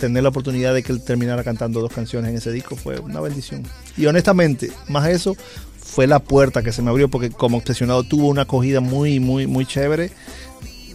Tener 0.01 0.23
la 0.23 0.29
oportunidad 0.31 0.73
de 0.73 0.83
que 0.83 0.93
él 0.93 1.03
terminara 1.03 1.45
cantando 1.45 1.81
dos 1.81 1.93
canciones 1.93 2.31
en 2.31 2.37
ese 2.37 2.51
disco 2.53 2.75
fue 2.77 2.99
una 3.01 3.21
bendición. 3.21 3.65
Y 3.97 4.07
honestamente, 4.07 4.71
más 4.89 5.09
eso, 5.09 5.37
fue 5.79 6.07
la 6.07 6.21
puerta 6.21 6.63
que 6.63 6.73
se 6.73 6.81
me 6.83 6.91
abrió 6.91 7.09
porque 7.09 7.31
como 7.31 7.59
obsesionado 7.59 8.03
tuvo 8.05 8.29
una 8.29 8.43
acogida 8.43 8.81
muy, 8.81 9.21
muy, 9.21 9.47
muy 9.47 9.67
chévere. 9.67 10.11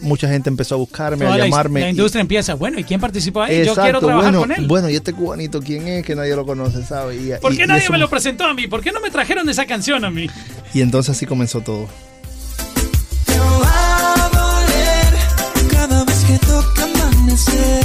Mucha 0.04 0.28
gente 0.28 0.48
empezó 0.50 0.74
a 0.76 0.78
buscarme, 0.78 1.24
Toda 1.24 1.34
a 1.34 1.38
la, 1.38 1.44
llamarme. 1.46 1.80
la 1.80 1.86
y- 1.86 1.90
industria 1.90 2.20
empieza, 2.20 2.54
bueno, 2.54 2.78
¿y 2.78 2.84
quién 2.84 3.00
participó 3.00 3.42
ahí? 3.42 3.56
Yo 3.56 3.62
Exacto, 3.72 3.82
quiero 3.82 3.98
trabajar 4.00 4.32
bueno, 4.34 4.40
con 4.40 4.52
él. 4.52 4.66
bueno, 4.68 4.88
y 4.90 4.96
este 4.96 5.12
cubanito, 5.12 5.60
¿quién 5.60 5.88
es? 5.88 6.04
Que 6.04 6.14
nadie 6.14 6.36
lo 6.36 6.44
conoce, 6.46 6.84
¿sabe? 6.84 7.16
Y, 7.16 7.30
¿Por 7.40 7.52
y- 7.52 7.56
qué 7.56 7.64
y 7.64 7.66
nadie 7.66 7.82
eso- 7.84 7.92
me 7.92 7.98
lo 7.98 8.08
presentó 8.08 8.44
a 8.44 8.54
mí? 8.54 8.66
¿Por 8.68 8.82
qué 8.82 8.92
no 8.92 9.00
me 9.00 9.10
trajeron 9.10 9.48
esa 9.48 9.66
canción 9.66 10.04
a 10.04 10.10
mí? 10.10 10.28
Y 10.74 10.80
entonces 10.82 11.16
así 11.16 11.26
comenzó 11.26 11.60
todo. 11.62 11.88
Te 13.26 13.38
va 13.38 14.24
a 14.24 14.28
doler 14.30 15.68
cada 15.72 16.04
vez 16.04 16.24
que 16.24 16.38
toca 16.46 16.84
amanecer 16.84 17.84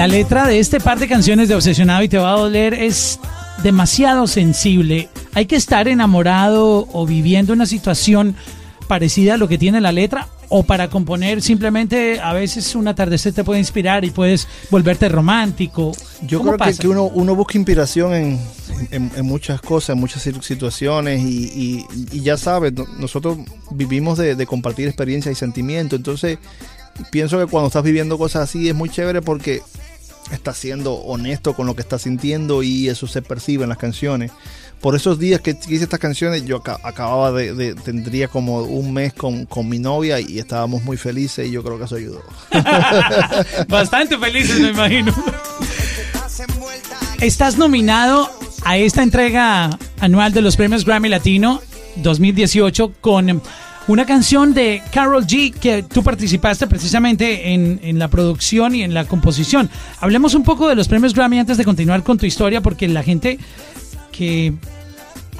La 0.00 0.06
letra 0.06 0.46
de 0.46 0.60
este 0.60 0.80
par 0.80 0.98
de 0.98 1.06
canciones 1.06 1.50
de 1.50 1.54
Obsesionado 1.54 2.02
y 2.02 2.08
Te 2.08 2.16
va 2.16 2.30
a 2.32 2.38
doler 2.38 2.72
es 2.72 3.20
demasiado 3.62 4.26
sensible. 4.26 5.10
Hay 5.34 5.44
que 5.44 5.56
estar 5.56 5.88
enamorado 5.88 6.88
o 6.90 7.04
viviendo 7.04 7.52
una 7.52 7.66
situación 7.66 8.34
parecida 8.88 9.34
a 9.34 9.36
lo 9.36 9.46
que 9.46 9.58
tiene 9.58 9.78
la 9.78 9.92
letra 9.92 10.26
o 10.48 10.62
para 10.62 10.88
componer 10.88 11.42
simplemente 11.42 12.18
a 12.18 12.32
veces 12.32 12.74
un 12.74 12.88
atardecer 12.88 13.34
te 13.34 13.44
puede 13.44 13.58
inspirar 13.60 14.06
y 14.06 14.10
puedes 14.10 14.48
volverte 14.70 15.06
romántico. 15.10 15.92
Yo 16.22 16.38
¿Cómo 16.38 16.52
creo 16.56 16.72
que, 16.72 16.78
que 16.78 16.88
uno, 16.88 17.04
uno 17.04 17.34
busca 17.36 17.58
inspiración 17.58 18.14
en, 18.14 18.40
en- 18.92 19.12
en 19.14 19.26
muchas 19.26 19.60
cosas, 19.60 19.90
en 19.90 19.98
muchas 20.00 20.26
situ- 20.26 20.40
situaciones 20.42 21.20
y, 21.20 21.44
y- 21.54 21.86
y 22.10 22.20
ya 22.22 22.38
sabes, 22.38 22.72
no- 22.72 22.86
nosotros 22.98 23.36
vivimos 23.72 24.16
de, 24.16 24.34
de 24.34 24.46
compartir 24.46 24.88
experiencias 24.88 25.32
y 25.32 25.38
sentimientos, 25.38 25.98
entonces 25.98 26.38
pienso 27.10 27.38
que 27.38 27.44
cuando 27.44 27.66
estás 27.66 27.82
viviendo 27.84 28.16
cosas 28.16 28.44
así 28.48 28.66
es 28.66 28.74
muy 28.74 28.88
chévere 28.88 29.20
porque 29.20 29.60
estás 30.32 30.56
siendo 30.58 30.94
honesto 30.94 31.54
con 31.54 31.66
lo 31.66 31.74
que 31.74 31.82
estás 31.82 32.02
sintiendo 32.02 32.62
y 32.62 32.88
eso 32.88 33.06
se 33.06 33.22
percibe 33.22 33.64
en 33.64 33.68
las 33.70 33.78
canciones. 33.78 34.30
Por 34.80 34.96
esos 34.96 35.18
días 35.18 35.40
que 35.42 35.56
hice 35.68 35.84
estas 35.84 36.00
canciones, 36.00 36.46
yo 36.46 36.56
aca- 36.58 36.78
acababa 36.82 37.32
de, 37.32 37.52
de- 37.54 37.74
tendría 37.74 38.28
como 38.28 38.62
un 38.62 38.92
mes 38.94 39.12
con, 39.12 39.44
con 39.44 39.68
mi 39.68 39.78
novia 39.78 40.20
y 40.20 40.38
estábamos 40.38 40.82
muy 40.84 40.96
felices 40.96 41.46
y 41.48 41.50
yo 41.50 41.62
creo 41.62 41.78
que 41.78 41.84
eso 41.84 41.96
ayudó. 41.96 42.22
Bastante 43.68 44.16
felices, 44.18 44.58
me 44.58 44.68
imagino. 44.70 45.12
Estás 47.20 47.58
nominado 47.58 48.30
a 48.64 48.78
esta 48.78 49.02
entrega 49.02 49.70
anual 50.00 50.32
de 50.32 50.40
los 50.40 50.56
premios 50.56 50.84
Grammy 50.86 51.08
Latino 51.10 51.60
2018 51.96 52.92
con 53.00 53.42
una 53.90 54.06
canción 54.06 54.54
de 54.54 54.82
Carol 54.92 55.26
G 55.26 55.52
que 55.52 55.82
tú 55.82 56.04
participaste 56.04 56.68
precisamente 56.68 57.52
en, 57.52 57.80
en 57.82 57.98
la 57.98 58.06
producción 58.06 58.74
y 58.74 58.82
en 58.82 58.94
la 58.94 59.04
composición. 59.04 59.68
Hablemos 59.98 60.34
un 60.34 60.44
poco 60.44 60.68
de 60.68 60.76
los 60.76 60.86
premios 60.86 61.12
Grammy 61.12 61.40
antes 61.40 61.58
de 61.58 61.64
continuar 61.64 62.04
con 62.04 62.16
tu 62.16 62.24
historia 62.24 62.60
porque 62.60 62.86
la 62.86 63.02
gente 63.02 63.38
que 64.12 64.54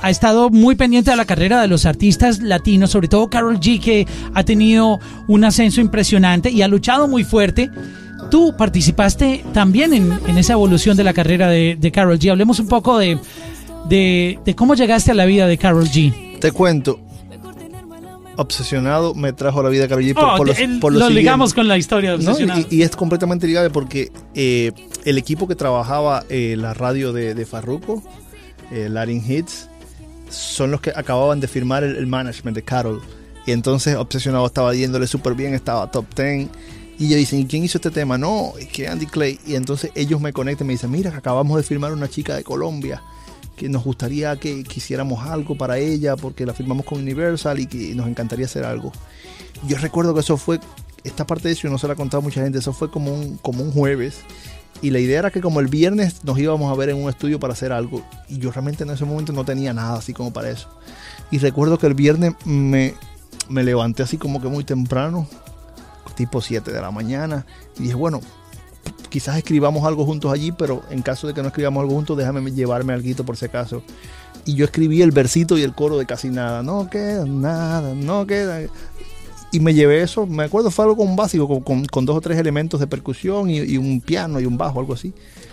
ha 0.02 0.10
estado 0.10 0.50
muy 0.50 0.74
pendiente 0.74 1.12
de 1.12 1.16
la 1.16 1.26
carrera 1.26 1.60
de 1.60 1.68
los 1.68 1.86
artistas 1.86 2.40
latinos, 2.40 2.90
sobre 2.90 3.06
todo 3.06 3.30
Carol 3.30 3.60
G, 3.60 3.80
que 3.80 4.06
ha 4.34 4.42
tenido 4.42 4.98
un 5.28 5.44
ascenso 5.44 5.80
impresionante 5.80 6.50
y 6.50 6.62
ha 6.62 6.68
luchado 6.68 7.06
muy 7.06 7.22
fuerte. 7.22 7.70
Tú 8.32 8.56
participaste 8.56 9.44
también 9.52 9.94
en, 9.94 10.18
en 10.26 10.38
esa 10.38 10.54
evolución 10.54 10.96
de 10.96 11.04
la 11.04 11.12
carrera 11.12 11.48
de, 11.48 11.90
Carol 11.92 12.18
G. 12.18 12.30
Hablemos 12.32 12.58
un 12.58 12.66
poco 12.66 12.98
de 12.98 13.18
de, 13.88 14.38
de 14.44 14.54
cómo 14.54 14.74
llegaste 14.74 15.10
a 15.10 15.14
la 15.14 15.24
vida 15.24 15.46
de 15.46 15.56
Carol 15.56 15.86
G. 15.86 16.38
Te 16.38 16.52
cuento. 16.52 17.09
Obsesionado 18.40 19.14
me 19.14 19.32
trajo 19.32 19.60
a 19.60 19.62
la 19.62 19.68
vida 19.68 19.82
de 19.82 19.88
Karol 19.88 20.04
G 20.04 20.14
por, 20.14 20.24
Oh, 20.24 20.36
por 20.36 20.46
lo, 20.48 20.52
el- 20.54 20.80
por 20.80 20.92
lo 20.92 20.98
lo 20.98 21.06
siguiente. 21.06 21.20
ligamos 21.22 21.54
con 21.54 21.68
la 21.68 21.76
historia 21.78 22.16
de 22.16 22.24
¿no? 22.24 22.38
Y, 22.38 22.66
y 22.70 22.82
es 22.82 22.96
completamente 22.96 23.46
ligado 23.46 23.70
porque 23.70 24.10
eh, 24.34 24.72
el 25.04 25.18
equipo 25.18 25.46
que 25.46 25.54
trabajaba 25.54 26.24
eh, 26.28 26.56
la 26.58 26.74
radio 26.74 27.12
de, 27.12 27.34
de 27.34 27.46
Farruko, 27.46 28.02
eh, 28.72 28.88
Latin 28.90 29.22
Hits, 29.26 29.68
son 30.30 30.70
los 30.70 30.80
que 30.80 30.90
acababan 30.94 31.40
de 31.40 31.48
firmar 31.48 31.84
el, 31.84 31.96
el 31.96 32.06
management 32.06 32.54
de 32.56 32.62
Carol. 32.62 33.00
Y 33.46 33.52
entonces 33.52 33.96
Obsesionado 33.96 34.46
estaba 34.46 34.74
yéndole 34.74 35.06
súper 35.06 35.34
bien, 35.34 35.54
estaba 35.54 35.90
top 35.90 36.06
10. 36.16 36.48
Y 36.98 37.06
ellos 37.06 37.16
dicen, 37.18 37.40
¿y 37.40 37.46
quién 37.46 37.64
hizo 37.64 37.78
este 37.78 37.90
tema? 37.90 38.18
No, 38.18 38.52
es 38.58 38.68
que 38.68 38.86
Andy 38.86 39.06
Clay. 39.06 39.38
Y 39.46 39.54
entonces 39.54 39.90
ellos 39.94 40.20
me 40.20 40.32
conectan 40.32 40.66
y 40.66 40.68
me 40.68 40.72
dicen, 40.74 40.90
mira, 40.90 41.16
acabamos 41.16 41.56
de 41.56 41.62
firmar 41.62 41.92
una 41.92 42.08
chica 42.08 42.36
de 42.36 42.44
Colombia 42.44 43.02
que 43.60 43.68
nos 43.68 43.84
gustaría 43.84 44.34
que 44.36 44.64
quisiéramos 44.64 45.26
algo 45.26 45.54
para 45.54 45.76
ella 45.76 46.16
porque 46.16 46.46
la 46.46 46.54
firmamos 46.54 46.86
con 46.86 46.98
Universal 46.98 47.60
y 47.60 47.66
que 47.66 47.94
nos 47.94 48.08
encantaría 48.08 48.46
hacer 48.46 48.64
algo. 48.64 48.90
Yo 49.68 49.76
recuerdo 49.76 50.14
que 50.14 50.20
eso 50.20 50.38
fue, 50.38 50.58
esta 51.04 51.26
parte 51.26 51.48
de 51.48 51.52
eso 51.52 51.68
no 51.68 51.76
se 51.76 51.86
la 51.86 51.92
ha 51.92 51.96
contado 51.96 52.22
mucha 52.22 52.42
gente, 52.42 52.58
eso 52.58 52.72
fue 52.72 52.90
como 52.90 53.12
un, 53.12 53.36
como 53.36 53.62
un 53.62 53.70
jueves. 53.70 54.20
Y 54.80 54.92
la 54.92 54.98
idea 54.98 55.18
era 55.18 55.30
que 55.30 55.42
como 55.42 55.60
el 55.60 55.66
viernes 55.66 56.24
nos 56.24 56.38
íbamos 56.38 56.72
a 56.72 56.74
ver 56.74 56.88
en 56.88 56.96
un 56.96 57.10
estudio 57.10 57.38
para 57.38 57.52
hacer 57.52 57.70
algo. 57.70 58.02
Y 58.30 58.38
yo 58.38 58.50
realmente 58.50 58.84
en 58.84 58.88
ese 58.88 59.04
momento 59.04 59.34
no 59.34 59.44
tenía 59.44 59.74
nada 59.74 59.98
así 59.98 60.14
como 60.14 60.32
para 60.32 60.48
eso. 60.48 60.70
Y 61.30 61.36
recuerdo 61.36 61.78
que 61.78 61.86
el 61.86 61.92
viernes 61.92 62.32
me, 62.46 62.94
me 63.50 63.62
levanté 63.62 64.04
así 64.04 64.16
como 64.16 64.40
que 64.40 64.48
muy 64.48 64.64
temprano, 64.64 65.28
tipo 66.14 66.40
7 66.40 66.72
de 66.72 66.80
la 66.80 66.90
mañana. 66.90 67.44
Y 67.78 67.82
dije, 67.82 67.94
bueno, 67.94 68.22
quizás 69.08 69.36
escribamos 69.36 69.84
algo 69.84 70.04
juntos 70.04 70.32
allí, 70.32 70.52
pero 70.52 70.82
en 70.90 71.02
caso 71.02 71.26
de 71.26 71.34
que 71.34 71.42
no 71.42 71.48
escribamos 71.48 71.80
algo 71.82 71.94
juntos, 71.94 72.16
déjame 72.16 72.50
llevarme 72.52 72.92
algo 72.92 73.24
por 73.24 73.36
si 73.36 73.46
acaso. 73.46 73.82
Y 74.46 74.54
yo 74.54 74.64
escribí 74.64 75.02
el 75.02 75.10
versito 75.10 75.58
y 75.58 75.62
el 75.62 75.74
coro 75.74 75.98
de 75.98 76.06
casi 76.06 76.28
nada. 76.30 76.62
No 76.62 76.88
queda 76.88 77.24
nada, 77.26 77.94
no 77.94 78.26
queda. 78.26 78.60
Y 79.52 79.60
me 79.60 79.74
llevé 79.74 80.02
eso, 80.02 80.26
me 80.26 80.44
acuerdo, 80.44 80.70
fue 80.70 80.84
algo 80.84 80.96
con 80.96 81.16
básico, 81.16 81.46
con, 81.48 81.60
con- 81.60 81.84
con 81.86 82.06
dos 82.06 82.16
o 82.16 82.20
tres 82.20 82.38
elementos 82.38 82.78
de 82.80 82.86
percusión 82.86 83.50
y, 83.50 83.58
y 83.58 83.76
un 83.76 84.00
piano 84.00 84.38
y 84.40 84.46
un 84.46 84.56
bajo, 84.56 84.78
algo 84.80 84.94
así. 84.94 85.12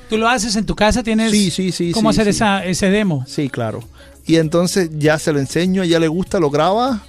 ¿Tú 0.09 0.17
lo 0.17 0.27
haces 0.29 0.55
en 0.55 0.65
tu 0.65 0.75
casa? 0.75 1.03
¿Tienes 1.03 1.31
Sí, 1.31 1.49
sí, 1.51 1.71
sí. 1.71 1.91
cómo 1.91 2.09
hacer. 2.11 2.27
Esa, 2.27 2.63
ese 2.63 2.89
demo? 2.89 3.25
Sí, 3.27 3.49
claro. 3.49 3.79
Y 4.25 4.35
entonces 4.37 4.89
ya 4.97 5.17
se 5.19 5.33
lo 5.33 5.39
enseño, 5.39 5.81
a 5.81 5.85
ella 5.85 5.99
le 5.99 6.07
gusta, 6.07 6.39
lo 6.39 6.49
graba. 6.49 7.01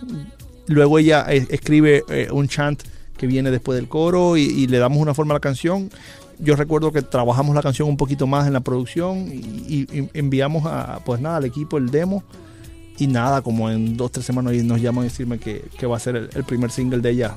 Luego 0.66 0.98
ella 0.98 1.26
eh, 1.28 1.46
escribe 1.50 2.04
eh, 2.08 2.28
un 2.32 2.48
chant 2.48 2.82
que 3.18 3.26
viene 3.26 3.50
después 3.50 3.76
del 3.76 3.88
coro 3.88 4.36
y, 4.36 4.66
le 4.66 4.78
damos 4.78 4.98
una 4.98 5.12
forma 5.12 5.34
a 5.34 5.36
la 5.36 5.40
canción. 5.40 5.90
Yo 6.38 6.56
recuerdo 6.56 6.92
que 6.92 7.02
trabajamos 7.02 7.54
la 7.54 7.62
canción 7.62 7.88
un 7.88 7.96
poquito 7.96 8.26
más 8.26 8.46
en 8.46 8.52
la 8.54 8.60
producción 8.60 9.28
y, 9.30 9.86
enviamos 10.14 10.64
pues 11.04 11.20
nada, 11.20 11.36
al 11.36 11.44
equipo 11.44 11.76
el 11.76 11.90
demo. 11.90 12.22
Y 13.00 13.06
nada, 13.06 13.42
como 13.42 13.70
en 13.70 13.96
dos, 13.96 14.10
tres 14.10 14.26
semanas 14.26 14.54
nos 14.64 14.80
llaman 14.80 15.02
a 15.02 15.04
decirme 15.04 15.38
que, 15.38 15.86
va 15.86 15.96
a 15.96 16.00
ser 16.00 16.30
el 16.34 16.44
primer 16.44 16.70
single 16.70 17.00
de 17.00 17.10
ella 17.10 17.36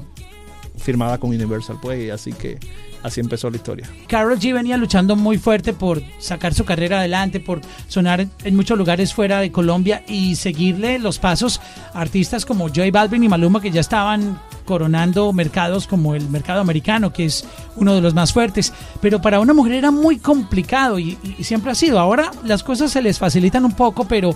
firmada 0.82 1.18
con 1.18 1.30
Universal. 1.30 1.78
Pues, 1.82 2.04
y 2.04 2.10
así 2.10 2.34
que 2.34 2.58
así 3.04 3.20
empezó 3.20 3.50
la 3.50 3.58
historia. 3.58 3.90
Carol 4.08 4.38
G 4.40 4.54
venía 4.54 4.78
luchando 4.78 5.16
muy 5.16 5.38
fuerte 5.38 5.74
por 5.74 6.02
sacar 6.20 6.54
su 6.54 6.66
carrera 6.66 7.00
adelante, 7.00 7.40
por 7.40 7.62
sonar 7.88 8.28
en 8.44 8.56
muchos 8.56 8.78
lugares 8.78 9.14
fuera 9.14 9.40
de 9.40 9.52
Colombia 9.52 10.04
y 10.08 10.36
seguirle 10.36 11.00
los 11.00 11.20
pasos 11.20 11.62
a 11.94 12.02
artistas 12.02 12.46
como 12.46 12.68
J 12.68 12.84
Balvin 12.92 13.24
y 13.24 13.30
Maluma 13.30 13.62
que 13.62 13.72
ya 13.72 13.82
estaban 13.82 14.40
coronando 14.66 15.34
mercados 15.34 15.88
como 15.88 16.16
el 16.16 16.30
mercado 16.30 16.62
americano, 16.62 17.12
que 17.12 17.26
es 17.26 17.46
uno 17.76 17.96
de 17.96 18.02
los 18.02 18.14
más 18.14 18.34
fuertes. 18.34 18.74
Pero 19.02 19.22
para 19.22 19.40
una 19.40 19.54
mujer 19.54 19.74
era 19.74 19.92
muy 19.92 20.18
complicado 20.18 21.00
y, 21.00 21.18
y 21.38 21.44
siempre 21.44 21.72
ha 21.72 21.76
sido. 21.76 22.00
Ahora 22.00 22.32
las 22.44 22.64
cosas 22.64 22.92
se 22.92 23.02
les 23.02 23.20
facilitan 23.20 23.66
un 23.66 23.74
poco, 23.74 24.06
pero 24.06 24.36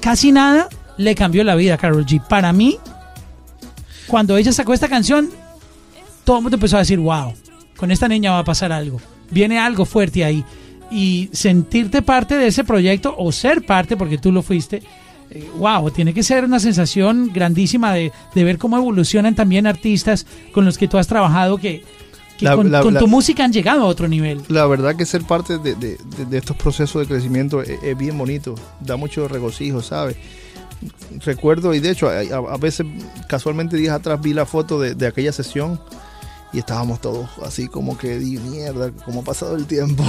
casi 0.00 0.32
nada 0.32 0.68
le 0.96 1.14
cambió 1.14 1.44
la 1.44 1.54
vida 1.54 1.74
a 1.74 1.78
Carol 1.78 2.06
G. 2.06 2.22
Para 2.26 2.52
mí, 2.52 2.78
cuando 4.08 4.36
ella 4.36 4.52
sacó 4.52 4.72
esta 4.74 4.88
canción, 4.88 5.30
todo 6.24 6.36
el 6.38 6.42
mundo 6.42 6.56
empezó 6.56 6.76
a 6.76 6.80
decir, 6.80 6.98
wow, 6.98 7.32
con 7.76 7.90
esta 7.90 8.08
niña 8.08 8.32
va 8.32 8.40
a 8.40 8.44
pasar 8.44 8.72
algo. 8.72 9.00
Viene 9.30 9.58
algo 9.58 9.84
fuerte 9.84 10.24
ahí. 10.24 10.44
Y 10.90 11.28
sentirte 11.32 12.00
parte 12.02 12.36
de 12.36 12.46
ese 12.46 12.62
proyecto 12.64 13.14
o 13.18 13.32
ser 13.32 13.66
parte, 13.66 13.96
porque 13.96 14.18
tú 14.18 14.30
lo 14.30 14.42
fuiste, 14.42 14.82
eh, 15.30 15.50
wow, 15.58 15.90
tiene 15.90 16.14
que 16.14 16.22
ser 16.22 16.44
una 16.44 16.60
sensación 16.60 17.30
grandísima 17.34 17.92
de, 17.92 18.12
de 18.34 18.44
ver 18.44 18.56
cómo 18.58 18.76
evolucionan 18.76 19.34
también 19.34 19.66
artistas 19.66 20.26
con 20.52 20.64
los 20.64 20.78
que 20.78 20.86
tú 20.86 20.96
has 20.98 21.08
trabajado 21.08 21.58
que, 21.58 21.82
que 22.38 22.44
La- 22.44 22.54
con, 22.54 22.70
la- 22.70 22.82
con 22.82 22.94
la- 22.94 23.00
tu 23.00 23.08
música 23.08 23.42
han 23.44 23.52
llegado 23.52 23.82
a 23.82 23.86
otro 23.86 24.06
nivel. 24.06 24.42
La 24.46 24.64
verdad 24.66 24.94
que 24.94 25.04
ser 25.06 25.22
parte 25.24 25.58
de, 25.58 25.74
de- 25.74 25.98
de- 26.16 26.26
de 26.26 26.38
estos 26.38 26.56
procesos 26.56 27.02
de 27.02 27.08
crecimiento 27.12 27.60
es, 27.62 27.82
es 27.82 27.98
bien 27.98 28.16
bonito, 28.16 28.54
da 28.80 28.96
mucho 28.96 29.26
regocijo, 29.26 29.82
¿sabes? 29.82 30.16
Recuerdo, 31.24 31.74
y 31.74 31.80
de 31.80 31.90
hecho, 31.90 32.08
a, 32.08 32.56
veces 32.58 32.86
casualmente 33.28 33.76
días 33.76 33.94
atrás 33.94 34.20
vi 34.20 34.32
la 34.32 34.46
foto 34.46 34.80
de, 34.80 34.94
de 34.94 35.06
aquella 35.06 35.32
sesión 35.32 35.80
y 36.52 36.58
estábamos 36.58 37.00
todos 37.00 37.28
así 37.44 37.68
como 37.68 37.98
que, 37.98 38.18
di 38.18 38.38
mierda, 38.38 38.90
cómo 39.04 39.20
ha 39.20 39.24
pasado 39.24 39.56
el 39.56 39.66
tiempo. 39.66 40.04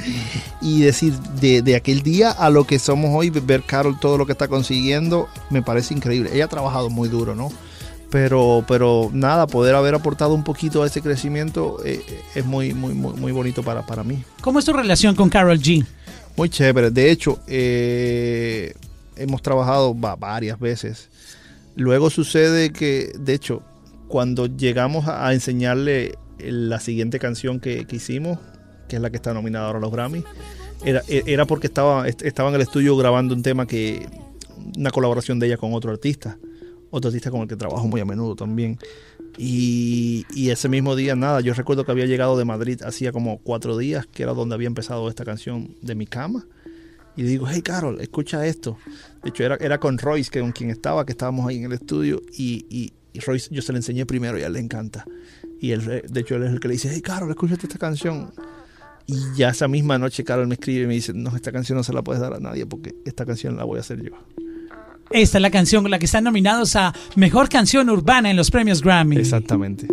y 0.60 0.82
decir, 0.82 1.14
de, 1.40 1.62
de 1.62 1.76
aquel 1.76 2.02
día 2.02 2.30
a 2.30 2.50
lo 2.50 2.64
que 2.64 2.78
somos 2.78 3.10
hoy, 3.12 3.30
ver 3.30 3.62
Carol 3.62 3.98
todo 3.98 4.18
lo 4.18 4.26
que 4.26 4.32
está 4.32 4.48
consiguiendo, 4.48 5.28
me 5.50 5.62
parece 5.62 5.94
increíble. 5.94 6.30
Ella 6.32 6.44
ha 6.44 6.48
trabajado 6.48 6.90
muy 6.90 7.08
duro, 7.08 7.34
¿no? 7.34 7.50
pero 8.10 8.64
pero 8.66 9.08
nada 9.12 9.46
poder 9.46 9.74
haber 9.74 9.94
aportado 9.94 10.34
un 10.34 10.42
poquito 10.42 10.82
a 10.82 10.86
ese 10.86 11.00
crecimiento 11.00 11.78
eh, 11.84 12.02
es 12.34 12.44
muy 12.44 12.74
muy 12.74 12.92
muy 12.92 13.14
muy 13.14 13.30
bonito 13.32 13.62
para 13.62 13.86
para 13.86 14.02
mí 14.02 14.24
¿Cómo 14.40 14.58
es 14.58 14.64
tu 14.64 14.72
relación 14.72 15.14
con 15.14 15.28
Carol 15.28 15.58
G? 15.60 15.86
muy 16.36 16.48
chévere 16.48 16.90
de 16.90 17.10
hecho 17.10 17.38
eh, 17.46 18.74
hemos 19.16 19.42
trabajado 19.42 19.98
va- 19.98 20.16
varias 20.16 20.58
veces 20.58 21.08
luego 21.76 22.10
sucede 22.10 22.72
que 22.72 23.12
de 23.18 23.34
hecho 23.34 23.62
cuando 24.08 24.46
llegamos 24.46 25.06
a, 25.08 25.32
enseñarle 25.32 26.16
la 26.38 26.80
siguiente 26.80 27.18
canción 27.18 27.60
que, 27.60 27.86
que 27.86 27.96
hicimos 27.96 28.38
que 28.88 28.96
es 28.96 29.02
la 29.02 29.10
que 29.10 29.16
está 29.16 29.32
nominada 29.34 29.66
ahora 29.66 29.78
a 29.78 29.82
los 29.82 29.92
Grammy 29.92 30.24
era, 30.84 31.02
era 31.08 31.44
porque 31.44 31.66
estaba, 31.66 32.08
estaba 32.08 32.48
en 32.48 32.54
el 32.54 32.62
estudio 32.62 32.96
grabando 32.96 33.34
un 33.34 33.42
tema 33.42 33.66
que 33.66 34.08
una 34.76 34.90
colaboración 34.90 35.38
de 35.38 35.46
ella 35.46 35.56
con 35.58 35.74
otro 35.74 35.90
artista 35.90 36.38
otro 36.90 37.08
artista 37.08 37.30
con 37.30 37.42
el 37.42 37.48
que 37.48 37.56
trabajo 37.56 37.86
muy 37.86 38.00
a 38.00 38.04
menudo 38.04 38.34
también. 38.34 38.78
Y, 39.38 40.26
y 40.34 40.50
ese 40.50 40.68
mismo 40.68 40.96
día, 40.96 41.14
nada, 41.14 41.40
yo 41.40 41.54
recuerdo 41.54 41.84
que 41.84 41.92
había 41.92 42.06
llegado 42.06 42.36
de 42.36 42.44
Madrid 42.44 42.82
hacía 42.82 43.12
como 43.12 43.38
cuatro 43.38 43.78
días, 43.78 44.06
que 44.06 44.24
era 44.24 44.34
donde 44.34 44.54
había 44.54 44.66
empezado 44.66 45.08
esta 45.08 45.24
canción 45.24 45.76
de 45.80 45.94
mi 45.94 46.06
cama. 46.06 46.46
Y 47.16 47.22
le 47.22 47.28
digo, 47.28 47.46
hey 47.48 47.62
Carol, 47.62 48.00
escucha 48.00 48.46
esto. 48.46 48.78
De 49.22 49.30
hecho, 49.30 49.44
era, 49.44 49.56
era 49.56 49.78
con 49.78 49.98
Royce, 49.98 50.30
que 50.30 50.40
con 50.40 50.52
quien 50.52 50.70
estaba, 50.70 51.04
que 51.04 51.12
estábamos 51.12 51.46
ahí 51.48 51.58
en 51.58 51.64
el 51.64 51.72
estudio. 51.72 52.22
Y, 52.36 52.66
y, 52.70 52.92
y 53.12 53.20
Royce, 53.20 53.48
yo 53.52 53.62
se 53.62 53.72
le 53.72 53.78
enseñé 53.78 54.06
primero 54.06 54.38
y 54.38 54.42
a 54.42 54.46
él 54.46 54.54
le 54.54 54.60
encanta. 54.60 55.04
Y 55.60 55.72
él, 55.72 55.82
eh, 55.90 56.02
de 56.08 56.20
hecho, 56.20 56.36
él 56.36 56.44
es 56.44 56.52
el 56.52 56.60
que 56.60 56.68
le 56.68 56.74
dice, 56.74 56.90
hey 56.92 57.02
Carol, 57.02 57.28
escúchate 57.30 57.66
esta 57.66 57.78
canción. 57.78 58.32
Y 59.06 59.16
ya 59.36 59.50
esa 59.50 59.66
misma 59.66 59.98
noche 59.98 60.22
Carol 60.22 60.46
me 60.46 60.54
escribe 60.54 60.84
y 60.84 60.86
me 60.86 60.94
dice, 60.94 61.12
no, 61.12 61.34
esta 61.34 61.50
canción 61.50 61.76
no 61.76 61.82
se 61.82 61.92
la 61.92 62.02
puedes 62.02 62.22
dar 62.22 62.32
a 62.32 62.38
nadie 62.38 62.64
porque 62.64 62.94
esta 63.04 63.26
canción 63.26 63.56
la 63.56 63.64
voy 63.64 63.78
a 63.78 63.80
hacer 63.80 64.00
yo. 64.02 64.12
Esta 65.10 65.38
es 65.38 65.42
la 65.42 65.50
canción 65.50 65.82
con 65.82 65.90
la 65.90 65.98
que 65.98 66.06
están 66.06 66.22
nominados 66.22 66.76
a 66.76 66.94
Mejor 67.16 67.48
Canción 67.48 67.90
Urbana 67.90 68.30
en 68.30 68.36
los 68.36 68.50
premios 68.50 68.80
Grammy. 68.80 69.16
Exactamente. 69.16 69.88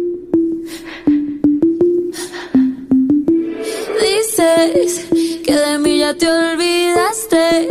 Dices 3.99 5.09
que 5.47 5.55
de 5.55 5.77
mí 5.77 5.99
ya 5.99 6.13
te 6.13 6.27
olvidaste 6.29 7.69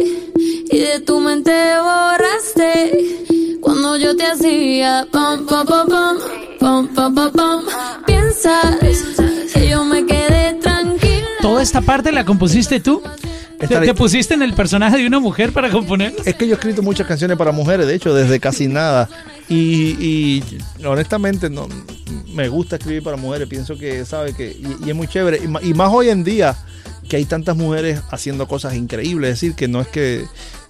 y 0.71 0.79
de 0.79 1.01
tu 1.01 1.21
mente 1.21 1.53
borraste 1.79 3.59
cuando 3.61 3.99
yo 3.99 4.17
te 4.17 4.25
hacía 4.25 5.07
pam 5.13 5.45
pam 5.45 5.67
pam 5.67 5.87
pam 5.87 6.19
pam 6.59 6.89
pam 6.95 7.15
pam, 7.15 7.33
pam. 7.33 7.65
piensas 8.07 8.79
que 9.53 9.69
yo 9.69 9.85
me 9.85 10.07
quedé 10.07 10.55
tranquila. 10.55 11.27
Toda 11.43 11.63
esta 11.63 11.83
parte 11.83 12.11
la 12.13 12.25
compusiste 12.25 12.81
tú. 12.81 13.03
Esta 13.61 13.81
¿Te, 13.81 13.87
¿Te, 13.87 13.95
pusiste 13.95 14.35
en 14.35 14.43
el 14.43 14.55
personaje 14.55 14.97
de 14.97 15.07
una 15.07 15.19
mujer 15.19 15.53
para 15.53 15.71
componer? 15.71 16.15
Es 16.25 16.35
que 16.35 16.47
yo 16.47 16.55
he 16.55 16.57
escrito 16.57 16.83
muchas 16.83 17.07
canciones 17.07 17.37
para 17.37 17.53
mujeres, 17.53 17.87
de 17.87 17.95
hecho, 17.95 18.15
desde 18.15 18.41
casi 18.41 18.69
nada. 18.69 19.09
Y, 19.49 19.97
y 19.99 20.45
honestamente, 20.85 21.49
no, 21.49 21.67
me 22.33 22.49
gusta 22.49 22.77
escribir 22.77 23.03
para 23.03 23.17
mujeres. 23.17 23.49
Pienso 23.49 23.77
que, 23.79 24.05
¿sabes? 24.05 24.35
Que, 24.35 24.49
y, 24.49 24.87
y 24.87 24.91
es 24.91 24.97
muy 24.97 25.09
chévere. 25.09 25.39
Y, 25.39 25.71
y, 25.71 25.75
más 25.75 25.91
hoy 25.91 26.11
en 26.11 26.23
día, 26.23 26.55
que 27.09 27.17
hay 27.17 27.25
tantas 27.25 27.57
mujeres 27.57 28.01
haciendo 28.11 28.47
cosas 28.49 28.75
increíbles. 28.75 29.31
Es 29.31 29.41
decir, 29.41 29.55
que 29.57 29.69
no 29.69 29.81
es 29.81 29.89
que 29.89 30.25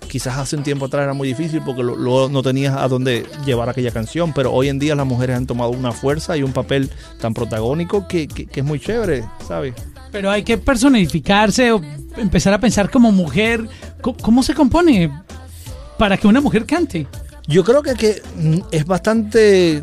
quizás 0.09 0.39
hace 0.39 0.57
un 0.57 0.63
tiempo 0.63 0.87
atrás 0.87 1.03
era 1.05 1.15
muy 1.15 1.27
difícil 1.29 1.63
porque 1.65 1.83
lo- 1.83 1.97
luego 1.97 2.29
no 2.29 2.43
tenías 2.43 2.77
a 2.77 2.87
dónde 2.89 3.27
llevar 3.45 3.69
aquella 3.69 3.91
canción. 3.91 4.33
Pero 4.35 4.53
hoy 4.53 4.69
en 4.69 4.79
día 4.79 4.95
las 4.95 5.07
mujeres 5.07 5.37
han 5.37 5.47
tomado 5.47 5.71
una 5.71 5.93
fuerza 5.93 6.37
y 6.37 6.43
un 6.43 6.53
papel 6.53 6.91
tan 7.21 7.35
protagónico 7.35 8.07
que, 8.07 8.29
que- 8.29 8.47
que 8.47 8.61
es 8.61 8.67
muy 8.67 8.79
chévere, 8.81 9.25
¿sabes? 9.47 9.75
Pero 10.13 10.31
hay 10.31 10.45
que 10.45 10.57
personificarse 10.59 11.73
o 11.73 11.81
empezar 12.17 12.53
a 12.53 12.61
pensar 12.61 12.91
como 12.91 13.13
mujer. 13.13 13.67
¿Cómo, 14.01 14.17
cómo 14.19 14.43
se 14.43 14.55
compone 14.55 15.11
para 15.99 16.17
que 16.17 16.27
una 16.27 16.41
mujer 16.41 16.65
cante? 16.67 17.07
Yo 17.49 17.65
creo 17.65 17.83
que, 17.83 17.95
que, 17.95 18.23
mm, 18.37 18.59
es 18.71 18.85
bastante, 18.87 19.83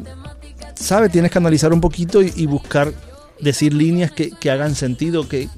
¿sabes? 0.75 1.11
Tienes 1.11 1.31
que 1.31 1.37
analizar 1.37 1.71
un 1.73 1.81
poquito 1.81 2.21
y, 2.21 2.31
y 2.35 2.45
buscar 2.45 2.93
decir 3.39 3.73
líneas 3.73 4.11
que, 4.11 4.31
que 4.31 4.49
hagan 4.51 4.73
sentido 4.75 5.27
que 5.27 5.49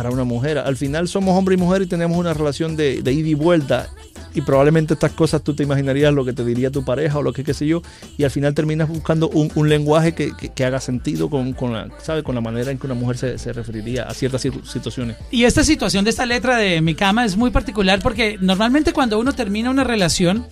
para 0.00 0.08
una 0.14 0.24
mujer. 0.24 0.56
Al 0.56 0.78
final 0.78 1.08
somos 1.08 1.36
hombre 1.36 1.56
y 1.56 1.58
mujer 1.58 1.82
y 1.82 1.86
tenemos 1.86 2.16
una 2.16 2.32
relación 2.32 2.74
de, 2.74 2.94
ida 3.04 3.10
y 3.10 3.34
vuelta. 3.34 3.90
Y 4.34 4.40
probablemente 4.40 4.94
estas 4.94 5.12
cosas 5.12 5.42
tú 5.42 5.52
te 5.52 5.62
imaginarías 5.62 6.14
lo 6.14 6.24
que 6.24 6.32
te 6.32 6.42
diría 6.42 6.70
tu 6.70 6.86
pareja 6.86 7.18
o 7.18 7.22
lo 7.22 7.34
que 7.34 7.44
qué 7.44 7.52
sé 7.52 7.66
yo. 7.66 7.82
Y 8.16 8.24
al 8.24 8.30
final 8.30 8.54
terminas 8.54 8.88
buscando 8.88 9.28
un, 9.28 9.68
lenguaje 9.68 10.14
que, 10.14 10.32
que- 10.54 10.64
haga 10.64 10.80
sentido 10.80 11.28
con, 11.28 11.52
con 11.52 11.74
la, 11.74 11.88
¿sabe? 12.02 12.22
con 12.22 12.34
la 12.34 12.40
manera 12.40 12.70
en 12.70 12.78
que 12.78 12.86
una 12.86 12.94
mujer 12.94 13.18
se, 13.18 13.36
se 13.36 13.52
referiría 13.52 14.04
a 14.04 14.14
ciertas 14.14 14.42
situ- 14.42 14.64
situaciones. 14.64 15.18
Y 15.30 15.44
esta 15.44 15.64
situación 15.64 16.04
de 16.04 16.10
esta 16.10 16.24
letra 16.24 16.56
de 16.56 16.80
mi 16.80 16.94
cama 16.94 17.26
es 17.26 17.36
muy 17.36 17.50
particular 17.50 18.00
porque 18.02 18.38
normalmente 18.40 18.94
cuando 18.94 19.18
uno 19.18 19.34
termina 19.34 19.68
una 19.68 19.84
relación 19.84 20.46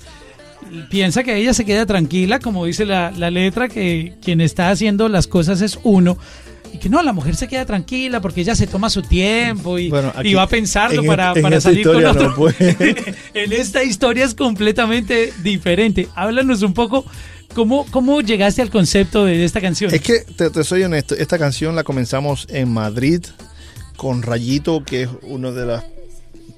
piensa 0.91 1.23
que 1.25 1.37
ella 1.37 1.55
se 1.55 1.65
queda 1.65 1.87
tranquila, 1.87 2.39
como 2.39 2.67
dice 2.67 2.85
la, 2.85 3.13
la 3.13 3.31
letra, 3.31 3.69
que 3.69 4.13
quien 4.23 4.43
está 4.43 4.69
haciendo 4.69 5.09
las 5.09 5.27
cosas 5.27 5.63
es 5.63 5.79
uno. 5.85 6.19
Y 6.73 6.79
que 6.79 6.89
no, 6.89 7.03
la 7.03 7.13
mujer 7.13 7.35
se 7.37 7.49
queda 7.49 7.65
tranquila 7.65 8.21
porque 8.21 8.41
ella 8.43 8.55
se 8.55 8.67
toma 8.67 8.91
su 8.91 9.03
tiempo 9.03 9.79
y, 9.79 9.89
Bueno, 9.91 10.13
aquí- 10.15 10.29
y 10.31 10.35
va 10.35 10.43
a 10.43 10.49
pensarlo 10.49 11.01
en 11.03 11.07
para, 11.07 11.33
en 11.35 11.43
para 11.43 11.61
salir 11.61 11.87
con 11.87 12.05
otro. 12.05 12.35
no, 12.37 12.49
en 13.35 13.53
esta 13.53 13.83
historia 13.85 14.25
es 14.25 14.35
completamente 14.35 15.33
diferente. 15.43 16.09
Háblanos 16.15 16.63
un 16.63 16.75
poco 16.75 17.05
cómo, 17.55 17.87
cómo 17.91 18.21
llegaste 18.21 18.63
al 18.63 18.71
concepto 18.71 19.25
de 19.25 19.45
esta 19.45 19.61
canción. 19.61 19.93
Es 19.95 20.01
que 20.03 20.21
te, 20.21 20.51
te 20.51 20.65
soy 20.65 20.83
honesto, 20.83 21.15
esta 21.15 21.39
canción 21.39 21.75
la 21.77 21.85
comenzamos 21.85 22.47
en 22.51 22.71
Madrid 22.73 23.25
con 23.97 24.23
Rayito, 24.23 24.85
que 24.85 25.03
es 25.05 25.09
uno 25.23 25.53
de 25.53 25.67
los 25.67 25.83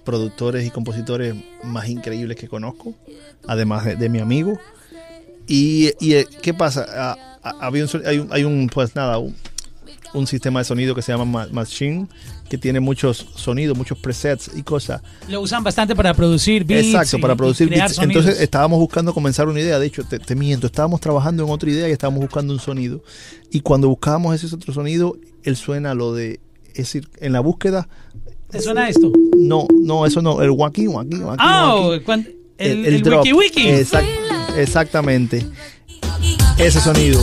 productores 0.04 0.66
y 0.66 0.70
compositores 0.70 1.34
más 1.62 1.88
increíbles 1.88 2.36
que 2.36 2.48
conozco, 2.48 2.94
además 3.46 3.84
de, 3.84 3.96
de 3.96 4.08
mi 4.08 4.18
amigo. 4.18 4.58
Y, 5.46 5.92
y, 6.00 6.14
eh, 6.14 6.26
¿qué 6.42 6.54
pasa? 6.54 6.86
Ah, 6.94 7.38
ah, 7.42 7.54
había 7.60 7.84
un, 7.84 7.90
hay, 8.06 8.18
un, 8.18 8.28
hay 8.32 8.44
un, 8.44 8.68
pues 8.72 8.94
nada, 8.94 9.18
un, 9.18 9.34
un 10.12 10.26
sistema 10.26 10.58
de 10.60 10.64
sonido 10.64 10.94
que 10.94 11.02
se 11.02 11.12
llama 11.12 11.24
Ma- 11.24 11.48
Machine, 11.52 12.06
que 12.48 12.58
tiene 12.58 12.80
muchos 12.80 13.26
sonidos, 13.36 13.76
muchos 13.76 13.96
presets 13.98 14.50
y 14.56 14.62
cosas. 14.62 15.00
Lo 15.28 15.40
usan 15.40 15.62
bastante 15.62 15.94
para 15.94 16.14
producir 16.14 16.64
beats. 16.64 16.86
Exacto, 16.88 17.18
y- 17.18 17.20
para 17.20 17.36
producir 17.36 17.68
beats. 17.68 17.94
sonidos. 17.94 18.16
Entonces 18.24 18.42
estábamos 18.42 18.78
buscando 18.80 19.14
comenzar 19.14 19.48
una 19.48 19.60
idea. 19.60 19.78
De 19.78 19.86
hecho, 19.86 20.02
te, 20.04 20.18
te 20.18 20.34
miento, 20.34 20.66
estábamos 20.66 21.00
trabajando 21.00 21.44
en 21.44 21.50
otra 21.50 21.70
idea 21.70 21.88
y 21.88 21.92
estábamos 21.92 22.20
buscando 22.20 22.52
un 22.52 22.60
sonido. 22.60 23.02
Y 23.50 23.60
cuando 23.60 23.88
buscábamos 23.88 24.34
ese 24.42 24.54
otro 24.54 24.72
sonido, 24.74 25.16
él 25.44 25.56
suena 25.56 25.94
lo 25.94 26.12
de. 26.14 26.40
Es 26.70 26.76
decir, 26.86 27.08
en 27.20 27.32
la 27.32 27.40
búsqueda. 27.40 27.88
¿Te 28.50 28.60
suena 28.60 28.88
esto? 28.88 29.12
No, 29.38 29.66
no, 29.70 30.06
eso 30.06 30.20
no. 30.22 30.42
El 30.42 30.50
waki, 30.50 30.88
waki, 30.88 31.16
waki. 31.16 31.36
Ah, 31.38 31.76
waki. 31.76 32.04
cuan- 32.04 32.28
el, 32.58 32.84
el 32.84 32.94
el 32.96 33.02
drop. 33.02 33.20
wiki 33.22 33.32
wiki. 33.32 33.68
Exact- 33.68 34.06
exactamente. 34.56 35.46
Ese 36.58 36.80
sonido. 36.80 37.20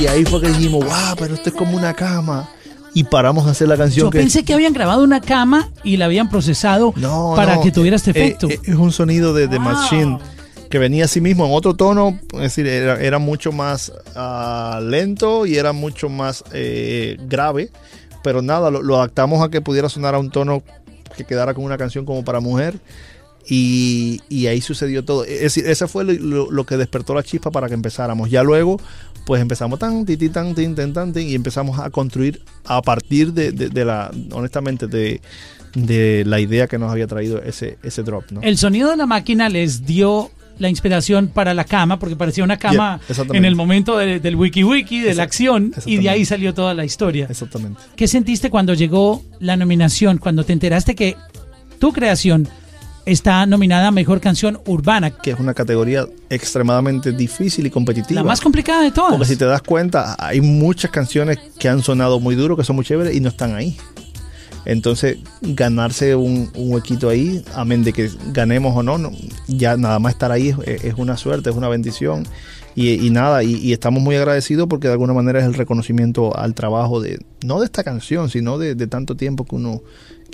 Y 0.00 0.06
ahí 0.06 0.24
fue 0.24 0.40
que 0.40 0.48
dijimos, 0.48 0.84
wow, 0.84 1.16
pero 1.18 1.34
esto 1.34 1.50
es 1.50 1.54
como 1.54 1.76
una 1.76 1.94
cama. 1.94 2.48
Y 2.94 3.04
paramos 3.04 3.46
a 3.46 3.50
hacer 3.50 3.68
la 3.68 3.76
canción 3.76 4.06
Yo 4.06 4.10
que. 4.10 4.18
pensé 4.18 4.44
que 4.44 4.54
habían 4.54 4.72
grabado 4.72 5.02
una 5.02 5.20
cama 5.20 5.68
y 5.82 5.96
la 5.96 6.04
habían 6.04 6.28
procesado 6.30 6.92
No, 6.96 7.32
para 7.34 7.56
no, 7.56 7.62
que 7.62 7.72
tuviera 7.72 7.96
este 7.96 8.10
eh, 8.10 8.14
efecto. 8.16 8.48
eh, 8.48 8.60
es 8.64 8.74
un 8.74 8.92
sonido 8.92 9.34
de, 9.34 9.48
de 9.48 9.58
Wow. 9.58 9.66
Machine 9.66 10.18
que 10.70 10.78
venía 10.78 11.04
así 11.04 11.20
mismo 11.20 11.44
en 11.46 11.52
otro 11.52 11.74
tono, 11.74 12.18
es 12.34 12.40
decir, 12.40 12.66
era, 12.66 13.00
era 13.00 13.18
mucho 13.20 13.52
más 13.52 13.92
ah, 14.16 14.80
lento 14.82 15.46
y 15.46 15.56
era 15.56 15.72
mucho 15.72 16.08
más 16.08 16.42
eh, 16.52 17.16
grave, 17.28 17.70
pero 18.24 18.42
nada, 18.42 18.70
lo, 18.72 18.82
lo 18.82 18.96
adaptamos 18.96 19.44
a 19.44 19.50
que 19.50 19.60
pudiera 19.60 19.88
sonar 19.88 20.14
a 20.16 20.18
un 20.18 20.30
tono 20.30 20.62
que 21.16 21.24
quedara 21.24 21.54
con 21.54 21.64
una 21.64 21.78
canción 21.78 22.04
como 22.04 22.24
para 22.24 22.40
mujer. 22.40 22.78
Y, 23.46 24.22
y 24.30 24.46
ahí 24.46 24.60
sucedió 24.62 25.04
todo. 25.04 25.24
Es 25.24 25.40
decir, 25.42 25.66
ese 25.66 25.86
fue 25.86 26.02
lo, 26.04 26.12
lo- 26.14 26.50
lo 26.50 26.64
que 26.64 26.76
despertó 26.78 27.12
la 27.14 27.22
chispa 27.22 27.50
para 27.50 27.68
que 27.68 27.74
empezáramos. 27.74 28.30
Ya 28.30 28.42
luego, 28.42 28.80
pues 29.26 29.40
empezamos 29.40 29.78
tan, 29.78 30.04
titi, 30.04 30.28
tan, 30.28 30.54
tin, 30.54 30.74
tan, 30.74 30.92
tan, 30.92 31.12
tin, 31.12 31.28
y 31.28 31.34
empezamos 31.34 31.78
a 31.78 31.90
construir 31.90 32.42
a 32.66 32.82
partir 32.82 33.32
de, 33.32 33.52
de- 33.52 33.68
de 33.70 33.84
la, 33.84 34.10
honestamente, 34.32 34.86
de, 34.86 35.20
de 35.74 36.24
la 36.26 36.40
idea 36.40 36.66
que 36.66 36.78
nos 36.78 36.90
había 36.90 37.06
traído 37.06 37.42
ese, 37.42 37.78
ese 37.82 38.02
drop, 38.02 38.30
¿no? 38.30 38.40
El 38.42 38.58
sonido 38.58 38.90
de 38.90 38.96
la 38.96 39.06
máquina 39.06 39.48
les 39.48 39.84
dio 39.86 40.30
la 40.58 40.68
inspiración 40.68 41.26
para 41.28 41.52
la 41.52 41.64
cama, 41.64 41.98
porque 41.98 42.14
parecía 42.14 42.44
una 42.44 42.58
cama 42.58 43.00
Yeah, 43.08 43.24
en 43.32 43.44
el 43.44 43.56
momento 43.56 43.98
de- 43.98 44.20
del 44.20 44.36
wiki 44.36 44.62
wiki, 44.62 45.00
de 45.00 45.14
la 45.14 45.24
acción, 45.24 45.72
y 45.84 45.96
de 45.96 46.08
ahí 46.10 46.24
salió 46.24 46.54
toda 46.54 46.74
la 46.74 46.84
historia. 46.84 47.26
Exactamente. 47.28 47.80
¿Qué 47.96 48.06
sentiste 48.06 48.50
cuando 48.50 48.72
llegó 48.74 49.24
la 49.40 49.56
nominación, 49.56 50.18
cuando 50.18 50.44
te 50.44 50.52
enteraste 50.52 50.94
que 50.94 51.16
tu 51.80 51.92
creación 51.92 52.46
está 53.06 53.46
nominada 53.46 53.88
a 53.88 53.90
Mejor 53.90 54.20
Canción 54.20 54.60
Urbana? 54.66 55.10
Que 55.10 55.32
es 55.32 55.40
una 55.40 55.54
categoría 55.54 56.06
extremadamente 56.30 57.12
difícil 57.12 57.66
y 57.66 57.70
competitiva. 57.70 58.20
La 58.20 58.26
más 58.26 58.40
complicada 58.40 58.82
de 58.82 58.92
todas. 58.92 59.12
Porque 59.12 59.26
si 59.26 59.36
te 59.36 59.44
das 59.44 59.62
cuenta, 59.62 60.16
hay 60.18 60.40
muchas 60.40 60.90
canciones 60.90 61.38
que 61.58 61.68
han 61.68 61.82
sonado 61.82 62.20
muy 62.20 62.34
duro, 62.34 62.56
que 62.56 62.64
son 62.64 62.76
muy 62.76 62.84
chéveres 62.84 63.14
y 63.14 63.20
no 63.20 63.28
están 63.28 63.54
ahí. 63.54 63.76
Entonces, 64.66 65.18
ganarse 65.42 66.14
un, 66.14 66.50
un 66.54 66.72
huequito 66.72 67.10
ahí, 67.10 67.44
amén 67.54 67.84
de 67.84 67.92
que 67.92 68.10
ganemos 68.32 68.74
o 68.74 68.82
no, 68.82 68.96
no, 68.96 69.10
ya 69.46 69.76
nada 69.76 69.98
más 69.98 70.14
estar 70.14 70.32
ahí 70.32 70.54
es, 70.66 70.84
es 70.84 70.94
una 70.96 71.18
suerte, 71.18 71.50
es 71.50 71.56
una 71.56 71.68
bendición. 71.68 72.26
Y, 72.74 73.06
y 73.06 73.10
nada, 73.10 73.44
y, 73.44 73.56
y 73.56 73.72
estamos 73.72 74.02
muy 74.02 74.16
agradecidos 74.16 74.66
porque 74.66 74.88
de 74.88 74.94
alguna 74.94 75.12
manera 75.12 75.38
es 75.38 75.44
el 75.44 75.54
reconocimiento 75.54 76.36
al 76.36 76.54
trabajo 76.54 77.00
de, 77.00 77.20
no 77.44 77.60
de 77.60 77.66
esta 77.66 77.84
canción, 77.84 78.30
sino 78.30 78.58
de, 78.58 78.74
de 78.74 78.86
tanto 78.86 79.16
tiempo 79.16 79.44
que 79.44 79.54
uno, 79.54 79.82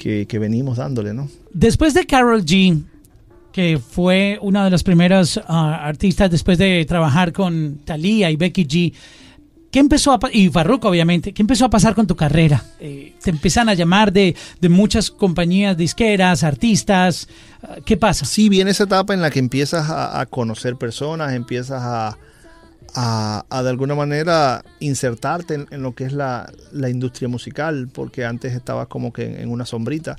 que, 0.00 0.26
que 0.26 0.38
venimos 0.38 0.78
dándole, 0.78 1.12
¿no? 1.12 1.28
Después 1.52 1.92
de 1.92 2.06
Carol 2.06 2.42
G, 2.42 2.82
que 3.52 3.78
fue 3.78 4.38
una 4.40 4.64
de 4.64 4.70
las 4.70 4.82
primeras 4.82 5.38
ah, 5.46 5.78
artistas 5.84 6.30
después 6.30 6.56
de 6.56 6.86
trabajar 6.86 7.34
con 7.34 7.80
Thalía 7.84 8.30
y 8.30 8.36
Becky 8.36 8.64
G, 8.64 8.94
¿qué 9.70 9.78
empezó 9.78 10.12
a 10.12 10.18
y 10.32 10.48
Farruko 10.48 10.88
obviamente, 10.88 11.34
¿qué 11.34 11.42
empezó 11.42 11.66
a 11.66 11.70
pasar 11.70 11.94
con 11.94 12.06
tu 12.06 12.16
carrera? 12.16 12.64
Eh, 12.80 13.12
te 13.22 13.28
empiezan 13.28 13.68
a 13.68 13.74
llamar 13.74 14.10
de, 14.10 14.34
de 14.58 14.68
muchas 14.70 15.10
compañías 15.10 15.76
disqueras, 15.76 16.44
artistas, 16.44 17.28
ah, 17.62 17.76
¿qué 17.84 17.98
pasa? 17.98 18.24
Sí, 18.24 18.48
viene 18.48 18.70
esa 18.70 18.84
etapa 18.84 19.12
en 19.12 19.20
la 19.20 19.30
que 19.30 19.38
empiezas 19.38 19.90
a, 19.90 20.18
a 20.18 20.24
conocer 20.24 20.76
personas, 20.76 21.34
empiezas 21.34 21.82
a, 21.82 22.16
a, 22.94 23.60
de 23.62 23.68
alguna 23.68 23.94
manera 23.94 24.64
insertarte 24.80 25.66
en, 25.70 25.82
lo 25.82 25.94
que 25.94 26.04
es 26.04 26.12
la, 26.12 26.52
la 26.72 26.88
industria 26.88 27.28
musical, 27.28 27.88
porque 27.92 28.24
antes 28.24 28.54
estabas 28.54 28.88
como 28.88 29.12
que 29.12 29.42
en, 29.42 29.50
una 29.50 29.66
sombrita. 29.66 30.16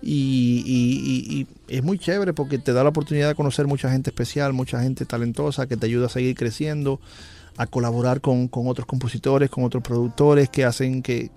Y, 0.00 1.46
es 1.68 1.82
muy 1.82 1.98
chévere 1.98 2.32
porque 2.32 2.58
te 2.58 2.72
da 2.72 2.82
la 2.82 2.90
oportunidad 2.90 3.28
de 3.28 3.34
conocer 3.34 3.66
mucha 3.66 3.90
gente 3.90 4.10
especial, 4.10 4.52
mucha 4.52 4.80
gente 4.80 5.04
talentosa 5.04 5.66
que 5.66 5.76
te 5.76 5.86
ayuda 5.86 6.06
a 6.06 6.08
seguir 6.08 6.36
creciendo, 6.36 7.00
a 7.56 7.66
colaborar 7.66 8.20
con, 8.20 8.48
con 8.48 8.68
otros 8.68 8.86
compositores, 8.86 9.50
con 9.50 9.64
otros 9.64 9.82
productores 9.82 10.48
que 10.48 10.64
hacen 10.64 11.02
que, 11.02 11.30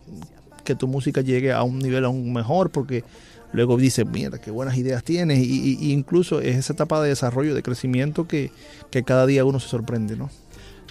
que 0.63 0.75
tu 0.75 0.87
música 0.87 1.21
llegue 1.21 1.51
a 1.51 1.63
un 1.63 1.79
nivel 1.79 2.05
aún 2.05 2.31
mejor 2.31 2.69
porque 2.69 3.03
luego 3.51 3.77
dices, 3.77 4.05
mira, 4.05 4.37
qué 4.37 4.51
buenas 4.51 4.77
ideas 4.77 5.03
tienes 5.03 5.39
y 5.39 5.91
incluso 5.91 6.39
es 6.39 6.55
esa 6.55 6.73
etapa 6.73 7.01
de 7.01 7.09
desarrollo, 7.09 7.55
de 7.55 7.63
crecimiento 7.63 8.27
que, 8.27 8.51
que 8.91 9.03
cada 9.03 9.25
día 9.25 9.43
uno 9.43 9.59
se 9.59 9.67
sorprende, 9.67 10.15
¿no? 10.15 10.29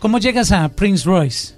¿Cómo 0.01 0.19
llegas 0.19 0.51
a 0.53 0.69
Prince 0.69 1.05
Royce? 1.05 1.55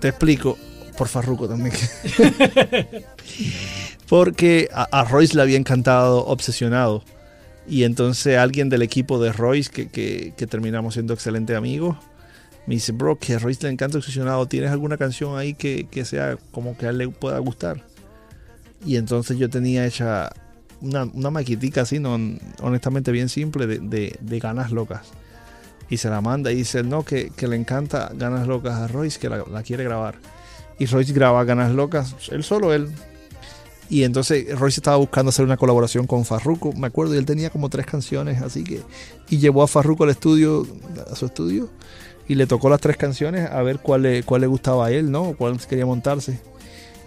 Te 0.00 0.08
explico, 0.08 0.58
por 0.96 1.08
Farruko 1.08 1.48
también. 1.48 1.74
Porque 4.08 4.68
a, 4.72 5.04
Royce 5.04 5.34
le 5.36 5.42
había 5.42 5.56
encantado 5.56 6.24
Obsesionado. 6.26 7.02
Y 7.68 7.82
entonces 7.84 8.38
alguien 8.38 8.68
del 8.68 8.82
equipo 8.82 9.18
de 9.20 9.32
Royce, 9.32 9.70
que, 9.70 9.88
que- 9.88 10.46
terminamos 10.46 10.94
siendo 10.94 11.14
excelentes 11.14 11.56
amigos, 11.56 11.96
me 12.66 12.74
dice, 12.76 12.92
bro, 12.92 13.18
que 13.18 13.34
a 13.34 13.38
Royce 13.38 13.64
le 13.66 13.72
encanta 13.72 13.98
Obsesionado. 13.98 14.46
¿Tienes 14.46 14.70
alguna 14.70 14.96
canción 14.96 15.36
ahí 15.38 15.54
que, 15.54 15.86
que 15.90 16.04
sea 16.04 16.36
como 16.52 16.76
que 16.76 16.86
a 16.86 16.90
él 16.90 16.98
le 16.98 17.08
pueda 17.08 17.38
gustar? 17.40 17.82
Y 18.84 18.96
entonces 18.96 19.36
yo 19.38 19.50
tenía 19.50 19.84
hecha 19.86 20.30
una, 20.80 21.04
una 21.04 21.30
maquitica 21.30 21.80
así, 21.82 21.98
no, 21.98 22.16
honestamente 22.62 23.10
bien 23.10 23.28
simple, 23.28 23.66
de- 23.66 24.16
de 24.20 24.38
ganas 24.38 24.70
locas. 24.70 25.08
Y 25.88 25.98
se 25.98 26.10
la 26.10 26.20
manda 26.20 26.50
y 26.50 26.56
dice, 26.56 26.82
no, 26.82 27.04
que, 27.04 27.30
que 27.30 27.46
le 27.46 27.56
encanta 27.56 28.10
ganas 28.14 28.46
locas 28.46 28.74
a 28.74 28.88
Royce, 28.88 29.18
que 29.18 29.28
la, 29.28 29.62
quiere 29.62 29.84
grabar. 29.84 30.16
Y 30.78 30.86
Royce 30.86 31.12
graba 31.12 31.44
ganas 31.44 31.72
locas, 31.72 32.14
él 32.30 32.42
solo, 32.42 32.72
él. 32.72 32.88
Y 33.88 34.02
entonces 34.02 34.58
Royce 34.58 34.80
estaba 34.80 34.96
buscando 34.96 35.28
hacer 35.28 35.44
una 35.44 35.56
colaboración 35.56 36.06
con 36.06 36.24
Farruko, 36.24 36.72
me 36.72 36.88
acuerdo, 36.88 37.14
y 37.14 37.18
él 37.18 37.26
tenía 37.26 37.50
como 37.50 37.68
tres 37.68 37.86
canciones, 37.86 38.42
así 38.42 38.64
que... 38.64 38.82
Y 39.30 39.38
llevó 39.38 39.62
a 39.62 39.68
Farruko 39.68 40.04
al 40.04 40.10
estudio, 40.10 40.66
a 41.10 41.14
su 41.14 41.26
estudio, 41.26 41.70
y 42.26 42.34
le 42.34 42.46
tocó 42.46 42.68
las 42.68 42.80
tres 42.80 42.96
canciones 42.96 43.48
a 43.48 43.62
ver 43.62 43.78
cuál 43.78 44.02
le, 44.02 44.24
cuál 44.24 44.40
le 44.40 44.48
gustaba 44.48 44.86
a 44.86 44.90
él, 44.90 45.12
¿no? 45.12 45.34
Cuál 45.38 45.58
quería 45.66 45.86
montarse. 45.86 46.40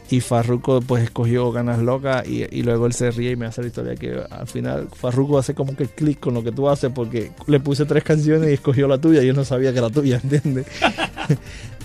Y 0.10 0.22
Farruko 0.22 0.82
pues 0.82 1.04
escogió 1.04 1.52
Ganas 1.52 1.80
Locas 1.80 2.28
y, 2.28 2.64
luego 2.64 2.88
él 2.88 2.94
se 2.94 3.12
ríe 3.12 3.32
y 3.32 3.36
me 3.36 3.46
hace 3.46 3.62
la 3.62 3.68
historia 3.68 3.96
que 3.96 4.22
al 4.30 4.48
final 4.48 4.88
Farruko 4.94 5.38
hace 5.38 5.54
como 5.54 5.76
que 5.76 5.86
clic 5.88 6.20
con 6.20 6.34
lo 6.34 6.44
que 6.44 6.52
tú 6.52 6.70
haces 6.70 6.92
porque 6.94 7.32
le 7.48 7.60
puse 7.60 7.86
tres 7.86 8.04
canciones 8.04 8.50
y 8.50 8.54
escogió 8.54 8.88
la 8.88 8.98
tuya 8.98 9.22
y 9.22 9.30
él 9.30 9.36
no 9.36 9.46
sabía 9.46 9.72
que 9.72 9.80
era 9.80 9.90
tuya, 9.90 10.20
¿entiendes? 10.24 10.66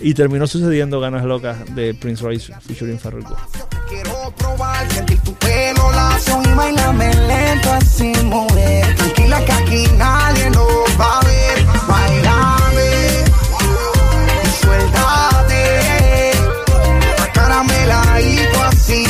y 0.01 0.13
terminó 0.13 0.47
sucediendo 0.47 0.99
Ganas 0.99 1.25
Locas 1.25 1.75
de 1.75 1.93
Prince 1.93 2.23
Royce 2.23 2.53
featuring 2.61 2.99
Farruko. 2.99 3.35
Quiero 3.89 4.33
probar. 4.37 4.75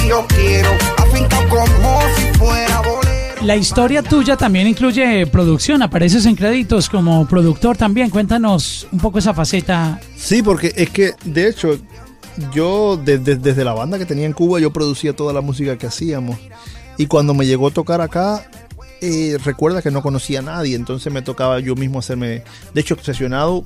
Y 0.05 0.09
suéltate. 0.09 0.09
Acaramela 0.09 0.09
y 0.09 0.09
tú 0.09 0.15
así, 0.15 0.35
quiero, 0.35 0.69
afincado 0.97 1.49
como 1.49 2.01
si 2.15 2.37
fuera 2.37 2.81
bolero. 2.81 3.35
La 3.41 3.55
historia 3.55 4.01
tuya 4.01 4.37
también 4.37 4.67
incluye 4.67 5.27
producción, 5.27 5.81
apareces 5.81 6.25
en 6.25 6.35
créditos 6.35 6.89
como 6.89 7.27
productor 7.27 7.77
también. 7.77 8.09
Cuéntanos 8.09 8.87
un 8.91 8.99
poco 8.99 9.19
esa 9.19 9.33
faceta. 9.33 9.99
Sí, 10.15 10.41
porque 10.41 10.73
es 10.75 10.89
que, 10.89 11.13
de 11.23 11.49
hecho, 11.49 11.77
yo 12.53 12.97
desde, 12.97 13.35
desde 13.35 13.63
la 13.63 13.73
banda 13.73 13.97
que 13.97 14.05
tenía 14.05 14.25
en 14.25 14.33
Cuba, 14.33 14.59
yo 14.59 14.71
producía 14.71 15.15
toda 15.15 15.33
la 15.33 15.41
música 15.41 15.77
que 15.77 15.87
hacíamos. 15.87 16.37
Y 16.97 17.07
cuando 17.07 17.33
me 17.33 17.45
llegó 17.45 17.67
a 17.67 17.71
tocar 17.71 18.01
acá, 18.01 18.47
eh, 19.01 19.37
recuerda 19.43 19.81
que 19.81 19.91
no 19.91 20.01
conocía 20.01 20.39
a 20.39 20.41
nadie, 20.43 20.75
entonces 20.75 21.11
me 21.11 21.21
tocaba 21.21 21.59
yo 21.59 21.75
mismo 21.75 21.99
hacerme, 21.99 22.43
de 22.73 22.81
hecho, 22.81 22.93
obsesionado, 22.93 23.63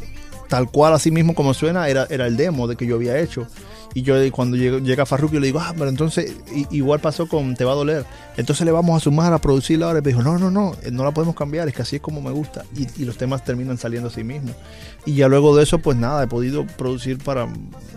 tal 0.50 0.70
cual 0.70 0.94
así 0.94 1.12
mismo 1.12 1.36
como 1.36 1.54
suena, 1.54 1.88
era, 1.88 2.08
era 2.10 2.28
el 2.28 2.36
demo 2.36 2.68
de 2.68 2.76
que 2.76 2.86
yo 2.86 2.96
había 2.96 3.18
hecho. 3.20 3.48
Y 3.94 4.04
yo 4.04 4.16
cuando 4.32 4.56
llega, 4.56 4.80
llega 4.80 5.06
Farruko 5.06 5.34
yo 5.34 5.40
le 5.40 5.48
digo, 5.48 5.60
ah, 5.60 5.74
pero 5.76 5.90
entonces 5.90 6.36
igual 6.72 7.00
pasó 7.00 7.28
con 7.28 7.56
Te 7.56 7.66
va 7.66 7.72
a 7.72 7.76
doler. 7.76 8.06
Entonces 8.38 8.66
le 8.66 8.72
vamos 8.72 8.96
a 8.96 9.04
sumar 9.04 9.34
a 9.34 9.40
producirla 9.40 9.88
ahora. 9.88 10.00
Y 10.00 10.02
me 10.02 10.10
dijo, 10.10 10.22
no, 10.22 10.38
no, 10.38 10.52
no, 10.52 10.74
eh, 10.84 10.92
no 10.92 11.04
la 11.04 11.12
podemos 11.12 11.36
cambiar, 11.36 11.68
es 11.68 11.74
que 11.74 11.82
así 11.82 11.96
es 11.98 12.02
como 12.02 12.22
me 12.22 12.32
gusta. 12.32 12.66
Y, 12.76 12.88
y 13.02 13.06
los 13.06 13.18
temas 13.18 13.44
terminan 13.44 13.78
saliendo 13.78 14.10
así 14.10 14.24
mismo. 14.24 14.54
Y 15.06 15.16
ya 15.16 15.28
luego 15.28 15.56
de 15.56 15.64
eso, 15.64 15.80
pues 15.80 15.98
nada, 15.98 16.24
he 16.24 16.28
podido 16.28 16.66
producir 16.66 17.18
para 17.18 17.48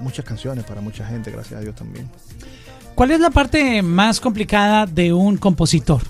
muchas 0.01 0.25
canciones, 0.25 0.65
para 0.65 0.81
mucha 0.81 1.07
gente, 1.07 1.31
gracias 1.31 1.61
a 1.61 1.63
Dios 1.63 1.75
también. 1.75 2.09
¿Cuál 2.95 3.11
es 3.11 3.21
la 3.21 3.31
parte 3.31 3.83
más 3.83 4.21
complicada 4.21 4.87
de 4.87 5.13
un 5.13 5.37
compositor? 5.37 6.03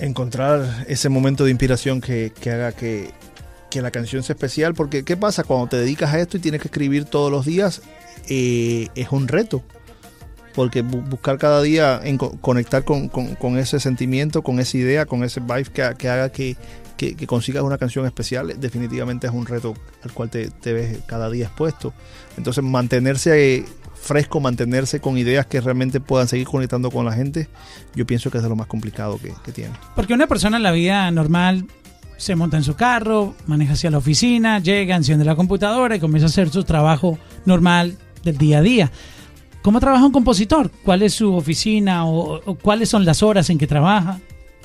encontrar 0.00 0.84
ese 0.88 1.08
momento 1.08 1.44
de 1.44 1.50
inspiración 1.50 2.00
que, 2.00 2.32
que 2.40 2.50
haga 2.50 2.72
que, 2.72 3.10
que 3.70 3.82
la 3.82 3.90
canción 3.90 4.22
sea 4.22 4.34
especial. 4.34 4.74
Porque, 4.74 5.04
¿qué 5.04 5.16
pasa? 5.16 5.44
Cuando 5.44 5.66
te 5.68 5.76
dedicas 5.76 6.12
a 6.14 6.20
esto 6.20 6.36
y 6.36 6.40
tienes 6.40 6.60
que 6.60 6.68
escribir 6.68 7.04
todos 7.04 7.30
los 7.30 7.44
días, 7.46 7.82
eh, 8.28 8.88
es 8.94 9.10
un 9.12 9.28
reto. 9.28 9.62
Porque 10.54 10.84
bu- 10.84 11.08
buscar 11.08 11.38
cada 11.38 11.62
día 11.62 12.00
en 12.02 12.18
co- 12.18 12.36
conectar 12.40 12.84
con, 12.84 13.08
con- 13.08 13.34
con 13.36 13.58
ese 13.58 13.78
sentimiento, 13.80 14.42
con 14.42 14.58
esa 14.58 14.76
idea, 14.76 15.06
con 15.06 15.22
ese 15.22 15.40
vibe 15.40 15.64
que, 15.72 15.94
que 15.96 16.08
haga 16.08 16.30
que, 16.32 16.56
que- 16.96 17.14
que 17.14 17.26
consigas 17.28 17.62
una 17.62 17.78
canción 17.78 18.06
especial, 18.06 18.52
definitivamente 18.58 19.26
es 19.28 19.32
un 19.32 19.46
reto 19.46 19.74
al 20.02 20.12
cual 20.12 20.30
te, 20.30 20.50
te 20.50 20.72
ves 20.72 20.98
cada 21.06 21.30
día 21.30 21.46
expuesto. 21.46 21.94
Entonces, 22.36 22.64
mantenerse 22.64 23.56
eh, 23.58 23.64
fresco, 23.94 24.40
mantenerse 24.40 25.00
con 25.00 25.16
ideas 25.16 25.46
que 25.46 25.60
realmente 25.60 26.00
puedan 26.00 26.26
seguir 26.26 26.46
conectando 26.48 26.90
con 26.90 27.04
la 27.04 27.12
gente, 27.12 27.48
yo 27.94 28.04
pienso 28.06 28.30
que 28.30 28.38
es 28.38 28.42
de 28.42 28.48
lo 28.48 28.56
más 28.56 28.66
complicado 28.66 29.18
que, 29.18 29.32
que 29.44 29.52
tiene. 29.52 29.74
Porque 29.94 30.14
una 30.14 30.26
persona 30.26 30.56
en 30.56 30.62
la 30.64 30.72
vida 30.72 31.08
normal 31.12 31.66
se 32.18 32.34
monta 32.34 32.56
en 32.56 32.64
su 32.64 32.74
carro, 32.74 33.34
maneja 33.46 33.72
hacia 33.72 33.90
la 33.90 33.98
oficina, 33.98 34.58
llega, 34.58 34.96
enciende 34.96 35.24
la 35.24 35.36
computadora 35.36 35.96
y 35.96 36.00
comienza 36.00 36.26
a 36.26 36.28
hacer 36.28 36.50
su 36.50 36.64
trabajo 36.64 37.18
normal 37.46 37.96
del 38.24 38.36
día 38.36 38.58
a 38.58 38.62
día. 38.62 38.92
¿Cómo 39.62 39.80
trabaja 39.80 40.04
un 40.04 40.12
compositor? 40.12 40.70
¿Cuál 40.84 41.02
es 41.02 41.14
su 41.14 41.34
oficina 41.34 42.06
o, 42.06 42.40
cuáles 42.60 42.88
son 42.88 43.04
las 43.04 43.22
horas 43.22 43.48
en 43.50 43.58
que 43.58 43.66
trabaja? 43.66 44.20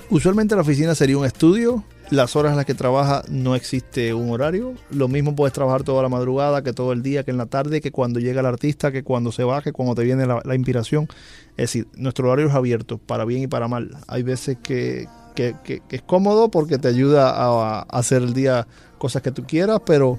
Usualmente 0.10 0.56
la 0.56 0.62
oficina 0.62 0.96
sería 0.96 1.18
un 1.18 1.26
estudio. 1.26 1.84
Las 2.10 2.36
horas 2.36 2.52
en 2.52 2.58
las 2.58 2.66
que 2.66 2.74
trabaja 2.74 3.24
no 3.30 3.56
existe 3.56 4.14
un 4.14 4.32
horario. 4.32 4.74
Lo 4.92 5.08
mismo 5.08 5.36
puedes 5.36 5.54
trabajar 5.54 5.84
toda 5.84 6.04
la 6.04 6.10
madrugada, 6.10 6.64
que 6.64 6.74
todo 6.74 6.92
el 6.92 7.02
día, 7.02 7.24
que 7.24 7.32
en 7.32 7.38
la 7.38 7.46
tarde, 7.46 7.82
que 7.82 7.92
cuando 7.92 8.20
llega 8.20 8.42
el 8.42 8.46
artista, 8.46 8.92
que 8.92 9.04
cuando 9.04 9.32
se 9.32 9.44
va, 9.44 9.62
que 9.62 9.72
cuando 9.72 9.96
te 9.96 10.04
viene 10.04 10.26
la 10.26 10.56
inspiración. 10.56 11.08
Es 11.52 11.70
decir, 11.70 11.88
nuestro 11.96 12.28
horario 12.28 12.50
es 12.50 12.56
abierto, 12.56 12.98
para 12.98 13.26
bien 13.26 13.44
y 13.44 13.48
para 13.48 13.68
mal. 13.68 13.98
Hay 14.08 14.22
veces 14.22 14.58
que, 14.62 15.08
que- 15.34 15.56
que- 15.64 15.82
que 15.88 15.96
es 15.98 16.02
cómodo 16.02 16.50
porque 16.50 16.78
te 16.78 16.88
ayuda 16.88 17.30
a, 17.32 17.80
a 17.80 17.82
hacer 17.82 18.22
el 18.22 18.34
día 18.34 18.68
cosas 18.98 19.22
que 19.22 19.32
tú 19.32 19.44
quieras, 19.44 19.82
pero, 19.86 20.18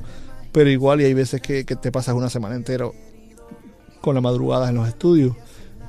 pero 0.52 0.68
igual 0.70 1.00
y 1.00 1.04
hay 1.04 1.14
veces 1.14 1.40
que, 1.40 1.64
que 1.64 1.76
te 1.76 1.90
pasas 1.92 2.14
una 2.14 2.28
semana 2.30 2.54
entera 2.54 2.86
con 4.00 4.14
la 4.14 4.20
madrugada 4.20 4.68
en 4.68 4.74
los 4.76 4.88
estudios. 4.88 5.34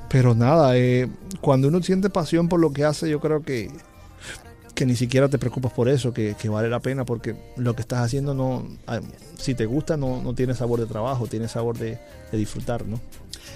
Pero 0.08 0.34
nada, 0.34 0.76
eh, 0.76 1.08
cuando 1.40 1.68
uno 1.68 1.82
siente 1.82 2.08
pasión 2.10 2.48
por 2.48 2.60
lo 2.60 2.72
que 2.72 2.84
hace, 2.84 3.10
yo 3.10 3.20
creo 3.20 3.42
que, 3.42 3.70
que 4.74 4.86
ni 4.86 4.94
siquiera 4.94 5.28
te 5.28 5.36
preocupas 5.38 5.72
por 5.72 5.88
eso, 5.88 6.12
que, 6.14 6.34
que 6.40 6.48
vale 6.48 6.68
la 6.70 6.80
pena, 6.80 7.04
porque 7.04 7.34
lo 7.56 7.74
que 7.74 7.82
estás 7.82 8.00
haciendo, 8.00 8.32
no 8.32 8.64
si 9.36 9.54
te 9.54 9.66
gusta, 9.66 9.96
no, 9.96 10.22
no 10.22 10.32
tiene 10.34 10.54
sabor 10.54 10.80
de 10.80 10.86
trabajo, 10.86 11.26
tiene 11.26 11.48
sabor 11.48 11.76
de, 11.76 11.98
de 12.30 12.38
disfrutar, 12.38 12.86
¿no? 12.86 13.00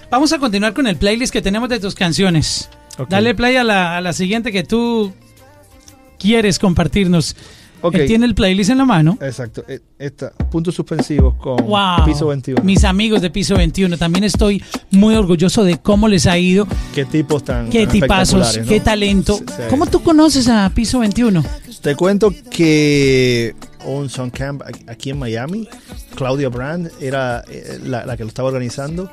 Vamos 0.09 0.33
a 0.33 0.39
continuar 0.39 0.73
con 0.73 0.87
el 0.87 0.97
playlist 0.97 1.31
que 1.31 1.41
tenemos 1.41 1.69
de 1.69 1.79
tus 1.79 1.95
canciones. 1.95 2.69
Dale 3.09 3.33
play 3.33 3.55
a 3.55 3.63
la, 3.63 3.95
a 3.97 4.01
la 4.01 4.11
siguiente 4.13 4.51
que 4.51 4.63
tú 4.63 5.13
quieres 6.21 6.59
compartirnos. 6.59 7.35
Ok. 7.83 7.95
Él 7.95 8.05
tiene 8.05 8.27
el 8.27 8.35
playlist 8.35 8.69
en 8.69 8.77
la 8.77 8.85
mano. 8.85 9.17
Exacto, 9.21 9.63
eh, 9.67 9.79
esta, 9.97 10.29
puntos 10.51 10.75
suspensivos 10.75 11.33
con 11.35 11.57
Wow. 11.65 12.05
piso 12.05 12.27
21. 12.27 12.61
Mis 12.63 12.83
amigos 12.83 13.23
de 13.23 13.31
Piso 13.31 13.55
21. 13.55 13.97
También 13.97 14.23
estoy 14.23 14.63
muy 14.91 15.15
orgulloso 15.15 15.63
de 15.63 15.79
cómo 15.79 16.07
les 16.07 16.27
ha 16.27 16.37
ido. 16.37 16.67
Qué 16.93 17.05
tipos 17.05 17.43
tan 17.43 17.71
Qué 17.71 17.85
tan 17.85 17.91
tipazos, 17.93 18.59
qué 18.67 18.79
talento. 18.81 19.37
Sí, 19.37 19.43
sí. 19.47 19.61
¿Cómo 19.71 19.87
tú 19.87 20.03
conoces 20.03 20.47
a 20.47 20.69
Piso 20.75 20.99
21? 20.99 21.43
Te 21.81 21.95
cuento 21.95 22.31
que 22.51 23.55
un 23.83 24.09
Song 24.09 24.29
Camp 24.29 24.61
aquí 24.87 25.09
en 25.09 25.17
Miami, 25.17 25.67
Claudia 26.13 26.49
Brand 26.49 26.91
era 27.01 27.43
eh, 27.49 27.79
la, 27.83 28.05
la 28.05 28.15
que 28.15 28.23
lo 28.23 28.29
estaba 28.29 28.49
organizando. 28.49 29.09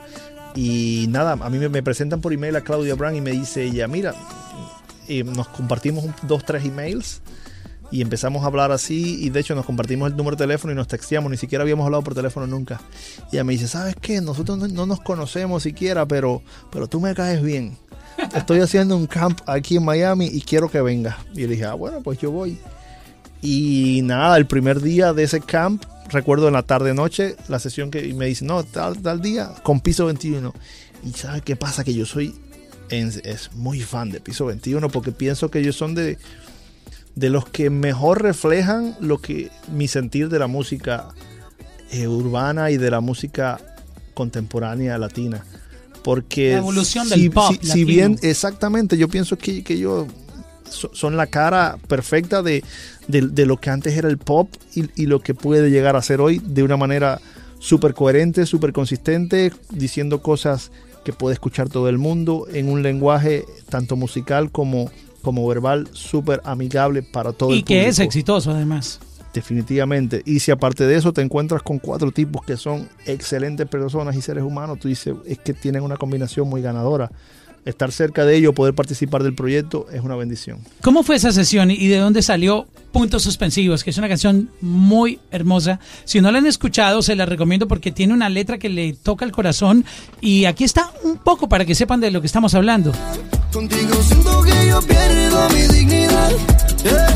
Y 0.55 1.07
nada, 1.09 1.39
a 1.41 1.49
mí 1.49 1.59
me, 1.59 1.71
me 1.71 1.83
presentan 1.83 2.21
por 2.21 2.35
email 2.35 2.55
a 2.57 2.61
Claudia 2.61 2.95
Brand 2.95 3.17
y 3.17 3.21
me 3.23 3.31
dice 3.31 3.65
ella, 3.65 3.87
mira, 3.89 4.15
y 5.09 5.23
nos 5.25 5.49
compartimos 5.49 6.05
un- 6.05 6.15
dos, 6.23 6.45
tres 6.45 6.65
emails 6.65 7.21
y 7.91 8.03
empezamos 8.03 8.43
a 8.45 8.47
hablar 8.47 8.71
así 8.71 9.25
y 9.25 9.31
de 9.31 9.41
hecho 9.41 9.55
nos 9.55 9.65
compartimos 9.65 10.11
el 10.11 10.17
número 10.17 10.37
de 10.37 10.45
teléfono 10.45 10.73
y 10.73 10.77
nos 10.77 10.89
texteamos, 10.89 11.31
ni 11.31 11.37
siquiera 11.39 11.63
habíamos 11.63 11.85
hablado 11.87 12.05
por 12.05 12.15
teléfono 12.15 12.47
nunca. 12.47 12.81
Y 13.33 13.37
ella 13.37 13.45
me 13.45 13.55
dice, 13.55 13.67
¿sabes 13.69 13.97
qué? 14.01 14.21
Nosotros 14.21 14.59
no, 14.59 14.69
no 14.69 14.85
nos 14.87 15.01
conocemos 15.01 15.63
siquiera, 15.63 16.07
pero, 16.07 16.43
pero 16.71 16.87
tú 16.87 17.01
me 17.01 17.15
caes 17.15 17.43
bien. 17.43 17.79
Estoy 18.35 18.61
haciendo 18.61 18.97
un 18.97 19.07
camp 19.07 19.41
aquí 19.47 19.77
en 19.77 19.85
Miami 19.85 20.27
y 20.27 20.43
quiero 20.43 20.69
que 20.71 20.83
vengas. 20.83 21.17
Y 21.35 21.43
yo 21.43 21.49
dije, 21.49 21.65
ah, 21.65 21.75
bueno, 21.75 22.03
pues 22.03 22.19
yo 22.19 22.31
voy. 22.31 22.59
Y 23.41 24.01
nada, 24.03 24.37
el 24.37 24.47
primer 24.47 24.81
día 24.81 25.13
de 25.13 25.23
ese 25.23 25.41
camp, 25.41 25.85
recuerdo 26.11 26.49
en 26.49 26.55
la 26.55 26.63
tarde 26.65 26.93
noche, 26.95 27.37
la 27.49 27.59
sesión 27.61 27.91
que 27.91 28.13
me 28.15 28.27
dice, 28.27 28.45
no, 28.45 28.65
tal, 28.65 29.01
tal 29.01 29.21
día, 29.23 29.51
con 29.63 29.81
piso 29.81 30.07
21. 30.07 30.53
Y 31.05 31.13
¿sabes 31.13 31.43
qué 31.43 31.55
pasa? 31.55 31.85
Que 31.85 31.95
yo 31.95 32.05
soy 32.05 32.35
en- 32.91 33.13
es 33.25 33.51
muy 33.55 33.81
fan 33.81 34.11
de 34.11 34.21
piso 34.21 34.47
21 34.47 34.89
porque 34.89 35.13
pienso 35.13 35.51
que 35.51 35.59
ellos 35.61 35.77
son 35.77 35.95
de, 35.95 36.19
de 37.15 37.31
los 37.31 37.47
que 37.49 37.71
mejor 37.71 38.23
reflejan 38.23 38.97
lo 39.01 39.19
que 39.19 39.51
mi 39.73 39.89
sentir 39.89 40.29
de 40.29 40.39
la 40.39 40.47
música 40.47 41.09
eh, 41.91 42.07
urbana 42.09 42.71
y 42.71 42.77
de 42.77 42.91
la 42.91 43.01
música 43.01 43.59
contemporánea 44.15 44.99
latina. 44.99 45.45
Porque 46.03 46.53
La 46.53 46.59
evolución 46.59 47.07
si, 47.09 47.23
del 47.23 47.31
pop 47.31 47.55
si- 47.63 47.85
bien 47.85 48.19
exactamente, 48.23 48.97
yo 48.97 49.09
pienso 49.09 49.37
que, 49.37 49.63
que 49.65 49.75
ellos 49.75 50.07
so- 50.71 50.91
son 50.95 51.17
la 51.17 51.27
cara 51.27 51.77
perfecta 51.89 52.43
de, 52.43 52.63
de- 53.09 53.29
de 53.29 53.47
lo 53.47 53.59
que 53.59 53.71
antes 53.71 53.97
era 53.97 54.09
el 54.09 54.19
pop 54.19 54.51
y, 54.75 54.85
y 55.03 55.07
lo 55.07 55.21
que 55.21 55.35
puede 55.35 55.71
llegar 55.71 55.97
a 55.97 56.03
ser 56.03 56.21
hoy 56.21 56.41
de 56.45 56.63
una 56.63 56.77
manera 56.77 57.21
súper 57.59 57.95
coherente, 57.95 58.47
súper 58.47 58.73
consistente, 58.73 59.53
diciendo 59.71 60.23
cosas 60.23 60.71
que 61.09 61.15
puede 61.15 61.33
escuchar 61.33 61.71
todo 61.71 61.89
el 61.89 61.97
mundo 61.97 62.47
en 62.53 62.69
un 62.69 62.83
lenguaje 62.83 63.47
tanto 63.71 63.97
musical 63.97 64.53
como, 64.53 64.91
como 65.23 65.49
verbal 65.49 65.89
súper 65.93 66.43
amigable 66.45 67.03
para 67.03 67.33
todo 67.33 67.55
Y 67.55 67.61
el 67.61 67.65
que 67.65 67.89
es 67.89 67.99
exitoso 67.99 68.51
además. 68.51 69.01
Definitivamente. 69.33 70.21
Y 70.27 70.41
si 70.41 70.51
aparte 70.51 70.87
de 70.87 70.97
eso 70.97 71.15
te 71.15 71.23
encuentras 71.23 71.63
con 71.63 71.79
cuatro 71.79 72.13
tipos 72.13 72.45
que 72.45 72.59
son 72.59 72.91
excelentes 73.07 73.67
personas 73.67 74.17
y 74.17 74.21
seres 74.21 74.45
humanos, 74.45 74.81
tú 74.81 74.89
dices, 74.89 75.15
es 75.25 75.39
que 75.39 75.55
tienen 75.55 75.83
una 75.83 75.97
combinación 75.97 76.47
muy 76.47 76.61
ganadora. 76.61 77.11
Estar 77.65 77.93
cerca 77.93 78.25
de 78.25 78.37
ellos, 78.37 78.55
poder 78.55 78.75
participar 78.75 79.23
del 79.23 79.35
proyecto, 79.35 79.87
es 79.93 80.01
una 80.03 80.17
bendición. 80.17 80.61
¿Cómo 80.83 81.03
fue 81.03 81.17
esa 81.17 81.33
sesión 81.33 81.71
y 81.71 81.87
de 81.89 81.99
dónde 81.99 82.23
salió 82.23 82.67
Puntos 82.93 83.23
Suspensivos? 83.23 83.85
Que 83.85 83.91
es 83.91 83.99
una 83.99 84.09
canción 84.09 84.51
muy 84.61 85.21
hermosa. 85.31 85.79
Si 86.05 86.21
no 86.21 86.31
la 86.31 86.39
han 86.39 86.47
escuchado, 86.47 87.03
se 87.03 87.15
la 87.15 87.27
recomiendo 87.27 87.69
porque 87.69 87.93
tiene 87.93 88.15
una 88.15 88.29
letra 88.29 88.59
que 88.59 88.69
le 88.69 88.95
toca 88.95 89.25
el 89.25 89.33
corazón. 89.33 89.85
Y 90.21 90.47
aquí 90.47 90.65
está 90.65 90.93
un 91.03 91.19
poco 91.19 91.49
para 91.49 91.65
que 91.65 91.75
sepan 91.75 92.01
de 92.01 92.11
lo 92.11 92.21
que 92.21 92.27
estamos 92.27 92.55
hablando. 92.55 92.93
Contigo 93.53 93.95
siento 94.03 94.43
que 94.43 94.69
yo 94.69 94.81
pierdo 94.83 95.49
mi 95.51 95.63
dignidad. 95.75 96.31
Yeah. 96.85 97.15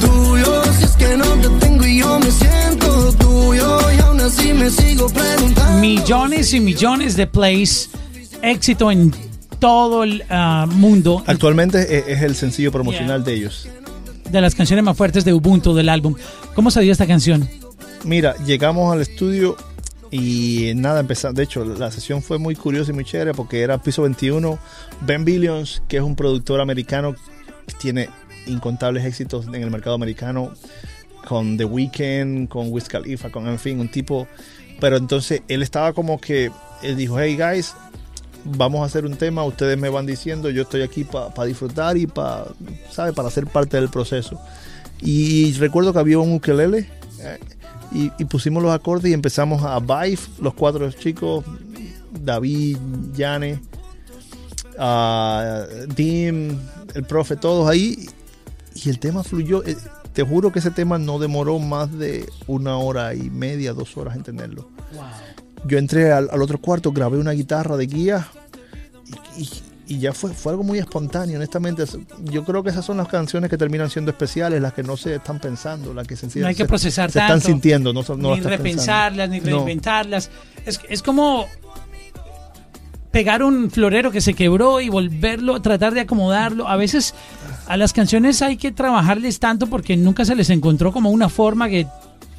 Tuyo, 0.00 0.64
si 0.78 0.84
es 0.84 0.90
que 0.92 1.16
no 1.16 1.24
te 1.24 1.48
tengo 1.66 1.86
y 1.86 1.98
yo 1.98 2.18
me 2.20 2.30
siento 2.30 3.12
tuyo. 3.14 3.92
Y 3.92 4.00
aún 4.00 4.20
así 4.20 4.52
me 4.52 4.70
sigo 4.70 5.08
preguntando. 5.08 5.80
Millones 5.80 6.52
y 6.52 6.60
millones 6.60 7.16
de 7.16 7.26
plays, 7.26 7.90
éxito 8.42 8.90
en 8.90 9.25
todo 9.58 10.04
el 10.04 10.24
ah, 10.30 10.66
mundo 10.68 11.22
Actualmente 11.26 11.98
es, 11.98 12.04
es 12.08 12.22
el 12.22 12.34
sencillo 12.34 12.72
promocional 12.72 13.24
de 13.24 13.34
ellos. 13.34 13.68
de 14.30 14.40
las 14.40 14.54
canciones 14.54 14.84
más 14.84 14.96
fuertes 14.96 15.24
de 15.24 15.32
Ubuntu 15.32 15.74
del 15.74 15.88
álbum. 15.88 16.14
¿Cómo 16.54 16.70
salió 16.70 16.92
esta 16.92 17.06
canción? 17.06 17.48
Mira, 18.04 18.36
llegamos 18.44 18.92
al 18.92 19.00
estudio 19.00 19.56
y 20.10 20.72
nada, 20.76 21.00
empezamos. 21.00 21.34
De 21.34 21.42
hecho, 21.42 21.64
la 21.64 21.90
sesión 21.90 22.22
fue 22.22 22.38
muy 22.38 22.54
curiosa 22.54 22.92
y 22.92 22.94
muy 22.94 23.04
chévere 23.04 23.34
porque 23.34 23.62
era 23.62 23.78
piso 23.78 24.02
21. 24.02 24.58
Ben 25.02 25.24
Billions, 25.24 25.82
que 25.88 25.96
es 25.96 26.02
un 26.02 26.16
productor 26.16 26.60
americano 26.60 27.14
tiene 27.78 28.08
incontables 28.46 29.04
éxitos 29.04 29.46
en 29.48 29.56
el 29.56 29.70
mercado 29.70 29.94
americano, 29.94 30.52
con 31.26 31.56
The 31.56 31.64
Weeknd, 31.64 32.48
con 32.48 32.72
Wiz 32.72 32.88
Khalifa, 32.88 33.30
con 33.30 33.46
en 33.48 33.58
fin, 33.58 33.80
un 33.80 33.88
tipo. 33.88 34.28
Pero 34.80 34.96
entonces 34.96 35.42
él 35.48 35.62
estaba 35.62 35.92
como 35.92 36.20
que, 36.20 36.50
él 36.82 36.96
dijo, 36.96 37.18
hey 37.18 37.36
guys, 37.36 37.74
vamos 38.46 38.82
a 38.82 38.84
hacer 38.84 39.04
un 39.04 39.16
tema, 39.16 39.44
ustedes 39.44 39.78
me 39.78 39.88
van 39.88 40.06
diciendo, 40.06 40.50
yo 40.50 40.62
estoy 40.62 40.82
aquí 40.82 41.04
para 41.04 41.44
disfrutar 41.44 41.96
y 41.96 42.06
para, 42.06 42.46
¿sabe? 42.90 43.12
Para 43.12 43.30
ser 43.30 43.46
parte 43.46 43.76
del 43.76 43.88
proceso. 43.88 44.40
Y 45.00 45.52
recuerdo 45.54 45.92
que 45.92 45.98
había 45.98 46.18
un 46.18 46.34
ukelele 46.34 46.88
eh, 47.20 47.38
y, 47.92 48.24
pusimos 48.24 48.62
los 48.62 48.72
acordes 48.72 49.10
y 49.10 49.14
empezamos 49.14 49.62
a 49.62 49.78
vibe, 49.78 50.20
los 50.40 50.54
cuatro 50.54 50.90
chicos, 50.92 51.44
David, 52.12 52.78
Yane, 53.14 53.60
a 54.78 55.64
Dim, 55.94 56.58
el 56.94 57.04
profe, 57.04 57.36
todos 57.36 57.68
ahí. 57.68 58.08
Y 58.74 58.90
el 58.90 58.98
tema 58.98 59.22
fluyó. 59.22 59.64
Eh, 59.64 59.76
Te 60.12 60.22
juro 60.22 60.52
que 60.52 60.58
ese 60.58 60.70
tema 60.70 60.98
no 60.98 61.18
demoró 61.18 61.58
más 61.58 61.96
de 61.98 62.28
una 62.46 62.76
hora 62.76 63.14
y 63.14 63.30
media, 63.30 63.72
dos 63.72 63.96
horas 63.96 64.16
en 64.16 64.22
tenerlo. 64.22 64.68
Yo 65.66 65.78
entré 65.78 66.12
al, 66.12 66.28
al 66.30 66.42
otro 66.42 66.58
cuarto, 66.58 66.92
grabé 66.92 67.18
una 67.18 67.32
guitarra 67.32 67.76
de 67.76 67.86
guía 67.86 68.28
y, 69.36 69.42
y- 69.42 69.50
y 69.88 70.00
ya 70.00 70.12
fue, 70.12 70.32
fue 70.34 70.50
algo 70.50 70.64
muy 70.64 70.78
espontáneo, 70.80 71.36
honestamente. 71.36 71.84
Es- 71.84 71.96
Yo 72.24 72.44
creo 72.44 72.62
que 72.64 72.70
esas 72.70 72.84
son 72.84 72.96
las 72.96 73.06
canciones 73.08 73.48
que 73.48 73.56
terminan 73.56 73.88
siendo 73.88 74.10
especiales, 74.10 74.60
las 74.60 74.72
que 74.72 74.82
no 74.82 74.96
se 74.96 75.14
están 75.14 75.38
pensando, 75.38 75.94
las 75.94 76.06
que 76.08 76.16
sencillamente 76.16 76.42
No 76.42 76.48
hay 76.48 76.54
que 76.56 76.64
se- 76.64 76.68
procesar 76.68 77.10
se, 77.12 77.18
tanto. 77.20 77.34
están 77.36 77.52
sintiendo, 77.52 77.92
no, 77.92 78.02
no 78.16 78.34
ni 78.34 78.40
repensarlas, 78.40 79.28
ni. 79.30 79.38
No. 79.40 79.46
reinventarlas. 79.58 80.28
Es, 80.64 80.80
es 80.88 81.02
como 81.02 81.46
pegar 83.12 83.42
un 83.42 83.70
florero 83.70 84.10
que 84.10 84.20
se 84.20 84.34
quebró 84.34 84.80
y 84.80 84.88
volverlo, 84.88 85.62
tratar 85.62 85.94
de 85.94 86.00
acomodarlo. 86.00 86.68
A 86.68 86.76
veces 86.76 87.14
a 87.66 87.76
las 87.76 87.92
canciones 87.92 88.42
hay 88.42 88.56
que 88.56 88.72
trabajarles 88.72 89.38
tanto 89.40 89.68
porque 89.68 89.96
nunca 89.96 90.24
se 90.24 90.34
les 90.34 90.50
encontró 90.50 90.92
como 90.92 91.10
una 91.10 91.28
forma 91.28 91.68
que 91.68 91.86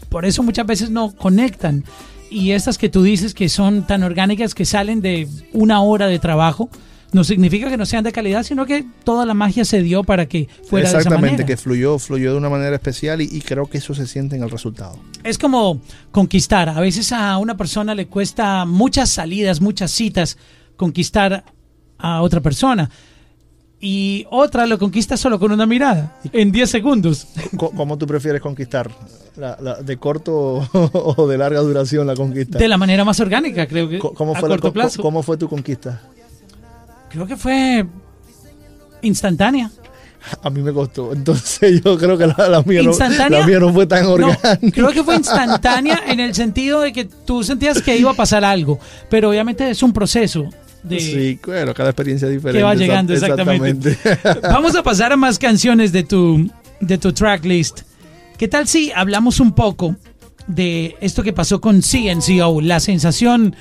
por 0.10 0.26
eso 0.26 0.44
muchas 0.44 0.66
veces 0.68 0.90
no 0.90 1.16
conectan. 1.16 1.84
Y 2.30 2.52
estas 2.52 2.78
que 2.78 2.90
tú 2.90 3.04
dices 3.04 3.34
que 3.34 3.50
son 3.50 3.86
tan 3.88 4.04
orgánicas 4.04 4.54
que 4.54 4.66
salen 4.66 5.02
de 5.02 5.28
una 5.54 5.82
hora 5.82 6.08
de 6.08 6.20
trabajo, 6.20 6.70
no 7.14 7.24
significa 7.24 7.70
que 7.70 7.78
no 7.78 7.86
sean 7.86 8.04
de 8.04 8.12
calidad, 8.12 8.44
sino 8.44 8.66
que 8.66 8.86
toda 9.04 9.26
la 9.26 9.34
magia 9.34 9.64
se 9.64 9.82
dio 9.82 10.04
para 10.04 10.28
que 10.28 10.50
fuera 10.68 10.90
de 10.90 10.90
esa 10.90 10.98
Exactamente, 11.00 11.46
que 11.46 11.56
fluyó, 11.56 12.00
fluyó 12.00 12.32
de 12.32 12.38
una 12.38 12.50
manera 12.50 12.76
especial 12.76 13.22
y, 13.22 13.30
y 13.32 13.42
creo 13.42 13.68
que 13.68 13.78
eso 13.78 13.94
se 13.94 14.08
siente 14.08 14.36
en 14.36 14.44
el 14.44 14.50
resultado. 14.50 15.00
Es 15.24 15.38
como 15.38 15.82
conquistar. 16.12 16.70
A 16.70 16.80
veces 16.80 17.12
a 17.14 17.38
una 17.38 17.56
persona 17.56 17.96
le 17.96 18.08
cuesta 18.08 18.66
muchas 18.66 19.10
salidas, 19.10 19.62
muchas 19.62 19.92
citas 19.92 20.38
conquistar 20.76 21.46
a 21.98 22.22
otra 22.22 22.42
persona. 22.42 22.90
Y 23.80 24.26
otra 24.32 24.66
lo 24.66 24.80
conquista 24.80 25.16
solo 25.18 25.38
con 25.40 25.52
una 25.52 25.66
mirada, 25.68 26.16
en 26.34 26.52
10 26.52 26.68
segundos. 26.70 27.28
¿Cómo 27.58 27.96
tú 27.98 28.08
prefieres 28.08 28.42
conquistar? 28.42 28.90
La- 29.36 29.56
la- 29.62 29.76
¿De 29.84 29.98
corto 29.98 30.34
o 30.74 31.28
de 31.28 31.38
larga 31.38 31.60
duración 31.60 32.08
la 32.08 32.16
conquista? 32.16 32.58
De 32.58 32.68
la 32.68 32.78
manera 32.78 33.06
más 33.06 33.20
orgánica, 33.20 33.68
creo 33.68 33.88
que 33.88 34.00
¿Cómo 34.00 34.36
a 34.36 34.40
fue, 34.40 34.50
la 34.50 34.56
corto 34.56 34.70
co- 34.70 34.74
plazo. 34.74 35.02
¿Cómo 35.02 35.22
fue 35.22 35.38
tu 35.38 35.48
conquista? 35.48 36.02
Creo 37.12 37.28
que 37.28 37.38
fue 37.38 37.86
instantánea. 39.02 39.70
A 40.42 40.50
mí 40.50 40.62
me 40.62 40.74
costó. 40.74 41.14
Entonces 41.14 41.82
yo 41.84 41.98
creo 41.98 42.18
que 42.18 42.28
la, 42.28 42.64
mía, 42.66 42.82
no, 42.82 42.90
¿Instantánea? 42.90 43.40
la 43.42 43.46
mía 43.48 43.60
no 43.60 43.72
fue 43.72 43.86
tan 43.86 44.04
No, 44.04 44.12
orgánica. 44.14 44.58
creo 44.74 44.90
que 44.90 45.04
fue 45.04 45.16
instantánea 45.16 46.02
en 46.08 46.20
el 46.20 46.34
sentido 46.34 46.82
de 46.82 46.92
que 46.92 47.06
tú 47.06 47.44
sentías 47.44 47.82
que 47.82 47.96
iba 47.96 48.12
a 48.12 48.16
pasar 48.16 48.44
algo, 48.44 48.80
pero 49.10 49.30
obviamente 49.30 49.70
es 49.70 49.82
un 49.84 49.94
proceso 49.94 50.50
de, 50.88 51.00
Sí, 51.00 51.40
bueno, 51.46 51.74
cada 51.74 51.90
experiencia 51.90 52.28
es 52.28 52.36
diferente. 52.36 52.60
que 52.60 52.64
va 52.64 52.76
llegando 52.76 53.14
exactamente. 53.14 53.98
Vamos 54.44 54.76
a 54.76 54.84
pasar 54.84 55.14
a 55.14 55.18
más 55.18 55.38
canciones 55.40 55.92
de 55.92 56.04
tu 56.04 56.50
de 56.80 56.98
tu 56.98 57.12
tracklist. 57.14 57.82
¿Qué 58.38 58.48
tal 58.48 58.68
si 58.68 58.92
hablamos 58.92 59.40
un 59.40 59.52
poco 59.52 59.96
de 60.48 60.96
esto 61.02 61.24
que 61.24 61.34
pasó 61.34 61.60
con 61.60 61.82
CNCO, 61.82 62.62
la 62.62 62.80
sensación, 62.80 63.56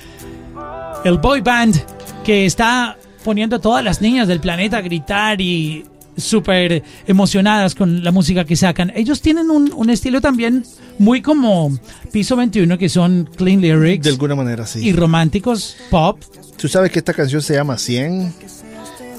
el 1.03 1.17
boy 1.17 1.41
band 1.41 1.75
que 2.23 2.45
está 2.45 2.97
poniendo 3.23 3.57
a 3.57 3.59
todas 3.59 3.83
las 3.83 4.01
niñas 4.01 4.27
del 4.27 4.39
planeta 4.39 4.77
a 4.77 4.81
gritar 4.81 5.41
y 5.41 5.85
súper 6.17 6.83
emocionadas 7.07 7.75
con 7.75 8.03
la 8.03 8.11
música 8.11 8.43
que 8.43 8.55
sacan. 8.55 8.91
Ellos 8.95 9.21
tienen 9.21 9.49
un, 9.49 9.71
un 9.73 9.89
estilo 9.89 10.19
también 10.19 10.65
muy 10.99 11.21
como 11.21 11.77
Piso 12.11 12.35
21, 12.35 12.77
que 12.77 12.89
son 12.89 13.29
clean 13.35 13.61
lyrics 13.61 14.03
De 14.03 14.09
alguna 14.09 14.35
manera, 14.35 14.65
sí. 14.65 14.79
y 14.87 14.93
románticos, 14.93 15.77
pop. 15.89 16.19
Tú 16.57 16.67
sabes 16.67 16.91
que 16.91 16.99
esta 16.99 17.13
canción 17.13 17.41
se 17.41 17.53
llama 17.53 17.77
100 17.77 18.33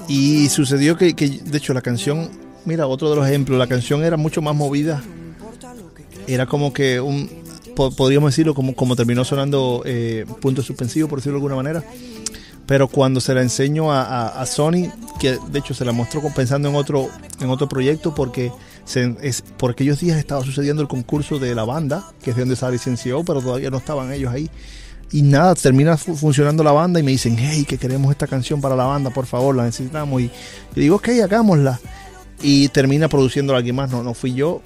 y 0.07 0.49
sucedió 0.49 0.97
que, 0.97 1.13
que, 1.15 1.29
de 1.29 1.57
hecho, 1.57 1.73
la 1.73 1.81
canción, 1.81 2.29
mira, 2.65 2.87
otro 2.87 3.09
de 3.09 3.15
los 3.15 3.27
ejemplos, 3.27 3.57
la 3.57 3.67
canción 3.67 4.03
era 4.03 4.17
mucho 4.17 4.41
más 4.41 4.55
movida. 4.55 5.01
Era 6.27 6.45
como 6.45 6.73
que 6.73 6.99
un, 6.99 7.29
po- 7.75 7.91
podríamos 7.91 8.31
decirlo, 8.31 8.53
como, 8.53 8.75
como 8.75 8.95
terminó 8.95 9.23
sonando 9.23 9.83
eh, 9.85 10.25
punto 10.41 10.61
suspensivo, 10.61 11.07
por 11.07 11.19
decirlo 11.19 11.37
de 11.39 11.45
alguna 11.45 11.55
manera. 11.55 11.83
Pero 12.69 12.87
cuando 12.87 13.19
se 13.19 13.33
la 13.33 13.41
enseño 13.41 13.91
a, 13.91 14.45
Sony, 14.45 14.91
que 15.19 15.39
de 15.51 15.57
hecho 15.57 15.73
se 15.73 15.83
la 15.85 15.91
mostró 15.91 16.21
pensando 16.35 16.69
en 16.69 16.75
otro, 16.75 17.09
en 17.39 17.49
otro 17.49 17.67
proyecto, 17.67 18.13
porque 18.13 18.51
se- 18.85 19.15
por 19.57 19.71
aquellos 19.71 19.99
días 19.99 20.19
estaba 20.19 20.43
sucediendo 20.45 20.83
el 20.83 20.87
concurso 20.87 21.39
de 21.39 21.55
la 21.55 21.65
banda, 21.65 22.05
que 22.21 22.29
es 22.29 22.35
de 22.35 22.43
donde 22.43 22.55
sale 22.55 22.73
licenció, 22.73 23.23
pero 23.23 23.41
todavía 23.41 23.71
no 23.71 23.77
estaban 23.77 24.13
ellos 24.13 24.31
ahí. 24.31 24.51
Y 25.11 25.23
nada, 25.23 25.55
termina 25.55 25.97
fu- 25.97 26.15
funcionando 26.15 26.63
la 26.63 26.71
banda 26.71 26.99
y 26.99 27.03
me 27.03 27.09
dicen, 27.09 27.37
hey, 27.39 27.65
que 27.67 27.79
queremos 27.79 28.11
esta 28.11 28.27
canción 28.27 28.61
para 28.61 28.75
la 28.75 28.83
banda, 28.85 29.09
por 29.09 29.25
favor, 29.25 29.55
la 29.55 29.63
necesitamos. 29.63 30.21
Y 30.21 30.29
digo, 30.75 30.97
ok, 30.97 31.09
hagámosla. 31.23 31.79
Y 32.43 32.67
termina 32.67 33.07
produciendo 33.09 33.55
alguien 33.55 33.75
más, 33.77 33.89
no, 33.89 34.03
no 34.03 34.13
fui 34.13 34.35
yo. 34.35 34.61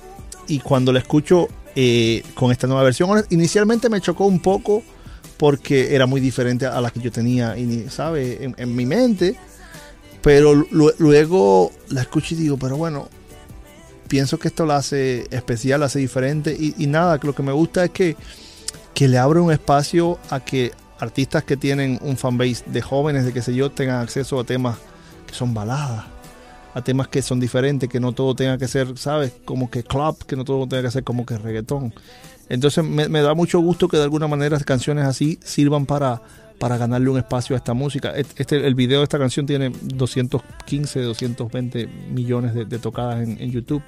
Y 0.49 0.59
cuando 0.59 0.91
la 0.91 0.99
escucho 0.99 1.47
eh, 1.73 2.21
con 2.35 2.51
esta 2.51 2.67
nueva 2.67 2.83
versión, 2.83 3.23
inicialmente 3.29 3.87
me 3.87 4.01
chocó 4.01 4.25
un 4.25 4.41
poco 4.41 4.83
porque 5.43 5.93
era 5.93 6.05
muy 6.05 6.21
diferente 6.21 6.65
a 6.65 6.79
la 6.79 6.89
que 6.89 7.01
yo 7.01 7.11
tenía. 7.11 7.57
En, 7.57 8.55
en 8.57 8.75
mi 8.77 8.85
mente. 8.85 9.35
Pero 10.21 10.55
lu- 10.55 10.93
luego 10.99 11.69
la 11.89 11.99
escucho 11.99 12.33
y 12.33 12.37
digo, 12.37 12.55
pero 12.55 12.77
bueno, 12.77 13.09
pienso 14.07 14.39
que 14.39 14.47
esto 14.47 14.65
la 14.65 14.77
hace 14.77 15.27
especial, 15.31 15.81
la 15.81 15.87
hace 15.87 15.99
diferente. 15.99 16.55
Y, 16.57 16.87
nada, 16.87 17.19
lo 17.21 17.35
que 17.35 17.43
me 17.43 17.51
gusta 17.51 17.83
es 17.83 17.91
que, 17.91 18.15
que 18.93 19.09
le 19.09 19.17
abre 19.17 19.41
un 19.41 19.51
espacio 19.51 20.17
a 20.29 20.39
que 20.39 20.71
artistas 20.97 21.43
que 21.43 21.57
tienen 21.57 21.99
un 22.03 22.15
fanbase 22.15 22.63
de 22.67 22.81
jóvenes, 22.81 23.25
de 23.25 23.33
qué 23.33 23.41
sé 23.41 23.53
yo, 23.53 23.69
tengan 23.69 23.99
acceso 23.99 24.39
a 24.39 24.45
temas 24.45 24.77
que 25.27 25.33
son 25.33 25.53
baladas, 25.53 26.05
a 26.73 26.81
temas 26.81 27.07
que 27.07 27.21
son 27.21 27.39
diferentes, 27.39 27.89
que 27.89 27.99
no 27.99 28.11
todo 28.11 28.35
tenga 28.35 28.57
que 28.57 28.67
ser, 28.67 28.97
¿sabes? 28.97 29.33
Como 29.45 29.69
que 29.69 29.83
club, 29.83 30.25
que 30.25 30.35
no 30.35 30.43
todo 30.43 30.67
tenga 30.67 30.83
que 30.83 30.91
ser 30.91 31.03
como 31.03 31.25
que 31.25 31.37
reggaetón. 31.37 31.93
Entonces 32.49 32.83
me, 32.83 33.07
da 33.21 33.33
mucho 33.33 33.59
gusto 33.59 33.87
que 33.87 33.97
de 33.97 34.03
alguna 34.03 34.27
manera 34.27 34.59
canciones 34.59 35.05
así 35.05 35.39
sirvan 35.43 35.85
para, 35.85 36.21
para 36.59 36.77
ganarle 36.77 37.09
un 37.09 37.17
espacio 37.17 37.55
a 37.55 37.57
esta 37.57 37.73
música. 37.73 38.13
Este, 38.15 38.67
el 38.67 38.75
video 38.75 38.99
de 38.99 39.03
esta 39.03 39.17
canción 39.17 39.45
tiene 39.45 39.71
215, 39.81 41.01
220 41.01 41.87
millones 42.11 42.53
de, 42.53 42.65
de 42.65 42.79
tocadas 42.79 43.23
en, 43.23 43.39
en 43.39 43.51
YouTube. 43.51 43.81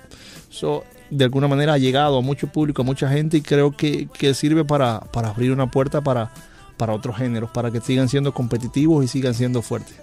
So, 0.50 0.84
de 1.10 1.24
alguna 1.24 1.48
manera 1.48 1.74
ha 1.74 1.78
llegado 1.78 2.18
a 2.18 2.22
mucho 2.22 2.48
público, 2.48 2.82
a 2.82 2.86
mucha 2.86 3.10
gente 3.10 3.38
y 3.38 3.42
creo 3.42 3.72
que, 3.72 4.08
que 4.08 4.34
sirve 4.34 4.66
para, 4.66 5.00
para 5.00 5.30
abrir 5.30 5.52
una 5.52 5.70
puerta 5.70 6.02
para, 6.02 6.32
para 6.78 6.94
otros 6.94 7.18
géneros, 7.18 7.52
para 7.52 7.72
que 7.72 7.82
sigan 7.82 8.10
siendo 8.10 8.34
competitivos 8.34 9.04
y 9.04 9.08
sigan 9.08 9.34
siendo 9.34 9.62
fuertes. 9.62 9.96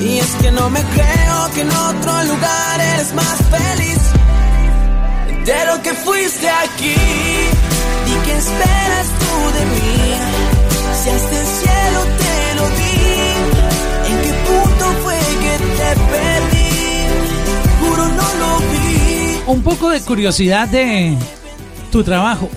Y 0.00 0.18
es 0.18 0.34
que 0.40 0.50
no 0.50 0.70
me 0.70 0.80
creo 0.80 1.50
que 1.54 1.60
en 1.60 1.68
otro 1.68 2.24
lugar 2.24 2.80
eres 2.94 3.14
más 3.14 3.36
feliz 3.50 3.98
de 5.44 5.66
lo 5.66 5.82
que 5.82 5.92
fuiste 5.92 6.48
aquí. 6.48 6.94
¿Y 8.06 8.26
qué 8.26 8.36
esperas 8.36 9.06
tú 9.18 9.58
de 9.58 9.64
mí? 9.66 10.14
Si 11.02 11.10
hasta 11.10 11.40
el 11.40 11.46
cielo 11.46 12.00
te 12.18 12.54
lo 12.56 12.68
di, 12.80 13.00
¿en 14.10 14.22
qué 14.22 14.32
punto 14.48 14.84
fue 15.02 15.18
que 15.42 15.54
te 15.78 15.90
perdí? 16.12 16.70
Juro 17.80 18.08
no 18.08 18.34
lo 18.40 18.58
vi. 18.72 19.40
Un 19.46 19.62
poco 19.62 19.90
de 19.90 20.00
curiosidad 20.00 20.68
de 20.68 21.16
tu 21.92 22.02
trabajo. 22.02 22.48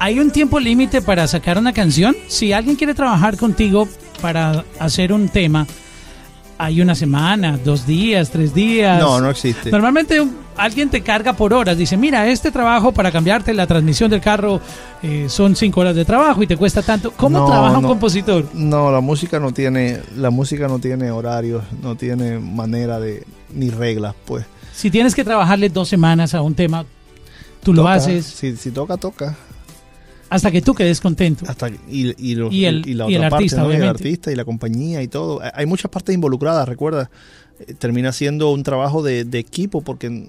¿Hay 0.00 0.18
un 0.18 0.30
tiempo 0.30 0.58
límite 0.58 1.00
para 1.00 1.26
sacar 1.28 1.58
una 1.58 1.72
canción? 1.72 2.16
Si 2.28 2.52
alguien 2.52 2.76
quiere 2.76 2.94
trabajar 2.94 3.36
contigo 3.36 3.88
para 4.20 4.64
hacer 4.78 5.12
un 5.12 5.28
tema, 5.28 5.66
hay 6.58 6.82
una 6.82 6.94
semana, 6.94 7.56
dos 7.64 7.86
días, 7.86 8.30
tres 8.30 8.52
días. 8.52 9.00
No, 9.00 9.20
no 9.20 9.30
existe. 9.30 9.70
Normalmente 9.70 10.20
alguien 10.56 10.90
te 10.90 11.02
carga 11.02 11.32
por 11.34 11.54
horas. 11.54 11.78
Dice, 11.78 11.96
mira, 11.96 12.26
este 12.28 12.50
trabajo 12.50 12.90
para 12.92 13.12
cambiarte 13.12 13.54
la 13.54 13.66
transmisión 13.66 14.10
del 14.10 14.20
carro 14.20 14.60
eh, 15.02 15.26
son 15.28 15.54
cinco 15.54 15.80
horas 15.80 15.94
de 15.94 16.04
trabajo 16.04 16.42
y 16.42 16.46
te 16.48 16.56
cuesta 16.56 16.82
tanto. 16.82 17.12
¿Cómo 17.12 17.38
No, 17.38 17.46
trabaja 17.46 17.78
un 17.78 17.86
compositor? 17.86 18.44
No, 18.54 18.90
la 18.90 19.00
música 19.00 19.38
no 19.38 19.52
tiene, 19.52 20.00
la 20.16 20.30
música 20.30 20.66
no 20.66 20.80
tiene 20.80 21.10
horarios, 21.12 21.62
no 21.80 21.94
tiene 21.94 22.38
manera 22.40 22.98
de 22.98 23.24
ni 23.54 23.70
reglas, 23.70 24.14
pues. 24.24 24.44
Si 24.74 24.90
tienes 24.90 25.14
que 25.14 25.24
trabajarle 25.24 25.68
dos 25.68 25.88
semanas 25.88 26.34
a 26.34 26.42
un 26.42 26.54
tema, 26.54 26.84
tú 27.62 27.72
lo 27.72 27.86
haces 27.88 28.26
Si, 28.26 28.56
si 28.56 28.70
toca, 28.72 28.96
toca. 28.96 29.36
Hasta 30.30 30.50
que 30.50 30.62
tú 30.62 30.74
quedes 30.74 31.00
contento. 31.00 31.44
Hasta 31.48 31.68
y, 31.68 32.14
y, 32.18 32.34
los- 32.34 32.52
Y 32.52 32.64
el- 32.66 32.82
la 32.96 33.08
y 33.10 33.14
el 33.14 33.24
otra 33.24 33.36
artista, 33.36 33.56
parte, 33.58 33.72
¿no? 33.72 33.78
Y 33.78 33.82
el 33.82 33.88
artista 33.88 34.32
y 34.32 34.36
la 34.36 34.44
compañía 34.44 35.02
y 35.02 35.08
todo. 35.08 35.40
Hay 35.54 35.66
muchas 35.66 35.90
partes 35.90 36.14
involucradas, 36.14 36.68
recuerda. 36.68 37.10
Eh, 37.60 37.74
Termina 37.74 38.12
siendo 38.12 38.50
un 38.52 38.62
trabajo 38.62 39.02
de, 39.02 39.24
de 39.24 39.38
equipo 39.38 39.82
porque 39.82 40.28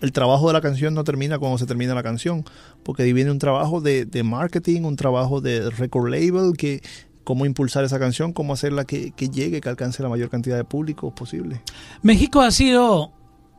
el 0.00 0.12
trabajo 0.12 0.46
de 0.46 0.54
la 0.54 0.60
canción 0.60 0.94
no 0.94 1.04
termina 1.04 1.38
cuando 1.38 1.58
se 1.58 1.66
termina 1.66 1.94
la 1.94 2.02
canción, 2.02 2.44
porque 2.82 3.02
ahí 3.02 3.12
viene 3.12 3.30
un 3.30 3.38
trabajo 3.38 3.80
de, 3.80 4.06
de 4.06 4.22
marketing, 4.22 4.82
un 4.82 4.96
trabajo 4.96 5.40
de 5.42 5.68
record 5.70 6.08
label, 6.10 6.56
que 6.56 6.80
cómo 7.24 7.44
impulsar 7.46 7.84
esa 7.84 7.98
canción, 7.98 8.32
cómo 8.32 8.54
hacerla 8.54 8.84
que, 8.84 9.10
que 9.12 9.28
llegue, 9.28 9.60
que 9.60 9.68
alcance 9.68 10.02
la 10.02 10.08
mayor 10.08 10.30
cantidad 10.30 10.56
de 10.56 10.64
público 10.64 11.14
posible. 11.14 11.60
México 12.02 12.40
ha 12.40 12.50
sido 12.50 13.12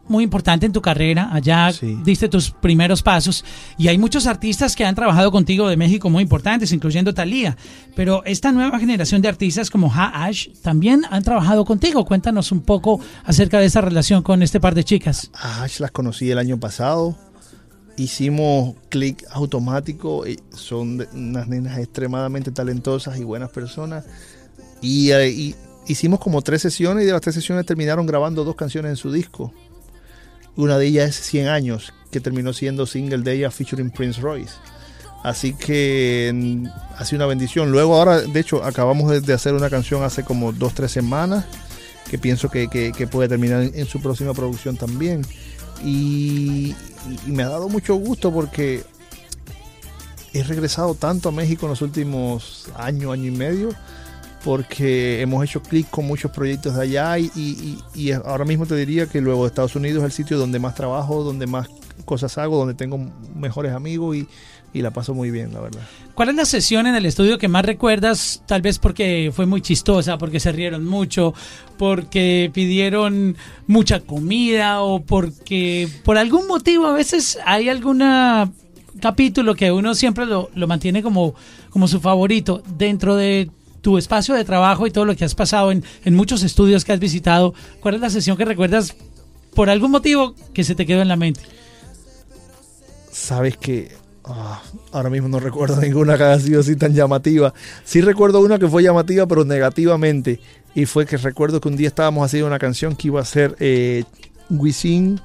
muy 0.08 0.24
importante 0.24 0.66
en 0.66 0.72
tu 0.74 0.82
carrera. 0.82 1.30
Allá 1.32 1.72
Sí. 1.72 1.98
diste 2.04 2.28
tus 2.28 2.52
primeros 2.52 3.02
pasos 3.02 3.46
y 3.78 3.88
hay 3.88 3.98
muchos 3.98 4.28
artistas 4.28 4.76
que 4.76 4.84
han 4.84 4.96
trabajado 4.96 5.32
contigo 5.32 5.70
de 5.70 5.78
México 5.78 6.10
muy 6.10 6.24
importantes, 6.24 6.72
incluyendo 6.74 7.14
Thalía. 7.14 7.56
Pero 7.96 8.24
esta 8.26 8.52
nueva 8.52 8.80
generación 8.80 9.22
de 9.22 9.30
artistas 9.30 9.70
como 9.70 9.92
Ha 9.94 10.26
Ash 10.26 10.50
también 10.62 11.04
han 11.10 11.24
trabajado 11.24 11.64
contigo. 11.66 12.04
Cuéntanos 12.06 12.52
un 12.52 12.62
poco 12.62 13.00
acerca 13.24 13.60
de 13.60 13.66
esta 13.66 13.82
relación 13.82 14.22
con 14.24 14.44
este 14.44 14.60
par 14.60 14.76
de 14.76 14.84
chicas. 14.84 15.30
A 15.34 15.64
Ash 15.64 15.80
las 15.80 15.92
conocí 15.92 16.30
el 16.30 16.38
año 16.40 16.60
pasado. 16.60 17.18
Hicimos 17.98 18.76
clic 18.90 19.24
automático. 19.32 20.26
y 20.28 20.40
Son 20.54 21.06
unas 21.14 21.48
nenas 21.48 21.78
extremadamente 21.78 22.52
talentosas 22.52 23.20
y 23.20 23.24
buenas 23.24 23.50
personas. 23.50 24.06
Y, 24.82 25.12
eh, 25.12 25.30
y 25.30 25.56
hicimos 25.88 26.20
como 26.20 26.42
tres 26.42 26.62
sesiones 26.62 27.04
y 27.04 27.08
de 27.08 27.12
las 27.14 27.22
tres 27.22 27.36
sesiones 27.36 27.66
terminaron 27.66 28.06
grabando 28.06 28.44
dos 28.44 28.56
canciones 28.56 28.92
en 28.92 28.96
su 28.96 29.12
disco. 29.12 29.54
Una 30.56 30.78
de 30.78 30.88
ellas 30.88 31.10
es 31.10 31.26
100 31.28 31.48
años, 31.48 31.94
que 32.12 32.20
terminó 32.20 32.54
siendo 32.54 32.86
single 32.86 33.20
de 33.20 33.34
ella 33.34 33.52
featuring 33.52 33.92
Prince 33.92 34.20
Royce. 34.22 34.54
Así 35.24 35.54
que 35.54 36.32
mm, 36.34 36.66
ha 36.98 37.06
sido 37.06 37.20
una 37.20 37.28
bendición. 37.28 37.72
Luego 37.72 37.96
ahora, 37.96 38.22
de 38.22 38.40
hecho, 38.40 38.64
acabamos 38.64 39.26
de, 39.26 39.34
hacer 39.34 39.54
una 39.54 39.70
canción 39.70 40.04
hace 40.04 40.24
como 40.24 40.52
dos, 40.52 40.74
tres 40.74 40.92
semanas, 40.92 41.46
que 42.10 42.18
pienso 42.18 42.50
que, 42.50 43.08
puede 43.10 43.30
terminar 43.30 43.62
en, 43.62 43.72
en 43.76 43.86
su 43.86 44.02
próxima 44.02 44.34
producción 44.34 44.78
también. 44.78 45.22
Y, 45.84 46.76
y 47.26 47.32
me 47.32 47.44
ha 47.44 47.50
dado 47.50 47.70
mucho 47.70 47.96
gusto 47.96 48.32
porque 48.32 48.84
he 50.34 50.44
regresado 50.44 50.96
tanto 50.96 51.30
a 51.30 51.32
México 51.32 51.66
en 51.66 51.72
los 51.72 51.82
últimos 51.82 52.68
año, 52.76 53.12
año 53.12 53.26
y 53.26 53.32
medio, 53.32 53.70
porque 54.44 55.22
hemos 55.22 55.44
hecho 55.44 55.62
clic 55.62 55.90
con 55.90 56.06
muchos 56.08 56.32
proyectos 56.32 56.76
de 56.76 56.82
allá 56.84 57.18
y, 57.20 57.32
y- 57.36 57.78
y- 57.96 58.12
ahora 58.12 58.46
mismo 58.46 58.66
te 58.66 58.76
diría 58.76 59.06
que 59.08 59.22
luego 59.22 59.46
Estados 59.48 59.76
Unidos 59.76 60.00
es 60.00 60.06
el 60.06 60.12
sitio 60.12 60.38
donde 60.38 60.60
más 60.60 60.76
trabajo, 60.76 61.24
donde 61.24 61.48
más 61.48 61.68
cosas 62.06 62.38
hago, 62.38 62.58
donde 62.58 62.74
tengo 62.74 62.98
mejores 63.36 63.74
amigos 63.74 64.16
y, 64.18 64.28
y 64.74 64.82
la 64.82 64.92
paso 64.92 65.14
muy 65.14 65.30
bien, 65.32 65.54
la 65.54 65.60
verdad. 65.62 65.82
¿Cuál 66.16 66.30
es 66.30 66.36
la 66.36 66.46
sesión 66.46 66.88
en 66.88 66.96
el 66.96 67.06
estudio 67.06 67.38
que 67.38 67.48
más 67.48 67.64
recuerdas? 67.66 68.42
Tal 68.48 68.62
vez 68.62 68.80
porque 68.80 69.32
fue 69.34 69.46
muy 69.46 69.62
chistosa, 69.62 70.18
porque 70.18 70.40
se 70.40 70.52
rieron 70.52 70.86
mucho, 70.86 71.34
porque 71.78 72.50
pidieron 72.54 73.38
mucha 73.68 74.00
comida 74.00 74.82
o 74.82 75.02
porque 75.02 75.88
por 76.04 76.18
algún 76.18 76.48
motivo 76.48 76.88
a 76.88 76.94
veces 76.94 77.38
hay 77.46 77.70
algún 77.70 78.02
capítulo 79.00 79.56
que 79.56 79.72
uno 79.72 79.96
siempre 79.96 80.26
lo, 80.26 80.50
lo 80.56 80.68
mantiene 80.68 81.02
como, 81.04 81.34
como 81.70 81.88
su 81.88 82.00
favorito 82.02 82.62
dentro 82.78 83.16
de 83.16 83.50
tu 83.82 83.98
espacio 83.98 84.36
de 84.36 84.46
trabajo 84.46 84.88
y 84.88 84.92
todo 84.92 85.06
lo 85.06 85.16
que 85.16 85.26
has 85.26 85.36
pasado 85.36 85.72
en, 85.72 85.84
en 86.06 86.16
muchos 86.16 86.44
estudios 86.44 86.86
que 86.86 86.94
has 86.94 87.00
visitado. 87.00 87.54
¿Cuál 87.80 87.96
es 87.96 88.02
la 88.02 88.10
sesión 88.10 88.38
que 88.38 88.46
recuerdas 88.46 88.96
por 89.54 89.70
algún 89.70 89.92
motivo 89.92 90.36
que 90.54 90.64
se 90.64 90.76
te 90.76 90.86
quedó 90.86 91.02
en 91.02 91.08
la 91.08 91.16
mente? 91.16 91.42
Sabes 93.12 93.58
que 93.58 93.92
ah, 94.24 94.62
ahora 94.92 95.10
mismo 95.10 95.28
no 95.28 95.40
recuerdo 95.40 95.76
ninguna 95.82 96.18
que 96.18 96.24
haya 96.24 96.40
sido 96.40 96.62
así 96.62 96.76
tan 96.76 96.94
llamativa. 96.94 97.54
Sí 97.84 98.02
recuerdo 98.02 98.40
una 98.40 98.60
que 98.60 98.68
fue 98.68 98.84
llamativa, 98.84 99.28
pero 99.28 99.44
negativamente. 99.44 100.40
Y 100.74 100.86
fue 100.86 101.06
que 101.06 101.18
recuerdo 101.18 101.60
que 101.60 101.68
un 101.68 101.76
día 101.76 101.90
estábamos 101.90 102.26
haciendo 102.26 102.48
una 102.48 102.60
canción 102.60 102.96
que 102.96 103.08
iba 103.08 103.20
a 103.20 103.26
ser 103.26 103.56
eh, 103.60 104.06
Wisin, 104.50 105.20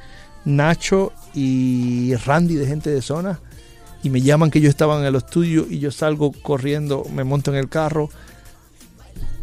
Nacho 0.44 1.12
y 1.34 2.14
Randy 2.16 2.54
de 2.56 2.66
gente 2.66 2.90
de 2.90 3.02
zona. 3.02 3.40
Y 4.02 4.10
me 4.10 4.20
llaman 4.20 4.50
que 4.50 4.60
yo 4.60 4.68
estaba 4.68 4.98
en 4.98 5.04
el 5.04 5.14
estudio 5.14 5.66
y 5.68 5.78
yo 5.78 5.90
salgo 5.90 6.32
corriendo, 6.32 7.04
me 7.12 7.24
monto 7.24 7.50
en 7.52 7.58
el 7.58 7.68
carro. 7.68 8.08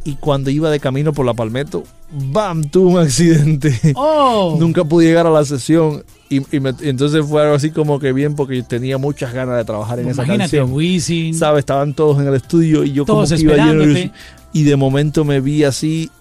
Y 0.05 0.15
cuando 0.15 0.49
iba 0.49 0.69
de 0.69 0.79
camino 0.81 1.13
por 1.13 1.25
la 1.25 1.33
Palmetto, 1.33 1.83
¡bam! 2.11 2.63
Tuve 2.65 2.91
un 2.93 2.99
accidente. 2.99 3.79
¡Oh! 3.95 4.57
Nunca 4.59 4.83
pude 4.83 5.05
llegar 5.05 5.25
a 5.27 5.29
la 5.29 5.45
sesión 5.45 6.03
y, 6.29 6.37
y 6.55 6.59
me- 6.59 6.73
y 6.81 6.89
entonces 6.89 7.25
fue 7.25 7.41
algo 7.41 7.55
así 7.55 7.71
como 7.71 7.99
que 7.99 8.11
bien 8.11 8.35
porque 8.35 8.57
yo 8.57 8.65
tenía 8.65 8.97
muchas 8.97 9.33
ganas 9.33 9.55
de 9.57 9.63
trabajar 9.63 9.99
en 9.99 10.09
esa 10.09 10.23
Imagínate, 10.23 10.57
canción. 10.57 10.73
Wisin. 10.73 11.33
¿Sabes? 11.33 11.59
Estaban 11.59 11.93
todos 11.93 12.19
en 12.19 12.27
el 12.27 12.33
estudio 12.35 12.83
y 12.83 12.91
yo 12.91 13.05
Todos 13.05 13.29
como 13.29 13.37
que 13.37 13.43
iba 13.43 13.65
lleno 13.65 14.11
y 14.51 14.63
de 14.63 14.75
momento 14.75 15.23
me 15.23 15.39
vi 15.39 15.63
así 15.63 16.11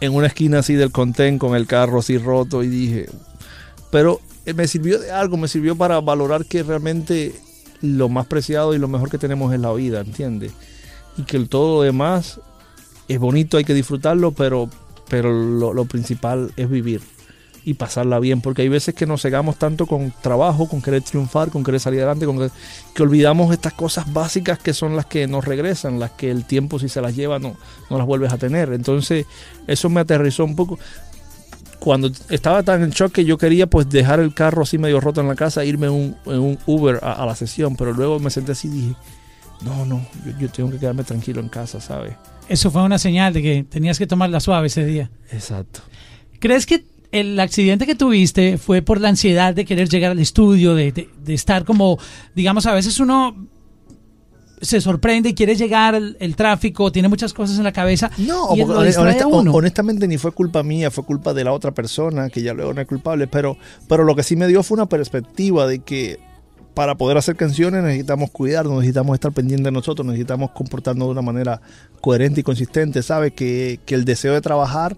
en 0.00 0.14
una 0.14 0.26
esquina 0.26 0.58
así 0.58 0.74
del 0.74 0.90
contén 0.90 1.38
con 1.38 1.54
el 1.54 1.66
carro 1.66 2.00
así 2.00 2.18
roto 2.18 2.62
y 2.64 2.68
dije, 2.68 3.06
pero 3.90 4.20
eh, 4.46 4.52
me 4.54 4.66
sirvió 4.66 4.98
de 4.98 5.10
algo, 5.12 5.36
me 5.36 5.46
sirvió 5.48 5.76
para 5.76 6.00
valorar 6.00 6.44
que 6.44 6.62
realmente 6.62 7.34
lo 7.82 8.08
más 8.08 8.26
preciado 8.26 8.74
y 8.74 8.78
lo 8.78 8.88
mejor 8.88 9.10
que 9.10 9.18
tenemos 9.18 9.52
es 9.54 9.60
la 9.60 9.72
vida, 9.72 10.00
¿entiendes? 10.00 10.52
Y 11.16 11.22
que 11.22 11.36
el 11.36 11.48
todo 11.48 11.76
lo 11.76 11.82
demás 11.82 12.40
es 13.10 13.18
bonito, 13.18 13.56
hay 13.56 13.64
que 13.64 13.74
disfrutarlo, 13.74 14.30
pero, 14.30 14.70
pero 15.08 15.32
lo, 15.32 15.84
principal 15.84 16.52
es 16.56 16.70
vivir 16.70 17.00
y 17.64 17.74
pasarla 17.74 18.20
bien, 18.20 18.40
porque 18.40 18.62
hay 18.62 18.68
veces 18.68 18.94
que 18.94 19.04
nos 19.04 19.22
cegamos 19.22 19.56
tanto 19.56 19.86
con 19.86 20.14
trabajo, 20.22 20.68
con 20.68 20.80
querer 20.80 21.02
triunfar, 21.02 21.50
con 21.50 21.64
querer 21.64 21.80
salir 21.80 21.98
adelante, 21.98 22.24
con 22.24 22.38
que, 22.38 22.50
que 22.94 23.02
olvidamos 23.02 23.52
estas 23.52 23.72
cosas 23.72 24.12
básicas 24.12 24.60
que 24.60 24.72
son 24.72 24.94
las 24.94 25.06
que 25.06 25.26
nos 25.26 25.44
regresan, 25.44 25.98
las 25.98 26.12
que 26.12 26.30
el 26.30 26.44
tiempo 26.44 26.78
si 26.78 26.88
se 26.88 27.00
las 27.00 27.16
lleva 27.16 27.40
no, 27.40 27.56
no 27.90 27.98
las 27.98 28.06
vuelves 28.06 28.32
a 28.32 28.38
tener. 28.38 28.72
Entonces 28.72 29.26
eso 29.66 29.90
me 29.90 30.00
aterrizó 30.00 30.44
un 30.44 30.54
poco. 30.54 30.78
Cuando 31.80 32.12
estaba 32.28 32.62
tan 32.62 32.84
en 32.84 32.90
shock 32.90 33.10
que 33.10 33.24
yo 33.24 33.38
quería 33.38 33.66
pues 33.66 33.88
dejar 33.88 34.20
el 34.20 34.34
carro 34.34 34.62
así 34.62 34.78
medio 34.78 35.00
roto 35.00 35.20
en 35.20 35.26
la 35.26 35.34
casa, 35.34 35.64
irme 35.64 35.88
un, 35.90 36.16
un 36.26 36.58
Uber 36.64 37.00
a, 37.02 37.14
a 37.14 37.26
la 37.26 37.34
sesión, 37.34 37.74
pero 37.74 37.92
luego 37.92 38.20
me 38.20 38.30
senté 38.30 38.52
así 38.52 38.68
y 38.68 38.70
dije, 38.70 38.94
no, 39.62 39.84
no, 39.84 40.00
yo, 40.24 40.38
yo 40.38 40.48
tengo 40.48 40.70
que 40.70 40.78
quedarme 40.78 41.02
tranquilo 41.02 41.40
en 41.40 41.48
casa, 41.48 41.80
¿sabes? 41.80 42.14
Eso 42.50 42.70
fue 42.70 42.82
una 42.82 42.98
señal 42.98 43.32
de 43.32 43.40
que 43.42 43.64
tenías 43.64 43.96
que 43.98 44.06
tomarla 44.06 44.40
suave 44.40 44.66
ese 44.66 44.84
día. 44.84 45.10
Exacto. 45.32 45.80
¿Crees 46.38 46.66
que 46.66 46.84
el 47.12 47.38
accidente 47.40 47.86
que 47.86 47.94
tuviste 47.94 48.58
fue 48.58 48.82
por 48.82 49.00
la 49.00 49.08
ansiedad 49.08 49.54
de 49.54 49.64
querer 49.64 49.88
llegar 49.88 50.10
al 50.10 50.18
estudio, 50.18 50.74
de, 50.74 50.92
de- 50.92 51.08
de 51.24 51.34
estar 51.34 51.64
como, 51.64 51.98
digamos, 52.34 52.66
a 52.66 52.72
veces 52.74 53.00
uno 53.00 53.46
se 54.60 54.80
sorprende 54.80 55.30
y 55.30 55.34
quiere 55.34 55.56
llegar, 55.56 55.94
el, 55.94 56.16
el 56.20 56.36
tráfico, 56.36 56.92
tiene 56.92 57.08
muchas 57.08 57.32
cosas 57.32 57.56
en 57.56 57.64
la 57.64 57.72
cabeza 57.72 58.10
No, 58.18 58.54
y 58.54 58.60
porque 58.60 58.74
lo 58.74 58.82
distrae 58.82 59.06
honesta- 59.14 59.24
a 59.24 59.26
uno? 59.28 59.52
honestamente 59.54 60.06
ni 60.06 60.18
fue 60.18 60.32
culpa 60.32 60.62
mía, 60.62 60.90
fue 60.90 61.04
culpa 61.04 61.32
de 61.32 61.44
la 61.44 61.52
otra 61.52 61.72
persona, 61.72 62.28
que 62.28 62.42
ya 62.42 62.52
luego 62.52 62.74
no 62.74 62.80
es 62.82 62.86
culpable, 62.86 63.26
pero, 63.26 63.56
pero 63.88 64.04
lo 64.04 64.14
que 64.14 64.22
sí 64.22 64.36
me 64.36 64.46
dio 64.48 64.62
fue 64.62 64.74
una 64.74 64.86
perspectiva 64.86 65.66
de 65.66 65.78
que 65.78 66.18
para 66.74 66.94
poder 66.96 67.16
hacer 67.18 67.36
canciones 67.36 67.82
necesitamos 67.82 68.30
cuidarnos, 68.30 68.74
necesitamos 68.76 69.14
estar 69.14 69.32
pendientes 69.32 69.64
de 69.64 69.72
nosotros, 69.72 70.06
necesitamos 70.06 70.50
comportarnos 70.52 71.08
de 71.08 71.12
una 71.12 71.22
manera 71.22 71.60
coherente 72.00 72.40
y 72.40 72.42
consistente, 72.44 73.02
¿sabes? 73.02 73.32
Que, 73.32 73.80
que 73.84 73.94
el 73.94 74.04
deseo 74.04 74.32
de 74.34 74.40
trabajar 74.40 74.96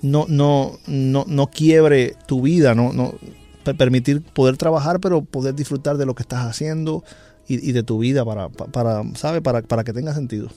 no, 0.00 0.26
no, 0.28 0.78
no, 0.86 1.24
no 1.26 1.46
quiebre 1.48 2.14
tu 2.26 2.42
vida, 2.42 2.74
no, 2.74 2.92
no 2.92 3.14
per- 3.64 3.76
permitir 3.76 4.22
poder 4.22 4.56
trabajar, 4.56 5.00
pero 5.00 5.22
poder 5.22 5.54
disfrutar 5.54 5.96
de 5.96 6.06
lo 6.06 6.14
que 6.14 6.22
estás 6.22 6.44
haciendo 6.46 7.02
y, 7.48 7.68
y 7.68 7.72
de 7.72 7.82
tu 7.82 7.98
vida 7.98 8.24
para, 8.24 8.48
pa- 8.48 8.66
para, 8.66 9.02
¿sabes? 9.14 9.42
Para, 9.42 9.62
para 9.62 9.82
que 9.84 9.92
tenga 9.92 10.14
sentido. 10.14 10.48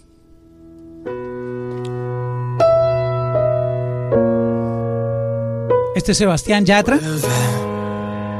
Este 5.95 6.13
es 6.13 6.17
Sebastián 6.17 6.65
Yatra. 6.65 6.99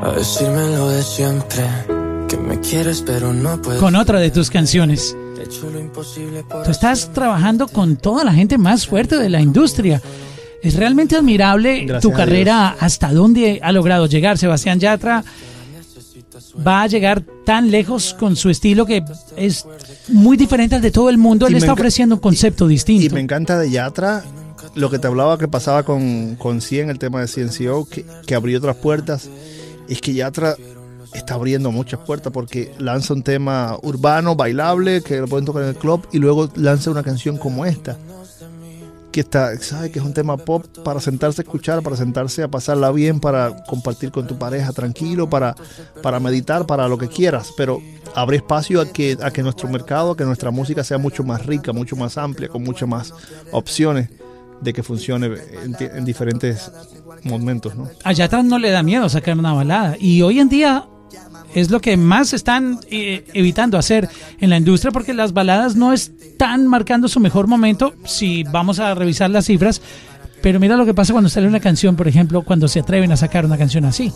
A 0.04 0.12
decirme 0.14 0.76
lo 0.78 0.90
de 0.90 1.04
siempre, 1.04 1.64
que 2.32 2.38
me 2.38 2.60
quieres 2.62 3.04
pero 3.06 3.34
no 3.34 3.62
puedes. 3.62 3.82
con 3.82 3.96
otra 3.96 4.20
de 4.20 4.32
tus 4.32 4.50
canciones. 4.50 5.18
Tú 6.64 6.72
estás 6.72 7.12
trabajando 7.12 7.68
con 7.68 7.98
toda 7.98 8.24
la 8.24 8.32
gente 8.32 8.58
más 8.58 8.88
fuerte 8.88 9.18
de 9.18 9.28
la 9.30 9.42
industria. 9.42 10.02
Es 10.64 10.76
realmente 10.76 11.18
admirable 11.18 11.82
Gracias 11.82 12.02
tu 12.02 12.14
carrera, 12.16 12.78
hasta 12.80 13.12
dónde 13.12 13.60
ha 13.62 13.74
logrado 13.74 14.06
llegar. 14.06 14.38
Sebastián 14.38 14.80
Yatra 14.80 15.26
va 16.66 16.84
a 16.84 16.88
llegar 16.88 17.22
tan 17.46 17.70
lejos 17.70 18.14
con 18.14 18.38
su 18.38 18.50
estilo 18.50 18.86
que 18.86 19.04
es 19.36 19.66
muy 20.08 20.38
diferente 20.38 20.76
al 20.76 20.82
de 20.82 20.92
todo 20.92 21.10
el 21.10 21.18
mundo. 21.18 21.48
Él 21.48 21.54
Y 21.54 21.58
está 21.58 21.74
ofreciendo 21.74 22.16
un 22.16 22.22
concepto 22.22 22.68
Y 22.68 22.74
distinto. 22.74 23.14
me 23.14 23.22
encanta 23.22 23.60
de 23.60 23.70
Yatra 23.72 24.24
lo 24.76 24.90
que 24.90 25.00
te 25.00 25.08
hablaba 25.08 25.38
que 25.38 25.50
pasaba 25.50 25.84
con, 25.84 26.36
con 26.36 26.62
100, 26.62 26.92
el 26.92 27.00
tema 27.00 27.20
de 27.20 27.28
CNCO, 27.28 27.90
que, 27.90 28.06
que 28.26 28.36
abrió 28.36 28.58
otras 28.60 28.78
puertas. 28.78 29.28
Es 29.90 30.00
que 30.00 30.14
Yatra 30.14 30.56
está 31.14 31.34
abriendo 31.36 31.72
muchas 31.72 32.00
puertas 32.00 32.32
porque 32.32 32.74
lanza 32.80 33.14
un 33.14 33.24
tema 33.24 33.78
urbano, 33.82 34.36
bailable, 34.36 35.02
que 35.02 35.18
lo 35.18 35.28
pueden 35.28 35.46
tocar 35.46 35.64
en 35.64 35.70
el 35.70 35.76
club, 35.76 36.08
y 36.12 36.20
luego 36.20 36.50
lanza 36.56 36.92
una 36.92 37.04
canción 37.04 37.38
como 37.38 37.66
esta. 37.66 37.98
Que 39.12 39.20
está, 39.20 39.58
sabe 39.58 39.92
que 39.92 40.00
es 40.00 40.06
un 40.06 40.14
tema 40.14 40.38
pop 40.38 40.66
para 40.86 41.02
sentarse 41.02 41.42
a 41.42 41.44
escuchar, 41.44 41.84
para 41.84 41.98
sentarse 41.98 42.44
a 42.44 42.48
pasarla 42.48 42.92
bien, 42.92 43.20
para 43.20 43.64
compartir 43.66 44.10
con 44.10 44.26
tu 44.26 44.40
pareja 44.40 44.72
tranquilo, 44.72 45.30
para, 45.30 45.54
para 46.02 46.22
meditar, 46.22 46.66
para 46.66 46.88
lo 46.88 46.98
que 46.98 47.10
quieras. 47.10 47.52
Pero 47.58 47.82
abre 48.16 48.38
espacio 48.38 48.80
a 48.80 48.86
que, 48.86 49.18
a 49.22 49.32
que 49.32 49.44
nuestro 49.44 49.68
mercado, 49.68 50.12
a 50.12 50.16
que 50.18 50.24
nuestra 50.24 50.50
música 50.52 50.82
sea 50.86 50.98
mucho 50.98 51.26
más 51.26 51.46
rica, 51.46 51.74
mucho 51.74 51.98
más 51.98 52.18
amplia, 52.18 52.48
con 52.48 52.64
muchas 52.64 52.88
más 52.88 53.14
opciones. 53.52 54.10
de 54.62 54.74
que 54.74 54.84
funcione 54.84 55.26
en, 55.64 55.76
en 55.80 56.06
diferentes 56.06 56.72
momentos, 57.24 57.76
¿no? 57.76 57.90
A 58.04 58.14
Yatra 58.14 58.44
no 58.44 58.60
le 58.60 58.70
da 58.70 58.84
miedo 58.84 59.10
sacar 59.10 59.38
una 59.38 59.54
balada. 59.54 59.98
Y 60.00 60.22
hoy 60.22 60.40
en 60.40 60.50
día 60.50 60.86
es 61.54 61.70
lo 61.72 61.80
que 61.80 61.98
más 61.98 62.34
están 62.34 62.80
eh, 62.90 63.26
evitando 63.34 63.78
hacer 63.78 64.10
en 64.40 64.50
la 64.50 64.58
industria 64.58 64.92
porque 64.92 65.14
las 65.14 65.34
baladas 65.34 65.76
no 65.76 65.94
están 65.94 66.68
marcando 66.68 67.08
su 67.08 67.20
mejor 67.20 67.48
momento 67.48 67.94
si 68.06 68.44
vamos 68.44 68.80
a 68.80 68.94
revisar 68.96 69.30
las 69.30 69.46
cifras. 69.46 69.82
Pero 70.42 70.60
mira 70.60 70.76
lo 70.76 70.86
que 70.86 70.94
pasa 70.94 71.14
cuando 71.14 71.30
sale 71.30 71.48
una 71.48 71.60
canción, 71.60 71.96
por 71.96 72.08
ejemplo, 72.08 72.42
cuando 72.42 72.68
se 72.68 72.80
atreven 72.80 73.12
a 73.12 73.18
sacar 73.18 73.46
una 73.46 73.58
canción 73.58 73.86
así. 73.86 74.12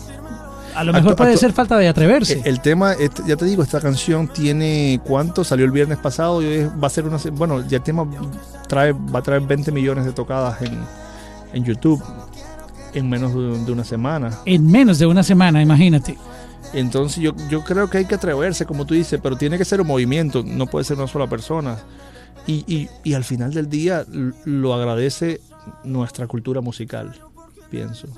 A 0.74 0.82
lo 0.84 0.92
mejor 0.92 1.12
Actu- 1.12 1.16
puede 1.16 1.34
actu- 1.34 1.38
ser 1.38 1.52
falta 1.52 1.78
de 1.78 1.88
atreverse. 1.88 2.40
El, 2.40 2.46
el 2.48 2.60
tema, 2.60 2.92
este, 2.94 3.22
ya 3.26 3.36
te 3.36 3.44
digo, 3.46 3.62
esta 3.62 3.80
canción 3.80 4.28
tiene 4.28 5.00
cuánto 5.04 5.42
salió 5.44 5.64
el 5.64 5.70
viernes 5.70 5.98
pasado 5.98 6.42
y 6.42 6.64
va 6.82 6.88
a 6.88 6.90
ser 6.90 7.04
una, 7.06 7.16
bueno, 7.32 7.66
ya 7.66 7.78
el 7.78 7.82
tema 7.82 8.04
trae, 8.68 8.92
va 8.92 9.20
a 9.20 9.22
traer 9.22 9.40
20 9.42 9.70
millones 9.72 10.04
de 10.04 10.12
tocadas 10.12 10.60
en, 10.62 10.76
en 11.54 11.64
YouTube 11.64 12.02
en 12.92 13.08
menos 13.08 13.32
de 13.34 13.72
una 13.72 13.84
semana. 13.84 14.32
En 14.46 14.70
menos 14.70 14.98
de 14.98 15.06
una 15.06 15.22
semana, 15.22 15.62
imagínate. 15.62 16.16
Entonces 16.72 17.22
yo, 17.22 17.34
yo 17.48 17.64
creo 17.64 17.88
que 17.88 17.98
hay 17.98 18.04
que 18.04 18.14
atreverse, 18.16 18.66
como 18.66 18.84
tú 18.84 18.94
dices, 18.94 19.20
pero 19.22 19.36
tiene 19.36 19.58
que 19.58 19.64
ser 19.64 19.80
un 19.80 19.86
movimiento, 19.86 20.42
no 20.44 20.66
puede 20.66 20.84
ser 20.84 20.96
una 20.96 21.06
sola 21.06 21.26
persona. 21.26 21.78
Y, 22.46 22.64
y, 22.66 22.88
y 23.02 23.14
al 23.14 23.24
final 23.24 23.52
del 23.52 23.68
día 23.68 24.04
lo 24.44 24.74
agradece 24.74 25.40
nuestra 25.84 26.26
cultura 26.26 26.60
musical, 26.60 27.12
pienso. 27.70 28.08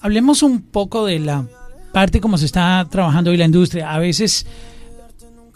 Hablemos 0.00 0.42
un 0.42 0.62
poco 0.62 1.04
de 1.04 1.18
la 1.18 1.44
parte 1.92 2.20
como 2.20 2.38
se 2.38 2.46
está 2.46 2.86
trabajando 2.90 3.30
hoy 3.30 3.36
la 3.36 3.44
industria. 3.44 3.92
A 3.92 3.98
veces 3.98 4.46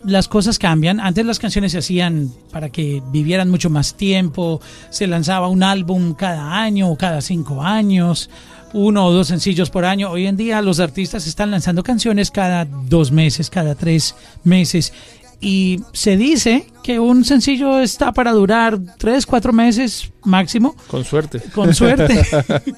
las 0.05 0.29
cosas 0.29 0.59
cambian. 0.59 1.01
Antes 1.01 1.25
las 1.25 1.39
canciones 1.39 1.73
se 1.73 1.79
hacían 1.79 2.31
para 2.53 2.69
que 2.69 3.03
vivieran 3.11 3.51
mucho 3.51 3.71
más 3.71 3.95
tiempo. 3.95 4.61
Se 4.91 5.07
lanzaba 5.07 5.49
un 5.49 5.63
álbum 5.63 6.15
cada 6.15 6.61
año 6.61 6.91
o 6.91 6.97
cada 6.97 7.21
cinco 7.21 7.63
años. 7.63 8.29
Uno 8.75 9.07
o 9.07 9.13
dos 9.13 9.29
sencillos 9.29 9.71
por 9.71 9.85
año. 9.85 10.11
Hoy 10.11 10.27
en 10.27 10.37
día 10.37 10.61
los 10.61 10.81
artistas 10.81 11.29
están 11.29 11.53
lanzando 11.53 11.85
canciones 11.85 12.33
cada 12.33 12.65
dos 12.65 13.13
meses, 13.13 13.49
cada 13.49 13.77
tres 13.77 14.17
meses. 14.43 14.93
Y 15.41 15.81
se 15.93 16.17
dice 16.17 16.67
que 16.83 16.99
un 16.99 17.25
sencillo 17.25 17.79
está 17.79 18.13
para 18.13 18.33
durar 18.33 18.81
tres, 18.99 19.27
cuatro 19.27 19.53
meses 19.53 20.11
máximo 20.25 20.75
Con 20.89 21.05
suerte. 21.05 21.41
con 21.55 21.73
suerte. 21.73 22.21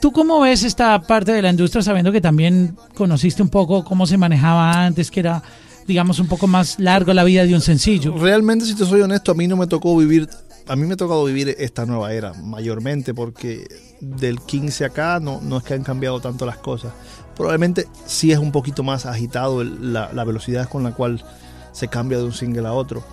¿Tú 0.00 0.12
cómo 0.12 0.40
ves 0.40 0.62
esta 0.62 1.00
parte 1.02 1.32
de 1.32 1.42
la 1.42 1.50
industria 1.50 1.82
sabiendo 1.82 2.10
que 2.10 2.22
también 2.22 2.74
conociste 2.94 3.42
un 3.42 3.50
poco 3.50 3.84
cómo 3.84 4.06
se 4.06 4.16
manejaba 4.16 4.84
antes, 4.86 5.10
que 5.10 5.20
era, 5.20 5.42
digamos, 5.86 6.20
un 6.20 6.26
poco 6.26 6.46
más 6.46 6.78
largo 6.78 7.12
la 7.12 7.24
vida 7.24 7.44
de 7.44 7.54
un 7.54 7.60
sencillo? 7.60 8.16
Realmente, 8.16 8.64
si 8.64 8.74
te 8.74 8.86
soy 8.86 9.02
honesto, 9.02 9.32
a 9.32 9.34
mí 9.34 9.46
no 9.46 9.56
me 9.56 9.66
tocó 9.66 9.94
vivir, 9.96 10.28
a 10.68 10.76
mí 10.76 10.86
me 10.86 10.94
ha 10.94 10.96
tocado 10.96 11.24
vivir 11.24 11.54
esta 11.58 11.86
nueva 11.86 12.12
era, 12.12 12.32
mayormente, 12.34 13.14
porque 13.14 13.66
del 14.00 14.40
15 14.40 14.84
acá 14.84 15.20
no, 15.20 15.40
no 15.42 15.58
es 15.58 15.64
que 15.64 15.74
han 15.74 15.82
cambiado 15.84 16.20
tanto 16.20 16.46
las 16.46 16.58
cosas. 16.58 16.92
Probablemente 17.36 17.86
sí 18.06 18.32
es 18.32 18.38
un 18.38 18.52
poquito 18.52 18.82
más 18.82 19.06
agitado 19.06 19.62
la, 19.62 20.12
la 20.12 20.24
velocidad 20.24 20.68
con 20.68 20.82
la 20.82 20.92
cual 20.92 21.22
se 21.72 21.88
cambia 21.88 22.18
de 22.18 22.24
un 22.24 22.32
single 22.32 22.66
a 22.66 22.72
otro. 22.72 23.04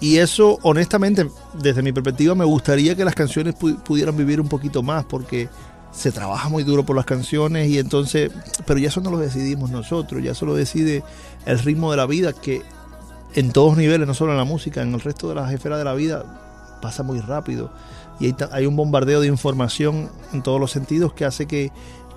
Y 0.00 0.18
eso, 0.18 0.58
honestamente, 0.62 1.26
desde 1.54 1.80
mi 1.82 1.92
perspectiva, 1.92 2.34
me 2.34 2.44
gustaría 2.44 2.94
que 2.94 3.04
las 3.04 3.14
canciones 3.14 3.54
pu- 3.54 3.82
pudieran 3.82 4.16
vivir 4.16 4.40
un 4.40 4.48
poquito 4.48 4.82
más, 4.82 5.04
porque 5.06 5.48
se 5.92 6.12
trabaja 6.12 6.50
muy 6.50 6.64
duro 6.64 6.84
por 6.84 6.94
las 6.96 7.06
canciones 7.06 7.68
y 7.70 7.78
entonces, 7.78 8.30
pero 8.66 8.78
ya 8.78 8.88
eso 8.88 9.00
no 9.00 9.10
lo 9.10 9.18
decidimos 9.18 9.70
nosotros, 9.70 10.22
ya 10.22 10.32
eso 10.32 10.44
lo 10.44 10.54
decide 10.54 11.02
el 11.46 11.58
ritmo 11.60 11.90
de 11.90 11.96
la 11.96 12.04
vida 12.04 12.34
que 12.34 12.60
en 13.34 13.50
todos 13.52 13.78
niveles, 13.78 14.06
no 14.06 14.12
solo 14.12 14.32
en 14.32 14.38
la 14.38 14.44
música, 14.44 14.82
en 14.82 14.92
el 14.92 15.00
resto 15.00 15.30
de 15.30 15.36
las 15.36 15.50
esferas 15.52 15.78
de 15.78 15.84
la 15.84 15.94
vida 15.94 16.45
pasa 16.80 17.02
muy 17.02 17.20
rápido 17.20 17.70
y 18.20 18.26
hay, 18.26 18.34
hay 18.50 18.66
un 18.66 18.76
bombardeo 18.76 19.20
de 19.20 19.26
información 19.26 20.08
en 20.32 20.42
todos 20.42 20.60
los 20.60 20.70
sentidos 20.70 21.12
que 21.12 21.24
hace 21.24 21.46
que, 21.46 21.70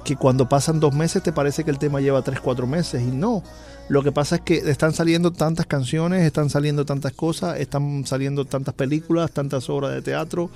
que 0.04 0.16
cuando 0.16 0.48
pasan 0.48 0.80
dos 0.80 0.94
meses 0.94 1.24
te 1.24 1.34
parece 1.34 1.64
que 1.64 1.72
el 1.72 1.78
tema 1.78 2.02
lleva 2.02 2.22
tres, 2.22 2.40
cuatro 2.40 2.68
meses 2.68 3.02
y 3.02 3.12
no. 3.12 3.44
Lo 3.90 4.04
que 4.04 4.12
pasa 4.12 4.36
es 4.36 4.42
que 4.42 4.58
están 4.58 4.94
saliendo 4.94 5.32
tantas 5.32 5.66
canciones, 5.66 6.24
están 6.24 6.50
saliendo 6.50 6.86
tantas 6.86 7.14
cosas, 7.14 7.60
están 7.60 8.06
saliendo 8.06 8.46
tantas 8.46 8.76
películas, 8.76 9.32
tantas 9.32 9.70
obras 9.70 9.94
de 9.94 10.02
teatro. 10.02 10.50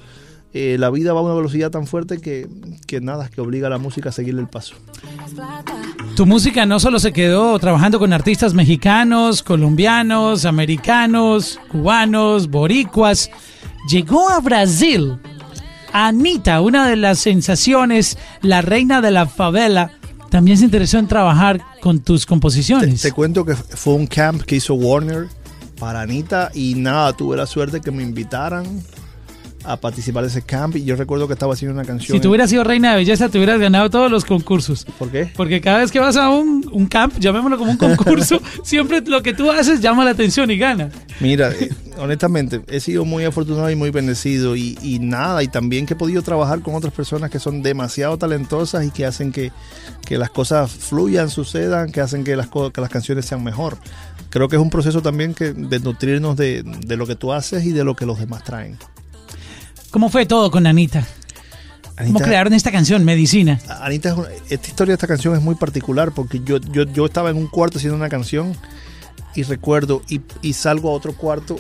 Eh, 0.54 0.78
la 0.78 0.91
vida 0.91 1.14
va 1.14 1.22
a 1.22 1.24
una 1.24 1.34
velocidad 1.34 1.72
tan 1.72 1.88
fuerte 1.88 2.20
que, 2.20 2.47
que 2.86 3.01
nada, 3.01 3.28
que 3.28 3.41
obliga 3.41 3.68
a 3.68 3.70
la 3.72 3.80
música 3.80 4.10
a 4.10 4.12
seguirle 4.12 4.41
el 4.41 4.47
paso. 4.47 4.76
Tu 6.16 6.28
música 6.28 6.68
no 6.68 6.80
solo 6.80 6.99
se 6.99 7.12
quedó 7.12 7.58
trabajando 7.58 7.97
con 7.97 8.14
artistas 8.14 8.54
mexicanos, 8.54 9.41
colombianos, 9.41 10.45
americanos, 10.45 11.60
cubanos, 11.72 12.51
boricuas, 12.51 13.32
llegó 13.90 14.30
a 14.30 14.40
Brasil. 14.40 15.18
Anita, 15.92 16.62
una 16.62 16.88
de 16.88 16.96
las 16.96 17.20
sensaciones, 17.20 18.18
la 18.42 18.62
reina 18.62 19.00
de 19.02 19.12
la 19.12 19.28
favela, 19.28 19.92
también 20.32 20.58
se 20.58 20.66
interesó 20.66 20.98
en 20.98 21.08
trabajar 21.08 21.62
con 21.82 22.00
tus 22.00 22.22
Te, 22.22 22.28
composiciones. 22.28 23.02
te 23.02 23.12
cuento 23.12 23.46
que 23.46 23.56
fue 23.56 23.94
un 23.94 24.08
camp 24.08 24.42
que 24.42 24.56
hizo 24.56 24.74
Warner 24.74 25.28
para 25.80 26.02
Anita 26.02 26.50
y 26.56 26.74
nada, 26.76 27.14
tuve 27.14 27.38
la 27.38 27.46
suerte 27.46 27.82
que 27.82 27.92
me 27.92 28.02
invitaran 28.02 28.66
a 29.64 29.78
participar 29.78 30.24
de 30.24 30.30
ese 30.30 30.41
camp 30.41 30.76
y 30.76 30.84
yo 30.84 30.95
recuerdo 30.95 31.28
que 31.28 31.34
estaba 31.34 31.53
haciendo 31.53 31.74
una 31.74 31.86
canción. 31.86 32.18
Si 32.18 32.22
tú 32.22 32.30
hubieras 32.30 32.49
sido 32.49 32.64
reina 32.64 32.91
de 32.91 32.97
belleza, 32.97 33.30
te 33.30 33.38
hubieras 33.38 33.59
ganado 33.59 33.89
todos 33.89 34.11
los 34.11 34.26
concursos. 34.26 34.86
¿Por 34.97 35.09
qué? 35.09 35.32
Porque 35.36 35.61
cada 35.61 35.80
vez 35.80 35.91
que 35.91 35.99
vas 35.99 36.16
a 36.18 36.30
un, 36.30 36.70
un 36.72 36.88
camp, 36.88 37.18
llamémoslo 37.20 37.57
como 37.57 37.72
un 37.72 37.78
concurso, 37.78 38.41
siempre 38.64 39.01
lo 39.01 39.24
que 39.24 39.34
tú 39.34 39.51
haces 39.51 39.82
llama 39.82 40.03
la 40.05 40.11
atención 40.11 40.51
y 40.51 40.57
gana. 40.57 40.89
Mira, 41.20 41.51
eh, 41.51 41.70
honestamente, 41.97 42.61
he 42.68 42.80
sido 42.80 43.05
muy 43.05 43.24
afortunado 43.24 43.70
y 43.70 43.76
muy 43.76 43.89
bendecido 43.91 44.55
y, 44.55 44.78
y 44.82 44.99
nada, 44.99 45.43
y 45.43 45.47
también 45.47 45.86
que 45.86 45.93
he 45.93 45.97
podido 45.97 46.22
trabajar 46.22 46.61
con 46.61 46.76
otras 46.76 46.93
personas 46.93 47.30
que 47.30 47.39
son 47.39 47.61
demasiado 47.64 48.18
talentosas 48.18 48.86
y 48.86 48.91
que 48.91 49.05
hacen 49.05 49.32
que, 49.32 49.51
que 50.05 50.18
las 50.18 50.30
cosas 50.30 50.72
fluyan, 50.72 51.30
sucedan, 51.30 51.91
que 51.91 52.01
hacen 52.01 52.24
que 52.24 52.36
las, 52.36 52.47
que 52.49 52.82
las 52.82 52.89
canciones 52.89 53.26
sean 53.26 53.43
mejor. 53.43 53.78
Creo 54.30 54.47
que 54.47 54.55
es 54.55 54.61
un 54.61 54.70
proceso 54.70 55.01
también 55.01 55.34
que, 55.34 55.53
de 55.53 55.80
nutrirnos 55.80 56.36
de, 56.36 56.64
de 56.64 56.97
lo 56.97 57.05
que 57.05 57.16
tú 57.16 57.34
haces 57.34 57.66
y 57.66 57.72
de 57.72 57.84
lo 57.84 57.95
que 57.95 58.05
los 58.05 58.20
demás 58.20 58.43
traen. 58.43 58.78
¿Cómo 59.94 60.10
fue 60.10 60.26
todo 60.26 60.50
con 60.50 60.66
Anita? 60.66 61.06
¿Cómo 61.96 62.10
Anita- 62.18 62.26
crearon 62.26 62.54
esta 62.54 62.72
canción, 62.72 63.06
Medicina? 63.06 63.62
Anita, 63.80 64.16
esta 64.50 64.68
historia 64.68 64.94
de 64.94 64.96
esta 64.96 65.06
canción 65.06 65.36
es 65.36 65.41
muy 65.44 65.54
particular 65.54 66.12
porque 66.12 66.41
yo, 66.44 66.58
yo, 66.58 66.82
yo 66.86 67.06
estaba 67.06 67.30
en 67.30 67.38
un 67.38 67.46
cuarto 67.46 67.78
haciendo 67.78 67.96
una 67.96 68.10
canción 68.10 68.58
y 69.36 69.44
recuerdo 69.44 70.02
y, 70.10 70.22
y 70.41 70.54
salgo 70.54 70.89
a 70.89 70.94
otro 70.94 71.16
cuarto 71.16 71.60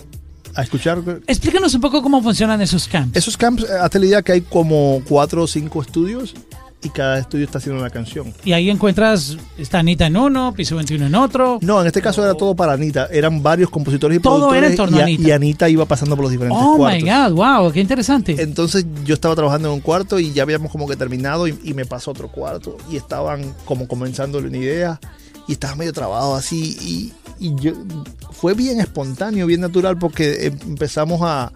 a 0.55 0.63
escuchar. 0.63 1.03
Explícanos 1.27 1.75
un 1.75 1.81
poco 1.81 2.01
cómo 2.01 2.23
funcionan 2.23 2.59
esos 2.61 2.87
camps. 2.87 3.15
Esos 3.15 3.37
camps, 3.37 3.63
eh, 3.65 3.67
hazte 3.79 3.99
la 3.99 4.05
idea 4.07 4.21
que 4.23 4.31
hay 4.31 4.41
como 4.41 5.03
cuatro 5.07 5.43
o 5.43 5.47
cinco 5.47 5.83
estudios 5.83 6.33
y 6.83 6.89
cada 6.89 7.19
estudio 7.19 7.45
está 7.45 7.57
haciendo 7.59 7.79
una 7.81 7.89
canción. 7.89 8.33
Y 8.43 8.53
ahí 8.53 8.69
encuentras, 8.69 9.37
está 9.57 9.79
Anita 9.79 10.05
en 10.07 10.17
uno, 10.17 10.53
Piso 10.53 10.75
21 10.75 11.05
en 11.07 11.15
otro. 11.15 11.59
No, 11.61 11.79
en 11.81 11.87
este 11.87 12.01
caso 12.01 12.23
era 12.23 12.33
todo 12.33 12.55
para 12.55 12.73
Anita. 12.73 13.07
Eran 13.11 13.41
varios 13.41 13.69
compositores 13.69 14.17
y 14.17 14.21
Todo 14.21 14.49
productores 14.49 14.63
era 14.63 14.71
en 14.71 14.75
torno 14.77 14.97
y, 14.97 14.99
a 14.99 15.03
Anita. 15.03 15.27
y 15.27 15.31
Anita 15.31 15.69
iba 15.69 15.85
pasando 15.85 16.15
por 16.15 16.23
los 16.23 16.31
diferentes 16.31 16.61
Oh 16.61 16.77
cuartos. 16.77 17.03
my 17.03 17.09
God, 17.09 17.31
wow, 17.33 17.71
qué 17.71 17.79
interesante. 17.81 18.35
Entonces 18.41 18.85
yo 19.05 19.13
estaba 19.13 19.35
trabajando 19.35 19.69
en 19.69 19.75
un 19.75 19.81
cuarto 19.81 20.19
y 20.19 20.33
ya 20.33 20.43
habíamos 20.43 20.71
como 20.71 20.87
que 20.87 20.95
terminado 20.95 21.47
y, 21.47 21.57
y 21.63 21.73
me 21.73 21.85
pasó 21.85 22.11
a 22.11 22.13
otro 22.13 22.27
cuarto 22.29 22.77
y 22.91 22.97
estaban 22.97 23.53
como 23.65 23.87
comenzando 23.87 24.39
una 24.39 24.57
idea 24.57 24.99
y 25.47 25.53
estaba 25.53 25.75
medio 25.75 25.93
trabado 25.93 26.35
así 26.35 26.77
y, 26.81 27.13
y 27.47 27.55
yo 27.61 27.73
fue 28.31 28.53
bien 28.53 28.79
espontáneo, 28.81 29.45
bien 29.45 29.61
natural 29.61 29.97
porque 29.97 30.47
em- 30.47 30.59
empezamos 30.67 31.21
a 31.23 31.51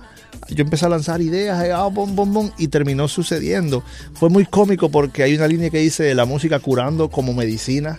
yo 0.50 0.64
empecé 0.64 0.86
a 0.86 0.90
lanzar 0.90 1.22
ideas 1.22 1.64
eh, 1.66 1.72
ah, 1.72 1.88
bom, 1.92 2.50
y 2.58 2.68
terminó 2.70 3.08
sucediendo. 3.08 3.84
Fue 4.14 4.30
muy 4.30 4.46
cómico 4.46 4.90
porque 4.90 5.24
hay 5.24 5.36
una 5.36 5.48
línea 5.48 5.70
que 5.70 5.80
dice 5.80 6.14
la 6.16 6.26
música 6.26 6.60
curando 6.60 7.10
como 7.10 7.34
medicina 7.34 7.98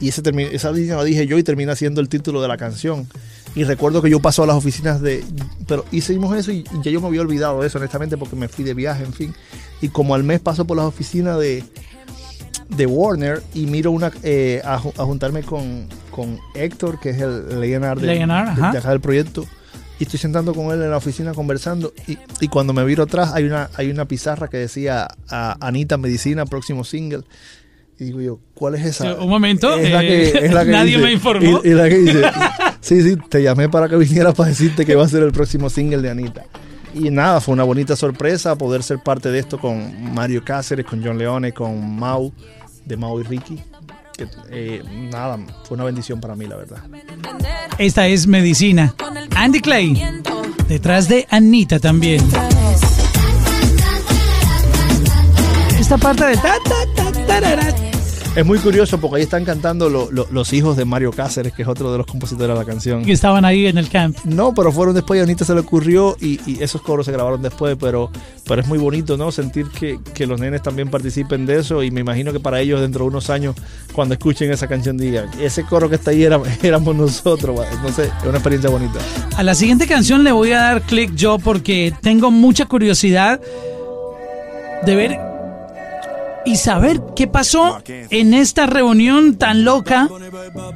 y 0.00 0.08
ese 0.08 0.22
esa 0.52 0.72
línea 0.72 0.96
la 0.96 1.04
dije 1.04 1.26
yo 1.26 1.38
y 1.38 1.42
termina 1.42 1.76
siendo 1.76 2.00
el 2.00 2.08
título 2.08 2.42
de 2.42 2.48
la 2.48 2.56
canción. 2.56 3.06
Y 3.54 3.64
recuerdo 3.64 4.00
que 4.02 4.08
yo 4.10 4.18
paso 4.18 4.42
a 4.42 4.46
las 4.46 4.56
oficinas 4.56 5.00
de... 5.02 5.22
Pero 5.68 5.84
hicimos 5.92 6.34
eso 6.36 6.50
y, 6.52 6.64
ya 6.82 6.90
yo 6.90 7.00
me 7.02 7.06
había 7.08 7.20
olvidado 7.20 7.60
de 7.60 7.66
eso, 7.66 7.76
honestamente, 7.78 8.16
porque 8.16 8.34
me 8.34 8.48
fui 8.48 8.64
de 8.64 8.72
viaje, 8.72 9.04
en 9.04 9.12
fin. 9.12 9.34
Y 9.82 9.88
como 9.88 10.14
al 10.14 10.24
mes 10.24 10.40
paso 10.40 10.64
por 10.64 10.76
las 10.78 10.86
oficinas 10.86 11.38
de, 11.38 11.62
de 12.70 12.86
Warner 12.86 13.42
y 13.54 13.66
miro 13.66 13.90
una 13.90 14.10
eh, 14.22 14.62
a, 14.64 14.78
ju- 14.80 14.94
a 14.98 15.04
juntarme 15.04 15.42
con, 15.42 15.86
con 16.10 16.38
Héctor, 16.54 16.98
que 16.98 17.10
es 17.10 17.20
el 17.20 17.60
Leonard 17.60 18.00
de, 18.00 18.06
de- 18.54 18.62
de 18.72 18.78
acá 18.78 18.88
del 18.90 19.00
proyecto. 19.00 19.46
Y 20.02 20.04
estoy 20.04 20.18
sentando 20.18 20.52
con 20.52 20.66
él 20.74 20.82
en 20.82 20.90
la 20.90 20.96
oficina 20.96 21.32
conversando. 21.32 21.92
Y, 22.08 22.18
y 22.40 22.48
cuando 22.48 22.72
me 22.72 22.84
viro 22.84 23.04
atrás 23.04 23.30
hay 23.34 23.44
una, 23.44 23.70
hay 23.76 23.88
una 23.88 24.04
pizarra 24.06 24.48
que 24.48 24.56
decía 24.56 25.06
a 25.30 25.56
Anita 25.64 25.96
Medicina, 25.96 26.44
próximo 26.44 26.82
single. 26.82 27.22
Y 28.00 28.06
digo 28.06 28.20
yo, 28.20 28.40
¿cuál 28.52 28.74
es 28.74 28.84
esa? 28.84 29.14
Un 29.14 29.28
momento, 29.28 29.72
Es 29.76 29.92
la 29.92 30.02
eh, 30.02 30.08
que- 30.32 30.46
es 30.46 30.52
la 30.52 30.64
que 30.64 30.70
nadie 30.72 30.96
dice- 30.96 31.02
me 31.06 31.12
informó. 31.12 31.60
Y, 31.62 31.68
y 31.68 31.74
la 31.74 31.88
que 31.88 31.98
dice, 31.98 32.22
sí, 32.80 33.00
sí, 33.00 33.16
te 33.28 33.44
llamé 33.44 33.68
para 33.68 33.88
que 33.88 33.94
vinieras 34.08 34.34
para 34.34 34.48
decirte 34.48 34.84
que 34.84 34.96
va 34.96 35.04
a 35.04 35.08
ser 35.08 35.22
el 35.22 35.30
próximo 35.30 35.70
single 35.70 36.02
de 36.02 36.10
Anita. 36.10 36.46
Y 36.94 37.10
nada, 37.10 37.40
fue 37.40 37.52
una 37.54 37.62
bonita 37.62 37.94
sorpresa 37.94 38.56
poder 38.58 38.82
ser 38.82 38.98
parte 38.98 39.30
de 39.30 39.38
esto 39.38 39.60
con 39.60 40.12
Mario 40.12 40.42
Cáceres, 40.44 40.84
con 40.84 41.00
John 41.04 41.16
Leone, 41.16 41.52
con 41.52 41.96
Mau, 41.96 42.32
de 42.84 42.96
Mau 42.96 43.20
y 43.20 43.22
Ricky. 43.22 43.62
Eh, 44.50 44.82
nada, 45.10 45.38
fue 45.64 45.76
una 45.76 45.84
bendición 45.84 46.20
para 46.20 46.34
mí, 46.34 46.46
la 46.46 46.56
verdad. 46.56 46.78
Esta 47.78 48.06
es 48.06 48.26
Medicina. 48.26 48.94
Andy 49.36 49.60
Clay, 49.60 50.02
detrás 50.68 51.08
de 51.08 51.26
Anita 51.30 51.78
también. 51.78 52.22
Esta 55.78 55.98
parte 55.98 56.24
de 56.24 56.36
ta, 56.36 56.54
ta, 56.64 57.40
ta, 57.40 57.91
es 58.34 58.46
muy 58.46 58.58
curioso 58.58 58.98
porque 58.98 59.16
ahí 59.18 59.22
están 59.24 59.44
cantando 59.44 59.90
lo- 59.90 60.10
lo- 60.10 60.26
los 60.30 60.54
hijos 60.54 60.74
de 60.78 60.86
Mario 60.86 61.12
Cáceres, 61.12 61.52
que 61.52 61.60
es 61.62 61.68
otro 61.68 61.92
de 61.92 61.98
los 61.98 62.06
compositores 62.06 62.48
de 62.48 62.58
la 62.58 62.64
canción. 62.64 63.04
que 63.04 63.12
estaban 63.12 63.44
ahí 63.44 63.66
en 63.66 63.76
el 63.76 63.90
camp. 63.90 64.16
No, 64.24 64.54
pero 64.54 64.72
fueron 64.72 64.94
después 64.94 65.18
y 65.18 65.20
a 65.20 65.24
Anita 65.24 65.44
se 65.44 65.52
le 65.52 65.60
ocurrió 65.60 66.16
y, 66.18 66.40
y 66.50 66.62
esos 66.62 66.80
coros 66.80 67.04
se 67.04 67.12
grabaron 67.12 67.42
después, 67.42 67.76
pero, 67.78 68.10
pero 68.48 68.62
es 68.62 68.66
muy 68.66 68.78
bonito, 68.78 69.18
¿no? 69.18 69.30
Sentir 69.32 69.66
que, 69.68 69.98
que 70.14 70.26
los 70.26 70.40
nenes 70.40 70.62
también 70.62 70.88
participen 70.88 71.44
de 71.44 71.58
eso 71.58 71.82
y 71.82 71.90
me 71.90 72.00
imagino 72.00 72.32
que 72.32 72.40
para 72.40 72.58
ellos 72.60 72.80
dentro 72.80 73.04
de 73.04 73.08
unos 73.10 73.28
años, 73.28 73.54
cuando 73.92 74.14
escuchen 74.14 74.50
esa 74.50 74.66
canción, 74.66 74.96
digan, 74.96 75.28
ese 75.38 75.64
coro 75.64 75.90
que 75.90 75.96
está 75.96 76.12
ahí 76.12 76.22
era- 76.24 76.40
éramos 76.62 76.96
nosotros, 76.96 77.60
va". 77.60 77.66
no 77.82 77.92
sé, 77.92 78.04
es 78.04 78.24
una 78.26 78.38
experiencia 78.38 78.70
bonita. 78.70 78.98
A 79.36 79.42
la 79.42 79.54
siguiente 79.54 79.86
canción 79.86 80.24
le 80.24 80.32
voy 80.32 80.52
a 80.52 80.58
dar 80.58 80.80
clic 80.80 81.14
yo 81.14 81.38
porque 81.38 81.92
tengo 82.00 82.30
mucha 82.30 82.64
curiosidad 82.64 83.42
de 84.86 84.96
ver 84.96 85.18
y 86.44 86.56
saber 86.56 87.00
qué 87.14 87.26
pasó 87.26 87.80
en 87.86 88.34
esta 88.34 88.66
reunión 88.66 89.36
tan 89.36 89.64
loca 89.64 90.08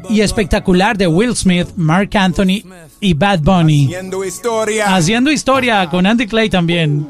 y 0.09 0.21
espectacular 0.21 0.97
de 0.97 1.07
Will 1.07 1.37
Smith, 1.37 1.69
Mark 1.77 2.11
Anthony 2.17 2.63
y 3.01 3.15
Bad 3.15 3.41
Bunny. 3.41 3.87
Haciendo 3.87 4.25
historia. 4.25 4.95
Haciendo 4.95 5.31
historia 5.31 5.89
con 5.91 6.07
Andy 6.07 6.27
Clay 6.27 6.51
también. 6.51 7.07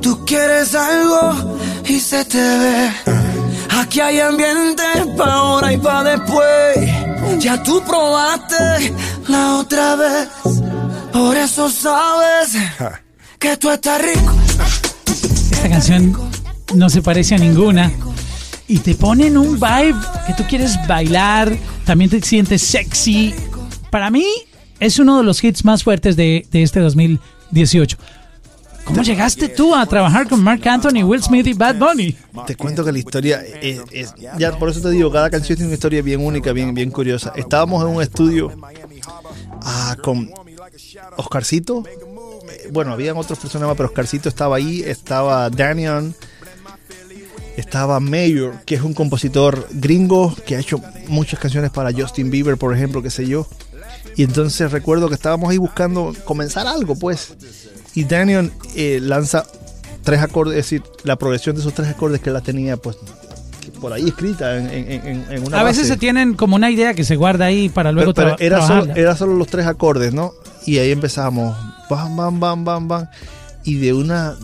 Tú 0.00 0.24
quieres 0.24 0.74
algo 0.74 1.58
y 1.86 1.98
se 1.98 2.24
te 2.24 2.38
ve. 2.38 2.90
Aquí 3.70 4.00
hay 4.00 4.20
ambiente 4.20 4.82
pa' 5.16 5.32
ahora 5.32 5.72
y 5.72 5.78
pa' 5.78 6.04
después. 6.04 7.40
Ya 7.40 7.62
tú 7.62 7.82
probaste 7.86 8.94
la 9.28 9.56
otra 9.56 9.96
vez. 9.96 10.28
Por 11.12 11.36
eso 11.36 11.68
sabes 11.70 12.56
que 13.38 13.56
tú 13.56 13.70
estás 13.70 14.00
rico. 14.00 14.34
Esta 15.52 15.68
canción 15.68 16.16
no 16.74 16.88
se 16.90 17.02
parece 17.02 17.34
a 17.34 17.38
ninguna. 17.38 17.92
Y 18.68 18.78
te 18.78 18.94
ponen 18.94 19.36
un 19.36 19.54
vibe 19.54 19.94
que 20.26 20.34
tú 20.36 20.42
quieres 20.48 20.76
bailar, 20.88 21.56
también 21.84 22.10
te 22.10 22.20
sientes 22.22 22.62
sexy. 22.62 23.32
Para 23.90 24.10
mí 24.10 24.26
es 24.80 24.98
uno 24.98 25.18
de 25.18 25.24
los 25.24 25.42
hits 25.42 25.64
más 25.64 25.84
fuertes 25.84 26.16
de, 26.16 26.46
de 26.50 26.62
este 26.62 26.80
2018. 26.80 27.96
¿Cómo 28.84 29.02
llegaste 29.02 29.48
tú 29.48 29.74
a 29.74 29.84
trabajar 29.86 30.28
con 30.28 30.42
Mark 30.44 30.66
Anthony, 30.68 31.02
Will 31.04 31.20
Smith 31.22 31.46
y 31.48 31.54
Bad 31.54 31.76
Bunny? 31.76 32.16
Te 32.46 32.54
cuento 32.54 32.84
que 32.84 32.92
la 32.92 32.98
historia 32.98 33.40
es, 33.60 33.80
es- 33.90 34.14
ya 34.38 34.56
por 34.58 34.68
eso 34.68 34.80
te 34.80 34.90
digo, 34.90 35.10
cada 35.10 35.28
canción 35.28 35.56
tiene 35.56 35.68
una 35.68 35.74
historia 35.74 36.02
bien 36.02 36.24
única, 36.24 36.52
bien, 36.52 36.72
bien 36.72 36.90
curiosa. 36.90 37.32
Estábamos 37.34 37.82
en 37.82 37.88
un 37.96 38.02
estudio 38.02 38.52
ah, 39.62 39.96
con 40.02 40.30
Oscarcito. 41.16 41.84
eh, 41.86 42.68
Bueno, 42.72 42.92
habían 42.92 43.16
otros 43.16 43.38
personas 43.38 43.68
pero 43.76 43.88
Oscarcito 43.88 44.28
estaba 44.28 44.56
ahí, 44.56 44.82
estaba 44.86 45.50
Daniel, 45.50 46.14
estaba 47.56 48.00
Mayor, 48.00 48.54
que 48.64 48.74
es 48.74 48.82
un 48.82 48.94
compositor 48.94 49.66
gringo 49.72 50.34
que 50.46 50.56
ha 50.56 50.60
hecho 50.60 50.80
muchas 51.08 51.40
canciones 51.40 51.70
para 51.70 51.92
Justin 51.92 52.30
Bieber, 52.30 52.56
por 52.56 52.74
ejemplo, 52.74 53.02
qué 53.02 53.10
sé 53.10 53.26
yo. 53.26 53.46
Y 54.16 54.22
entonces 54.22 54.70
recuerdo 54.72 55.08
que 55.08 55.14
estábamos 55.14 55.50
ahí 55.50 55.58
buscando 55.58 56.14
comenzar 56.24 56.66
algo, 56.66 56.96
pues. 56.96 57.34
Y 57.94 58.04
Daniel 58.04 58.52
eh, 58.74 58.98
lanza 59.02 59.44
tres 60.02 60.20
acordes, 60.20 60.52
es 60.58 60.64
decir, 60.64 60.82
la 61.04 61.16
progresión 61.16 61.54
de 61.56 61.60
esos 61.62 61.74
tres 61.74 61.88
acordes 61.88 62.20
que 62.20 62.30
la 62.30 62.40
tenía, 62.40 62.76
pues, 62.76 62.96
por 63.80 63.92
ahí 63.92 64.08
escrita 64.08 64.56
en, 64.56 64.68
en- 64.70 65.06
en- 65.06 65.26
en 65.30 65.46
una 65.46 65.60
A 65.60 65.64
veces 65.64 65.82
base. 65.82 65.94
se 65.94 65.96
tienen 65.98 66.34
como 66.34 66.56
una 66.56 66.70
idea 66.70 66.94
que 66.94 67.04
se 67.04 67.16
guarda 67.16 67.46
ahí 67.46 67.68
para 67.68 67.92
luego 67.92 68.14
Pero, 68.14 68.36
pero 68.38 68.56
era, 68.56 68.66
solo, 68.66 68.94
era 68.94 69.16
solo 69.16 69.34
los 69.34 69.48
tres 69.48 69.66
acordes, 69.66 70.14
¿no? 70.14 70.32
Y 70.64 70.78
ahí 70.78 70.92
empezamos, 70.92 71.56
bam, 71.90 72.16
bam, 72.16 72.40
bam, 72.40 72.64
bam, 72.64 72.88
bam. 72.88 73.06
Y 73.64 73.74
de 73.76 73.92
una... 73.92 74.34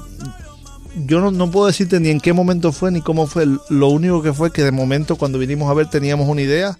Yo 0.94 1.20
no, 1.20 1.30
no 1.30 1.50
puedo 1.50 1.66
decirte 1.66 1.98
ni 2.00 2.10
en 2.10 2.20
qué 2.20 2.32
momento 2.32 2.70
fue 2.72 2.90
ni 2.90 3.00
cómo 3.00 3.26
fue. 3.26 3.46
Lo 3.70 3.88
único 3.88 4.22
que 4.22 4.32
fue 4.32 4.50
que 4.52 4.62
de 4.62 4.72
momento 4.72 5.16
cuando 5.16 5.38
vinimos 5.38 5.70
a 5.70 5.74
ver 5.74 5.88
teníamos 5.88 6.28
una 6.28 6.42
idea. 6.42 6.78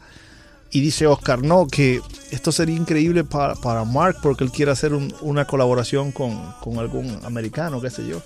Y 0.70 0.80
dice 0.80 1.06
Oscar, 1.06 1.42
no, 1.42 1.66
que 1.66 2.00
esto 2.30 2.50
sería 2.50 2.74
increíble 2.76 3.24
para, 3.24 3.54
para 3.56 3.84
Mark 3.84 4.16
porque 4.22 4.42
él 4.44 4.50
quiere 4.50 4.70
hacer 4.72 4.94
un- 4.94 5.14
una 5.20 5.44
colaboración 5.44 6.12
con, 6.12 6.40
con 6.62 6.78
algún 6.78 7.18
americano, 7.24 7.80
qué 7.80 7.90
sé 7.90 8.06
yo. 8.06 8.22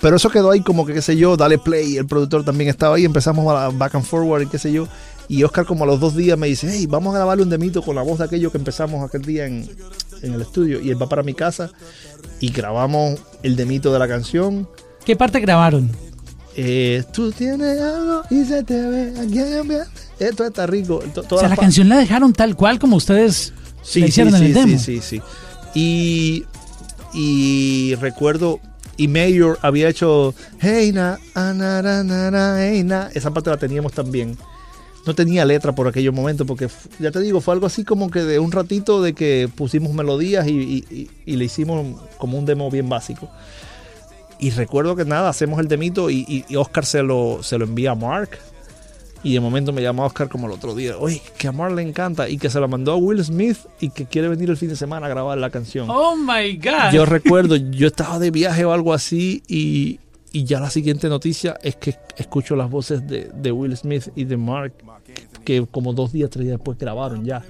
Pero 0.00 0.16
eso 0.16 0.30
quedó 0.30 0.50
ahí 0.50 0.60
como 0.60 0.84
que, 0.86 0.94
qué 0.94 1.02
sé 1.02 1.16
yo, 1.16 1.36
dale 1.36 1.58
play. 1.58 1.96
El 1.98 2.06
productor 2.06 2.44
también 2.44 2.68
estaba 2.70 2.96
ahí, 2.96 3.04
empezamos 3.04 3.46
a 3.54 3.68
back 3.70 3.94
and 3.94 4.04
forward 4.04 4.42
y 4.42 4.46
qué 4.46 4.58
sé 4.58 4.72
yo. 4.72 4.88
Y 5.28 5.42
Oscar 5.42 5.64
como 5.64 5.84
a 5.84 5.86
los 5.86 6.00
dos 6.00 6.14
días 6.14 6.38
me 6.38 6.46
dice, 6.46 6.68
hey, 6.70 6.86
vamos 6.86 7.14
a 7.14 7.18
grabarle 7.18 7.42
un 7.42 7.50
demito 7.50 7.82
con 7.82 7.96
la 7.96 8.02
voz 8.02 8.18
de 8.18 8.24
aquello 8.24 8.52
que 8.52 8.58
empezamos 8.58 9.02
aquel 9.02 9.22
día 9.22 9.46
en, 9.46 9.68
en 10.22 10.34
el 10.34 10.40
estudio. 10.40 10.80
Y 10.80 10.90
él 10.90 11.00
va 11.00 11.08
para 11.08 11.22
mi 11.22 11.34
casa 11.34 11.70
y 12.40 12.50
grabamos 12.50 13.20
el 13.42 13.56
demito 13.56 13.92
de 13.92 13.98
la 13.98 14.08
canción. 14.08 14.68
¿Qué 15.04 15.16
parte 15.16 15.40
grabaron? 15.40 15.90
Eh, 16.56 17.02
Tú 17.12 17.32
tienes 17.32 17.80
algo 17.80 18.22
y 18.30 18.44
se 18.44 18.62
te 18.62 18.80
ve 18.80 19.14
aquí. 19.18 19.38
Esto 20.18 20.44
está 20.44 20.66
rico. 20.66 21.02
O 21.30 21.38
sea, 21.38 21.48
la 21.48 21.56
canción 21.56 21.88
la 21.88 21.98
dejaron 21.98 22.32
tal 22.32 22.54
cual 22.54 22.78
como 22.78 22.96
ustedes 22.96 23.52
Sí, 23.82 24.00
la 24.00 24.06
hicieron 24.06 24.32
sí, 24.32 24.38
en 24.38 24.44
el 24.44 24.48
sí, 24.54 24.60
demo. 24.60 24.78
Sí, 24.78 25.00
sí, 25.00 25.00
sí. 25.02 25.22
Y, 25.74 26.44
y 27.12 27.94
recuerdo, 27.96 28.60
y 28.96 29.08
Mayor 29.08 29.58
había 29.62 29.88
hecho 29.88 30.34
Hey 30.60 30.92
na, 30.92 31.18
ah, 31.34 31.52
na, 31.54 31.82
na, 31.82 32.02
na, 32.04 32.30
na, 32.30 32.56
hey, 32.60 32.82
na. 32.84 33.10
Esa 33.14 33.32
parte 33.32 33.50
la 33.50 33.56
teníamos 33.56 33.92
también. 33.92 34.36
No 35.06 35.14
tenía 35.14 35.44
letra 35.44 35.74
por 35.74 35.86
aquellos 35.86 36.14
momentos, 36.14 36.46
porque 36.46 36.68
ya 36.98 37.10
te 37.10 37.20
digo, 37.20 37.40
fue 37.40 37.52
algo 37.54 37.66
así 37.66 37.84
como 37.84 38.10
que 38.10 38.20
de 38.20 38.38
un 38.38 38.52
ratito 38.52 39.02
de 39.02 39.12
que 39.12 39.48
pusimos 39.54 39.92
melodías 39.92 40.46
y, 40.48 41.08
y- 41.26 41.36
le 41.36 41.44
hicimos 41.44 42.00
como 42.18 42.38
un 42.38 42.46
demo 42.46 42.70
bien 42.70 42.88
básico. 42.88 43.28
Y 44.38 44.50
recuerdo 44.50 44.96
que 44.96 45.04
nada, 45.04 45.28
hacemos 45.28 45.60
el 45.60 45.68
demito 45.68 46.10
y, 46.10 46.24
y- 46.28 46.44
y 46.48 46.56
Oscar 46.56 46.84
se 46.86 47.02
lo, 47.02 47.42
se 47.42 47.58
lo 47.58 47.64
envía 47.64 47.92
a 47.92 47.94
Mark. 47.94 48.30
Y 49.22 49.32
de 49.32 49.40
momento 49.40 49.72
me 49.72 49.80
llama 49.80 50.04
Oscar 50.04 50.28
como 50.28 50.46
el 50.48 50.52
otro 50.52 50.74
día, 50.74 50.98
oye, 50.98 51.22
que 51.38 51.48
a 51.48 51.52
Mark 51.52 51.74
le 51.74 51.80
encanta 51.80 52.28
y 52.28 52.36
que 52.36 52.50
se 52.50 52.60
la 52.60 52.66
mandó 52.66 52.92
a 52.92 52.96
Will 52.96 53.24
Smith 53.24 53.56
y 53.80 53.88
que 53.88 54.04
quiere 54.04 54.28
venir 54.28 54.50
el 54.50 54.56
fin 54.58 54.68
de 54.68 54.76
semana 54.76 55.06
a 55.06 55.08
grabar 55.08 55.38
la 55.38 55.48
canción. 55.48 55.86
Oh 55.90 56.14
my 56.14 56.56
God. 56.58 56.92
Yo 56.92 57.06
recuerdo, 57.06 57.56
yo 57.56 57.86
estaba 57.86 58.18
de 58.18 58.30
viaje 58.30 58.66
o 58.66 58.72
algo 58.74 58.92
así 58.92 59.42
y, 59.48 59.98
y 60.34 60.42
ya 60.42 60.58
la 60.58 60.68
siguiente 60.68 61.08
noticia 61.08 61.56
es 61.62 61.76
que 61.76 61.94
escucho 62.16 62.56
las 62.56 62.68
voces 62.68 63.06
de, 63.06 63.30
de 63.32 63.52
Will 63.52 63.76
Smith 63.76 64.08
y 64.16 64.24
de 64.24 64.36
Mark 64.36 64.72
que 65.44 65.64
como 65.70 65.92
dos 65.92 66.10
días, 66.10 66.28
tres 66.28 66.44
días 66.46 66.58
después 66.58 66.76
grabaron 66.76 67.24
ya. 67.24 67.40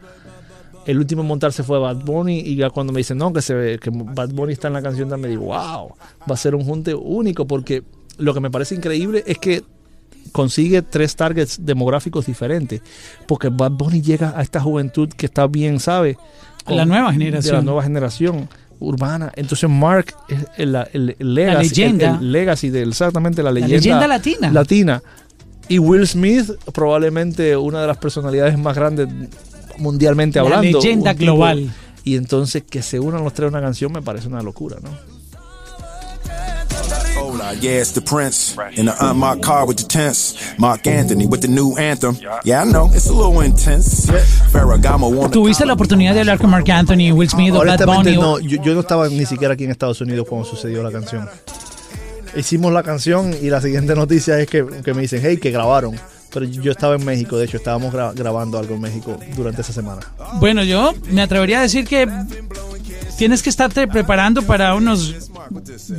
El 0.85 0.99
último 0.99 1.23
en 1.23 1.29
montarse 1.29 1.63
fue 1.63 1.79
Bad 1.79 2.05
Bunny 2.05 2.41
y 2.41 2.57
ya 2.57 2.69
cuando 2.69 2.93
me 2.93 2.99
dicen 2.99 3.17
no, 3.17 3.33
que, 3.33 3.41
se 3.41 3.55
ve, 3.55 3.79
que 3.79 3.89
Bad 3.91 4.35
Bunny 4.35 4.53
está 4.53 4.69
en 4.69 4.75
la 4.75 4.83
canción, 4.83 5.09
me 5.19 5.29
digo, 5.29 5.45
wow, 5.47 5.95
va 6.29 6.35
a 6.35 6.37
ser 6.37 6.55
un 6.55 6.63
junte 6.63 6.95
único 6.95 7.47
porque 7.47 7.85
lo 8.19 8.35
que 8.35 8.41
me 8.41 8.51
parece 8.51 8.75
increíble 8.75 9.25
es 9.27 9.39
que 9.39 9.65
consigue 10.33 10.83
tres 10.83 11.17
targets 11.17 11.65
demográficos 11.65 12.27
diferentes 12.27 12.83
porque 13.27 13.49
Bad 13.49 13.73
Bunny 13.73 14.03
llega 14.03 14.39
a 14.39 14.43
esta 14.43 14.61
juventud 14.61 15.09
que 15.09 15.25
está 15.25 15.47
bien, 15.47 15.81
¿sabe? 15.81 16.19
La 16.67 16.85
nueva 16.85 17.13
De 17.13 17.19
la 17.19 17.25
generación. 17.25 17.65
nueva 17.65 17.83
generación 17.83 18.49
urbana. 18.85 19.33
Entonces 19.37 19.69
Mark 19.69 20.15
es 20.29 20.39
el, 20.57 20.75
el- 20.93 21.17
el 21.19 21.35
legacy, 21.35 21.69
leyenda. 21.71 22.19
el- 22.21 22.33
legacy 22.33 22.71
de 22.71 22.83
exactamente 22.83 23.43
la 23.43 23.51
leyenda, 23.53 23.77
leyenda 23.77 24.07
latina. 24.09 24.51
latina. 24.51 25.03
Y 25.69 25.79
Will 25.79 26.07
Smith, 26.07 26.51
probablemente 26.73 27.57
una 27.57 27.81
de 27.81 27.87
las 27.87 27.97
personalidades 27.97 28.59
más 28.59 28.77
grandes 28.77 29.09
mundialmente 29.79 30.39
La 30.39 30.45
hablando. 30.45 30.79
leyenda 30.79 31.13
tipo- 31.15 31.25
global. 31.25 31.71
y 32.05 32.17
entonces 32.17 32.63
que 32.69 32.83
se 32.83 33.01
unan 33.01 33.25
los 33.25 33.33
tres 33.33 33.47
a 33.47 33.49
una 33.49 33.61
canción 33.63 33.91
me 33.93 34.03
parece 34.03 34.29
una 34.29 34.43
locura, 34.43 34.77
¿no? 34.83 34.91
Hola, 37.45 37.59
yeah, 37.61 37.81
it's 37.81 37.93
the 37.93 38.01
Prince. 38.01 38.57
In 38.79 38.87
the 38.87 38.97
unmarked 39.01 39.43
car 39.43 39.67
with 39.67 39.77
the 39.77 39.87
tents. 39.87 40.35
Mark 40.59 40.87
Anthony 40.87 41.27
with 41.27 41.43
the 41.43 41.49
new 41.49 41.77
anthem. 41.77 42.17
Yeah, 42.43 42.63
I 42.63 42.65
know, 42.65 42.89
it's 42.91 43.09
a 43.11 43.13
little 43.13 43.39
intense. 43.43 44.07
Ferragamo 44.51 45.31
¿Tuviste 45.31 45.67
la 45.67 45.75
oportunidad 45.75 46.15
de 46.15 46.21
hablar 46.21 46.39
con 46.39 46.49
Mark 46.49 46.71
Anthony, 46.71 47.13
Will 47.13 47.29
Smith 47.29 47.53
o 47.53 47.63
Bad 47.63 47.85
Bunny? 47.85 48.17
no, 48.17 48.39
yo, 48.39 48.63
yo 48.63 48.73
no 48.73 48.81
estaba 48.81 49.09
ni 49.09 49.27
siquiera 49.27 49.53
aquí 49.55 49.65
en 49.65 49.73
Estados 49.73 50.01
Unidos 50.01 50.27
cuando 50.27 50.49
sucedió 50.49 50.83
la 50.83 50.91
canción. 50.91 51.29
Hicimos 52.35 52.73
la 52.73 52.83
canción 52.83 53.35
y 53.39 53.51
la 53.51 53.61
siguiente 53.61 53.95
noticia 53.95 54.41
es 54.41 54.49
que, 54.49 54.65
que 54.83 54.95
me 54.95 55.03
dicen, 55.03 55.21
hey, 55.23 55.37
que 55.37 55.51
grabaron. 55.51 56.01
Pero 56.35 56.47
yo 56.47 56.71
estaba 56.73 56.97
en 56.97 57.05
México, 57.05 57.39
de 57.39 57.45
hecho, 57.45 57.57
estábamos 57.57 57.95
gra- 57.95 58.13
grabando 58.15 58.59
algo 58.59 58.75
en 58.75 58.81
México 58.81 59.17
durante 59.37 59.61
esa 59.63 59.73
semana. 59.73 60.01
Bueno, 60.41 60.65
yo 60.65 60.93
me 61.11 61.23
atrevería 61.23 61.61
a 61.61 61.63
decir 61.63 61.87
que 61.87 62.09
tienes 63.17 63.41
que 63.43 63.51
estarte 63.51 63.87
preparando 63.87 64.43
para 64.43 64.75
unos 64.75 65.31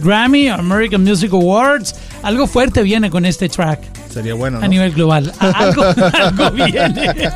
Grammy, 0.03 0.49
American 0.49 1.03
Music 1.03 1.31
Awards. 1.31 1.95
Algo 2.21 2.47
fuerte 2.47 2.83
viene 2.83 3.09
con 3.09 3.25
este 3.25 3.47
track 3.47 3.79
Sería 4.11 4.33
bueno, 4.33 4.57
a 4.57 4.61
¿no? 4.61 4.67
nivel 4.67 4.91
global. 4.91 5.31
A- 5.39 5.49
Algo, 5.57 5.83
algo 5.83 6.51
viene. 6.51 7.31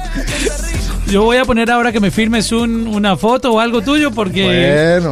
Yo 1.10 1.24
voy 1.24 1.38
a 1.38 1.46
poner 1.46 1.72
ahora 1.72 1.92
que 1.94 2.00
me 2.02 2.12
firmes 2.12 2.52
un- 2.52 2.86
una 2.88 3.16
foto 3.16 3.54
o 3.54 3.60
algo 3.60 3.82
tuyo 3.82 4.12
porque 4.12 4.44
Bueno, 5.00 5.12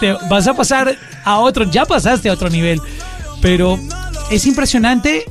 te 0.00 0.12
vas 0.28 0.46
a 0.46 0.54
pasar 0.54 0.94
a 1.24 1.38
otro, 1.38 1.64
ya 1.70 1.84
pasaste 1.86 2.28
a 2.28 2.32
otro 2.34 2.50
nivel. 2.50 2.80
Pero 3.40 3.78
es 4.30 4.46
impresionante 4.46 5.24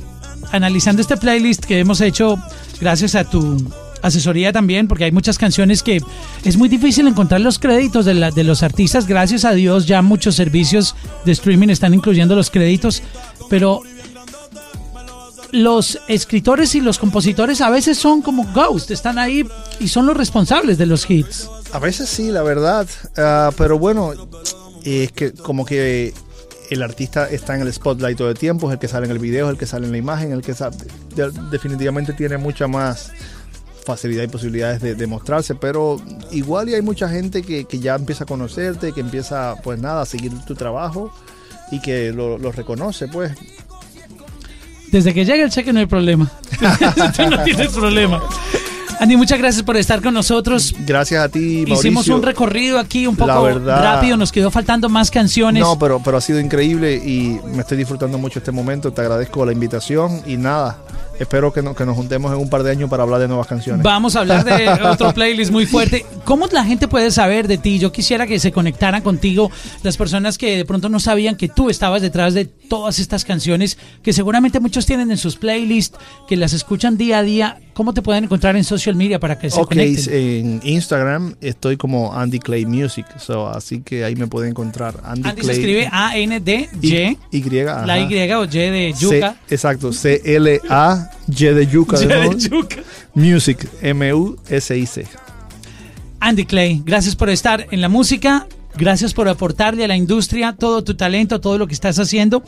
analizando 0.54 1.02
este 1.02 1.16
playlist 1.16 1.64
que 1.64 1.78
hemos 1.78 2.00
hecho 2.00 2.38
gracias 2.80 3.14
a 3.14 3.24
tu 3.24 3.56
asesoría 4.02 4.52
también, 4.52 4.86
porque 4.86 5.04
hay 5.04 5.12
muchas 5.12 5.38
canciones 5.38 5.82
que 5.82 6.00
es 6.44 6.56
muy 6.56 6.68
difícil 6.68 7.06
encontrar 7.08 7.40
los 7.40 7.58
créditos 7.58 8.04
de, 8.04 8.14
la- 8.14 8.30
de 8.30 8.44
los 8.44 8.62
artistas. 8.62 9.06
Gracias 9.06 9.44
a 9.44 9.52
Dios 9.52 9.86
ya 9.86 10.02
muchos 10.02 10.34
servicios 10.34 10.94
de 11.24 11.32
streaming 11.32 11.68
están 11.68 11.94
incluyendo 11.94 12.36
los 12.36 12.50
créditos, 12.50 13.02
pero 13.48 13.80
los 15.52 16.00
escritores 16.08 16.74
y 16.74 16.80
los 16.80 16.98
compositores 16.98 17.60
a 17.60 17.70
veces 17.70 17.96
son 17.96 18.22
como 18.22 18.44
ghosts, 18.52 18.90
están 18.90 19.18
ahí 19.18 19.46
y 19.78 19.88
son 19.88 20.04
los 20.06 20.16
responsables 20.16 20.78
de 20.78 20.86
los 20.86 21.08
hits. 21.08 21.48
A 21.72 21.78
veces 21.78 22.08
sí, 22.08 22.30
la 22.30 22.42
verdad. 22.42 22.86
Ah, 23.16 23.50
pero 23.56 23.78
bueno, 23.78 24.12
es 24.84 25.12
que 25.12 25.32
como 25.32 25.64
que 25.64 26.12
el 26.70 26.82
artista 26.82 27.28
está 27.28 27.54
en 27.54 27.62
el 27.62 27.72
spotlight 27.72 28.16
todo 28.18 28.30
el 28.30 28.38
tiempo, 28.38 28.68
es 28.68 28.74
el 28.74 28.78
que 28.78 28.88
sale 28.88 29.06
en 29.06 29.12
el 29.12 29.18
video, 29.18 29.46
es 29.46 29.52
el 29.52 29.58
que 29.58 29.66
sale 29.66 29.86
en 29.86 29.92
la 29.92 29.98
imagen, 29.98 30.32
el 30.32 30.42
que 30.42 30.54
sabe, 30.54 30.76
de- 31.14 31.30
definitivamente 31.50 32.12
tiene 32.12 32.36
mucha 32.38 32.66
más 32.68 33.10
facilidad 33.84 34.22
y 34.22 34.28
posibilidades 34.28 34.80
de, 34.80 34.94
de 34.94 35.06
mostrarse, 35.06 35.54
pero 35.54 36.00
igual 36.32 36.68
y 36.70 36.74
hay 36.74 36.80
mucha 36.82 37.08
gente 37.08 37.42
que, 37.42 37.66
que 37.66 37.78
ya 37.80 37.94
empieza 37.94 38.24
a 38.24 38.26
conocerte, 38.26 38.92
que 38.92 39.00
empieza 39.00 39.56
pues 39.62 39.78
nada, 39.78 40.02
a 40.02 40.06
seguir 40.06 40.32
tu 40.46 40.54
trabajo 40.54 41.12
y 41.70 41.80
que 41.80 42.10
lo, 42.12 42.38
lo 42.38 42.50
reconoce, 42.50 43.08
pues. 43.08 43.32
Desde 44.90 45.12
que 45.12 45.24
llega 45.24 45.44
el 45.44 45.50
cheque 45.50 45.72
no 45.72 45.80
hay 45.80 45.86
problema. 45.86 46.30
Tú 47.16 47.28
no 47.28 47.42
tienes 47.42 47.68
problema. 47.72 48.22
Andy, 49.00 49.16
muchas 49.16 49.38
gracias 49.38 49.62
por 49.62 49.76
estar 49.76 50.00
con 50.00 50.14
nosotros. 50.14 50.74
Gracias 50.86 51.22
a 51.22 51.28
ti, 51.28 51.38
Mauricio. 51.66 51.74
Hicimos 51.74 52.08
un 52.08 52.22
recorrido 52.22 52.78
aquí 52.78 53.06
un 53.06 53.16
poco 53.16 53.42
verdad- 53.42 53.82
rápido, 53.82 54.16
nos 54.16 54.32
quedó 54.32 54.50
faltando 54.50 54.88
más 54.88 55.10
canciones. 55.10 55.62
No, 55.62 55.78
pero, 55.78 56.00
pero 56.02 56.16
ha 56.16 56.20
sido 56.20 56.40
increíble 56.40 56.94
y 56.96 57.38
me 57.54 57.60
estoy 57.60 57.76
disfrutando 57.76 58.16
mucho 58.18 58.38
este 58.38 58.52
momento. 58.52 58.92
Te 58.92 59.00
agradezco 59.02 59.44
la 59.44 59.52
invitación 59.52 60.22
y 60.26 60.36
nada, 60.36 60.78
espero 61.18 61.52
que, 61.52 61.60
no- 61.60 61.74
que 61.74 61.84
nos 61.84 61.96
juntemos 61.96 62.32
en 62.32 62.38
un 62.38 62.48
par 62.48 62.62
de 62.62 62.70
años 62.70 62.88
para 62.88 63.02
hablar 63.02 63.20
de 63.20 63.28
nuevas 63.28 63.46
canciones. 63.46 63.82
Vamos 63.82 64.16
a 64.16 64.20
hablar 64.20 64.44
de 64.44 64.68
otro 64.88 65.12
playlist 65.12 65.50
muy 65.50 65.66
fuerte. 65.66 66.06
¿Cómo 66.24 66.46
la 66.46 66.64
gente 66.64 66.88
puede 66.88 67.10
saber 67.10 67.46
de 67.48 67.58
ti? 67.58 67.78
Yo 67.78 67.92
quisiera 67.92 68.26
que 68.26 68.38
se 68.38 68.52
conectaran 68.52 69.02
contigo 69.02 69.50
las 69.82 69.96
personas 69.96 70.38
que 70.38 70.56
de 70.56 70.64
pronto 70.64 70.88
no 70.88 71.00
sabían 71.00 71.36
que 71.36 71.48
tú 71.48 71.68
estabas 71.68 72.00
detrás 72.00 72.32
de 72.32 72.46
todas 72.46 72.98
estas 73.00 73.24
canciones 73.24 73.76
que 74.02 74.12
seguramente 74.14 74.60
muchos 74.60 74.86
tienen 74.86 75.10
en 75.10 75.18
sus 75.18 75.36
playlists, 75.36 75.98
que 76.28 76.36
las 76.36 76.52
escuchan 76.54 76.96
día 76.96 77.18
a 77.18 77.22
día. 77.22 77.58
¿Cómo 77.74 77.92
te 77.92 78.02
pueden 78.02 78.24
encontrar 78.24 78.54
en 78.56 78.62
social 78.62 78.94
media 78.94 79.18
para 79.18 79.36
que 79.36 79.50
se 79.50 79.60
Ok, 79.60 79.70
conecten? 79.70 80.14
en 80.14 80.60
Instagram 80.62 81.34
estoy 81.40 81.76
como 81.76 82.14
Andy 82.14 82.38
Clay 82.38 82.66
Music, 82.66 83.04
so, 83.18 83.48
así 83.48 83.80
que 83.80 84.04
ahí 84.04 84.14
me 84.14 84.28
pueden 84.28 84.50
encontrar. 84.50 85.00
Andy, 85.04 85.28
Andy 85.28 85.42
se 85.42 85.52
escribe 85.52 85.88
A-N-D-Y. 85.90 87.18
Y, 87.32 87.38
y, 87.56 87.58
ajá. 87.60 87.84
La 87.84 87.98
Y 87.98 88.04
o 88.32 88.44
Y 88.44 88.48
de 88.48 88.92
C- 88.94 89.00
yuca. 89.00 89.36
exacto, 89.50 89.92
C-L-A-Y 89.92 91.44
de 91.44 91.66
yuca. 91.66 91.98
de 91.98 92.04
Y 92.26 92.28
de 92.30 92.38
yuca. 92.48 92.76
Music, 93.14 93.68
M-U-S-I-C. 93.82 95.06
Andy 96.20 96.44
Clay, 96.46 96.80
gracias 96.84 97.16
por 97.16 97.28
estar 97.28 97.66
en 97.70 97.80
la 97.80 97.88
música, 97.88 98.46
gracias 98.76 99.12
por 99.12 99.28
aportarle 99.28 99.84
a 99.84 99.88
la 99.88 99.96
industria 99.96 100.54
todo 100.58 100.82
tu 100.84 100.94
talento, 100.94 101.40
todo 101.40 101.58
lo 101.58 101.66
que 101.66 101.74
estás 101.74 101.98
haciendo. 101.98 102.42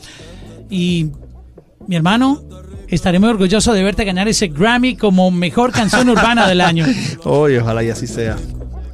Y 0.69 1.11
mi 1.85 1.95
hermano, 1.95 2.43
estaré 2.87 3.19
muy 3.19 3.29
orgulloso 3.29 3.73
de 3.73 3.83
verte 3.83 4.03
ganar 4.05 4.27
ese 4.27 4.47
Grammy 4.47 4.95
como 4.95 5.31
mejor 5.31 5.71
canción 5.71 6.07
urbana 6.09 6.47
del 6.47 6.61
año. 6.61 6.85
Oye, 7.23 7.59
ojalá 7.59 7.83
y 7.83 7.89
así 7.89 8.07
sea. 8.07 8.37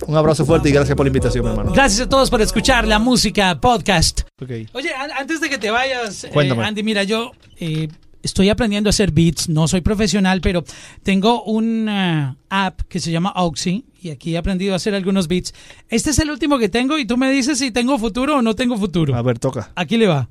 Un 0.07 0.17
abrazo 0.17 0.45
fuerte 0.45 0.67
y 0.69 0.71
gracias 0.73 0.95
por 0.97 1.05
la 1.05 1.09
invitación, 1.09 1.47
hermano. 1.47 1.71
Gracias 1.71 2.01
a 2.05 2.09
todos 2.09 2.29
por 2.29 2.41
escuchar 2.41 2.85
la 2.87 2.99
música 2.99 3.59
podcast. 3.61 4.21
Ok. 4.41 4.51
Oye, 4.73 4.93
an- 4.93 5.11
antes 5.17 5.39
de 5.39 5.49
que 5.49 5.57
te 5.57 5.71
vayas, 5.71 6.25
eh. 6.25 6.31
Andy, 6.61 6.83
mira, 6.83 7.03
yo 7.03 7.31
eh, 7.57 7.87
estoy 8.21 8.49
aprendiendo 8.49 8.89
a 8.89 8.91
hacer 8.91 9.11
beats, 9.11 9.47
no 9.47 9.65
soy 9.69 9.79
profesional, 9.79 10.41
pero 10.41 10.65
tengo 11.03 11.43
una 11.43 12.35
app 12.49 12.81
que 12.89 12.99
se 12.99 13.11
llama 13.11 13.31
Oxy 13.37 13.85
y 14.01 14.09
aquí 14.09 14.35
he 14.35 14.37
aprendido 14.37 14.73
a 14.73 14.75
hacer 14.75 14.93
algunos 14.93 15.29
beats. 15.29 15.53
Este 15.87 16.09
es 16.09 16.19
el 16.19 16.29
último 16.31 16.59
que 16.59 16.67
tengo 16.67 16.97
y 16.97 17.05
tú 17.05 17.15
me 17.15 17.31
dices 17.31 17.59
si 17.59 17.71
tengo 17.71 17.97
futuro 17.97 18.37
o 18.39 18.41
no 18.41 18.55
tengo 18.55 18.77
futuro. 18.77 19.15
A 19.15 19.21
ver, 19.21 19.39
toca. 19.39 19.71
Aquí 19.75 19.95
le 19.95 20.07
va. 20.07 20.27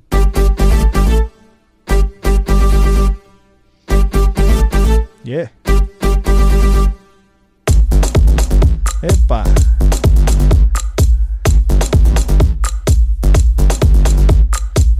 Yeah. 5.23 5.49
Epa. 9.01 9.45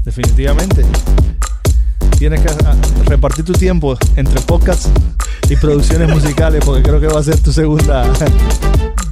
Definitivamente. 0.05 0.85
Tienes 2.17 2.39
que 2.39 2.47
ah, 2.65 2.75
repartir 3.05 3.43
tu 3.43 3.51
tiempo 3.51 3.97
entre 4.15 4.39
podcasts 4.41 4.89
y 5.49 5.57
producciones 5.57 6.07
musicales 6.13 6.63
porque 6.63 6.83
creo 6.83 7.01
que 7.01 7.07
va 7.07 7.19
a 7.19 7.23
ser 7.23 7.37
tu 7.41 7.51
segunda. 7.51 8.09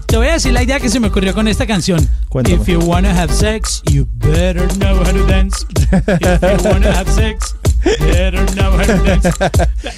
Te 0.06 0.16
voy 0.16 0.28
a 0.28 0.34
decir 0.34 0.54
la 0.54 0.64
idea 0.64 0.80
que 0.80 0.90
se 0.90 1.02
me 1.02 1.08
ocurrió 1.08 1.34
con 1.34 1.50
esta 1.50 1.68
canción. 1.68 2.08
Cuéntame. 2.30 2.56
If 2.56 2.68
you 2.68 2.80
wanna 2.80 3.14
have 3.14 3.34
sex, 3.34 3.82
you 3.92 4.08
better 4.16 4.66
know 4.78 4.96
how 4.96 5.12
to 5.12 5.26
dance. 5.26 5.66
If 5.92 6.64
you 6.64 6.70
wanna 6.70 6.92
have 6.94 7.12
sex, 7.12 7.56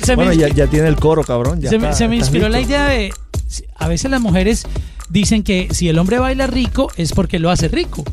Se 0.03 0.11
me- 0.11 0.15
Bueno, 0.15 0.33
ya, 0.33 0.47
ya 0.49 0.67
tiene 0.67 0.87
el 0.87 0.95
coro, 0.95 1.23
cabrón. 1.23 1.61
ya 1.61 1.69
se, 1.69 1.77
me, 1.77 1.85
está, 1.87 1.97
se 1.97 2.07
me 2.07 2.15
estás 2.15 2.27
inspiró 2.29 2.49
la 2.49 2.61
idea 2.61 2.85
de. 2.87 3.13
A 3.77 3.87
veces 3.87 4.09
las 4.09 4.21
mujeres 4.21 4.65
dicen 5.09 5.43
que 5.43 5.67
si 5.71 5.89
el 5.89 5.99
hombre 5.99 6.19
baila 6.19 6.47
rico 6.47 6.89
es 6.97 7.11
porque 7.13 7.39
lo 7.39 7.49
hace 7.51 7.67
rico. 7.67 8.03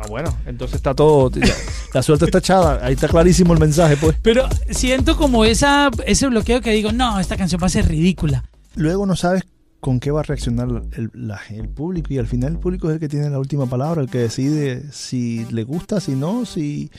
Ah, 0.00 0.06
bueno, 0.08 0.36
entonces 0.46 0.76
está 0.76 0.94
todo. 0.94 1.30
ya, 1.40 1.54
la 1.94 2.02
suerte 2.02 2.26
está 2.26 2.38
echada. 2.38 2.78
Ahí 2.84 2.94
está 2.94 3.08
clarísimo 3.08 3.52
el 3.52 3.58
mensaje, 3.60 3.96
pues. 3.96 4.16
Pero 4.22 4.48
siento 4.70 5.16
como 5.16 5.44
esa, 5.44 5.90
ese 6.06 6.28
bloqueo 6.28 6.60
que 6.60 6.70
digo, 6.70 6.92
no, 6.92 7.18
esta 7.18 7.36
canción 7.36 7.60
va 7.62 7.66
a 7.66 7.70
ser 7.70 7.88
ridícula. 7.88 8.44
luego 8.76 9.06
no 9.06 9.16
sabes 9.16 9.42
con 9.80 10.00
qué 10.00 10.10
va 10.10 10.20
a 10.20 10.22
reaccionar 10.24 10.68
el, 10.96 11.10
la- 11.14 11.40
el 11.50 11.68
público 11.68 12.12
y 12.12 12.18
al 12.18 12.26
final 12.26 12.52
el 12.52 12.58
público 12.58 12.88
es 12.88 12.94
el 12.94 13.00
que 13.00 13.08
tiene 13.08 13.30
la 13.30 13.38
última 13.38 13.66
palabra, 13.66 14.00
el 14.02 14.08
que 14.10 14.18
decide 14.18 14.82
si 14.92 15.44
le 15.50 15.62
gusta, 15.64 16.00
si 16.00 16.12
no, 16.12 16.44
si, 16.44 16.90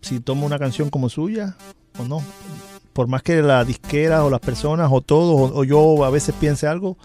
si 0.00 0.20
toma 0.20 0.44
una 0.46 0.58
canción 0.58 0.90
como 0.90 1.08
suya 1.08 1.56
o 1.98 2.04
no. 2.04 2.22
Por 2.92 3.06
más 3.08 3.22
que 3.22 3.40
la 3.40 3.64
disquera 3.64 4.22
o 4.24 4.30
las 4.30 4.40
personas 4.40 4.90
o 4.92 5.00
todos 5.00 5.50
o, 5.52 5.58
o 5.60 5.64
yo 5.64 6.04
a 6.04 6.10
veces 6.10 6.34
piense 6.38 6.66
algo, 6.66 6.98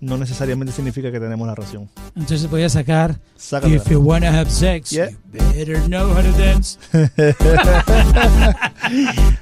no 0.00 0.18
necesariamente 0.18 0.72
significa 0.72 1.12
que 1.12 1.20
tenemos 1.20 1.46
la 1.46 1.54
razón. 1.54 1.88
Entonces 2.16 2.50
voy 2.50 2.64
a 2.64 2.68
sacar 2.68 3.20
Sácala. 3.36 3.72
If 3.74 3.88
you 3.88 4.00
wanna 4.00 4.30
have 4.36 4.50
sex, 4.50 4.90
Yeah. 4.90 5.10
you 5.10 5.16
better 5.32 5.78
know 5.88 6.08
how 6.12 6.22
to 6.22 6.32
dance. 6.38 6.76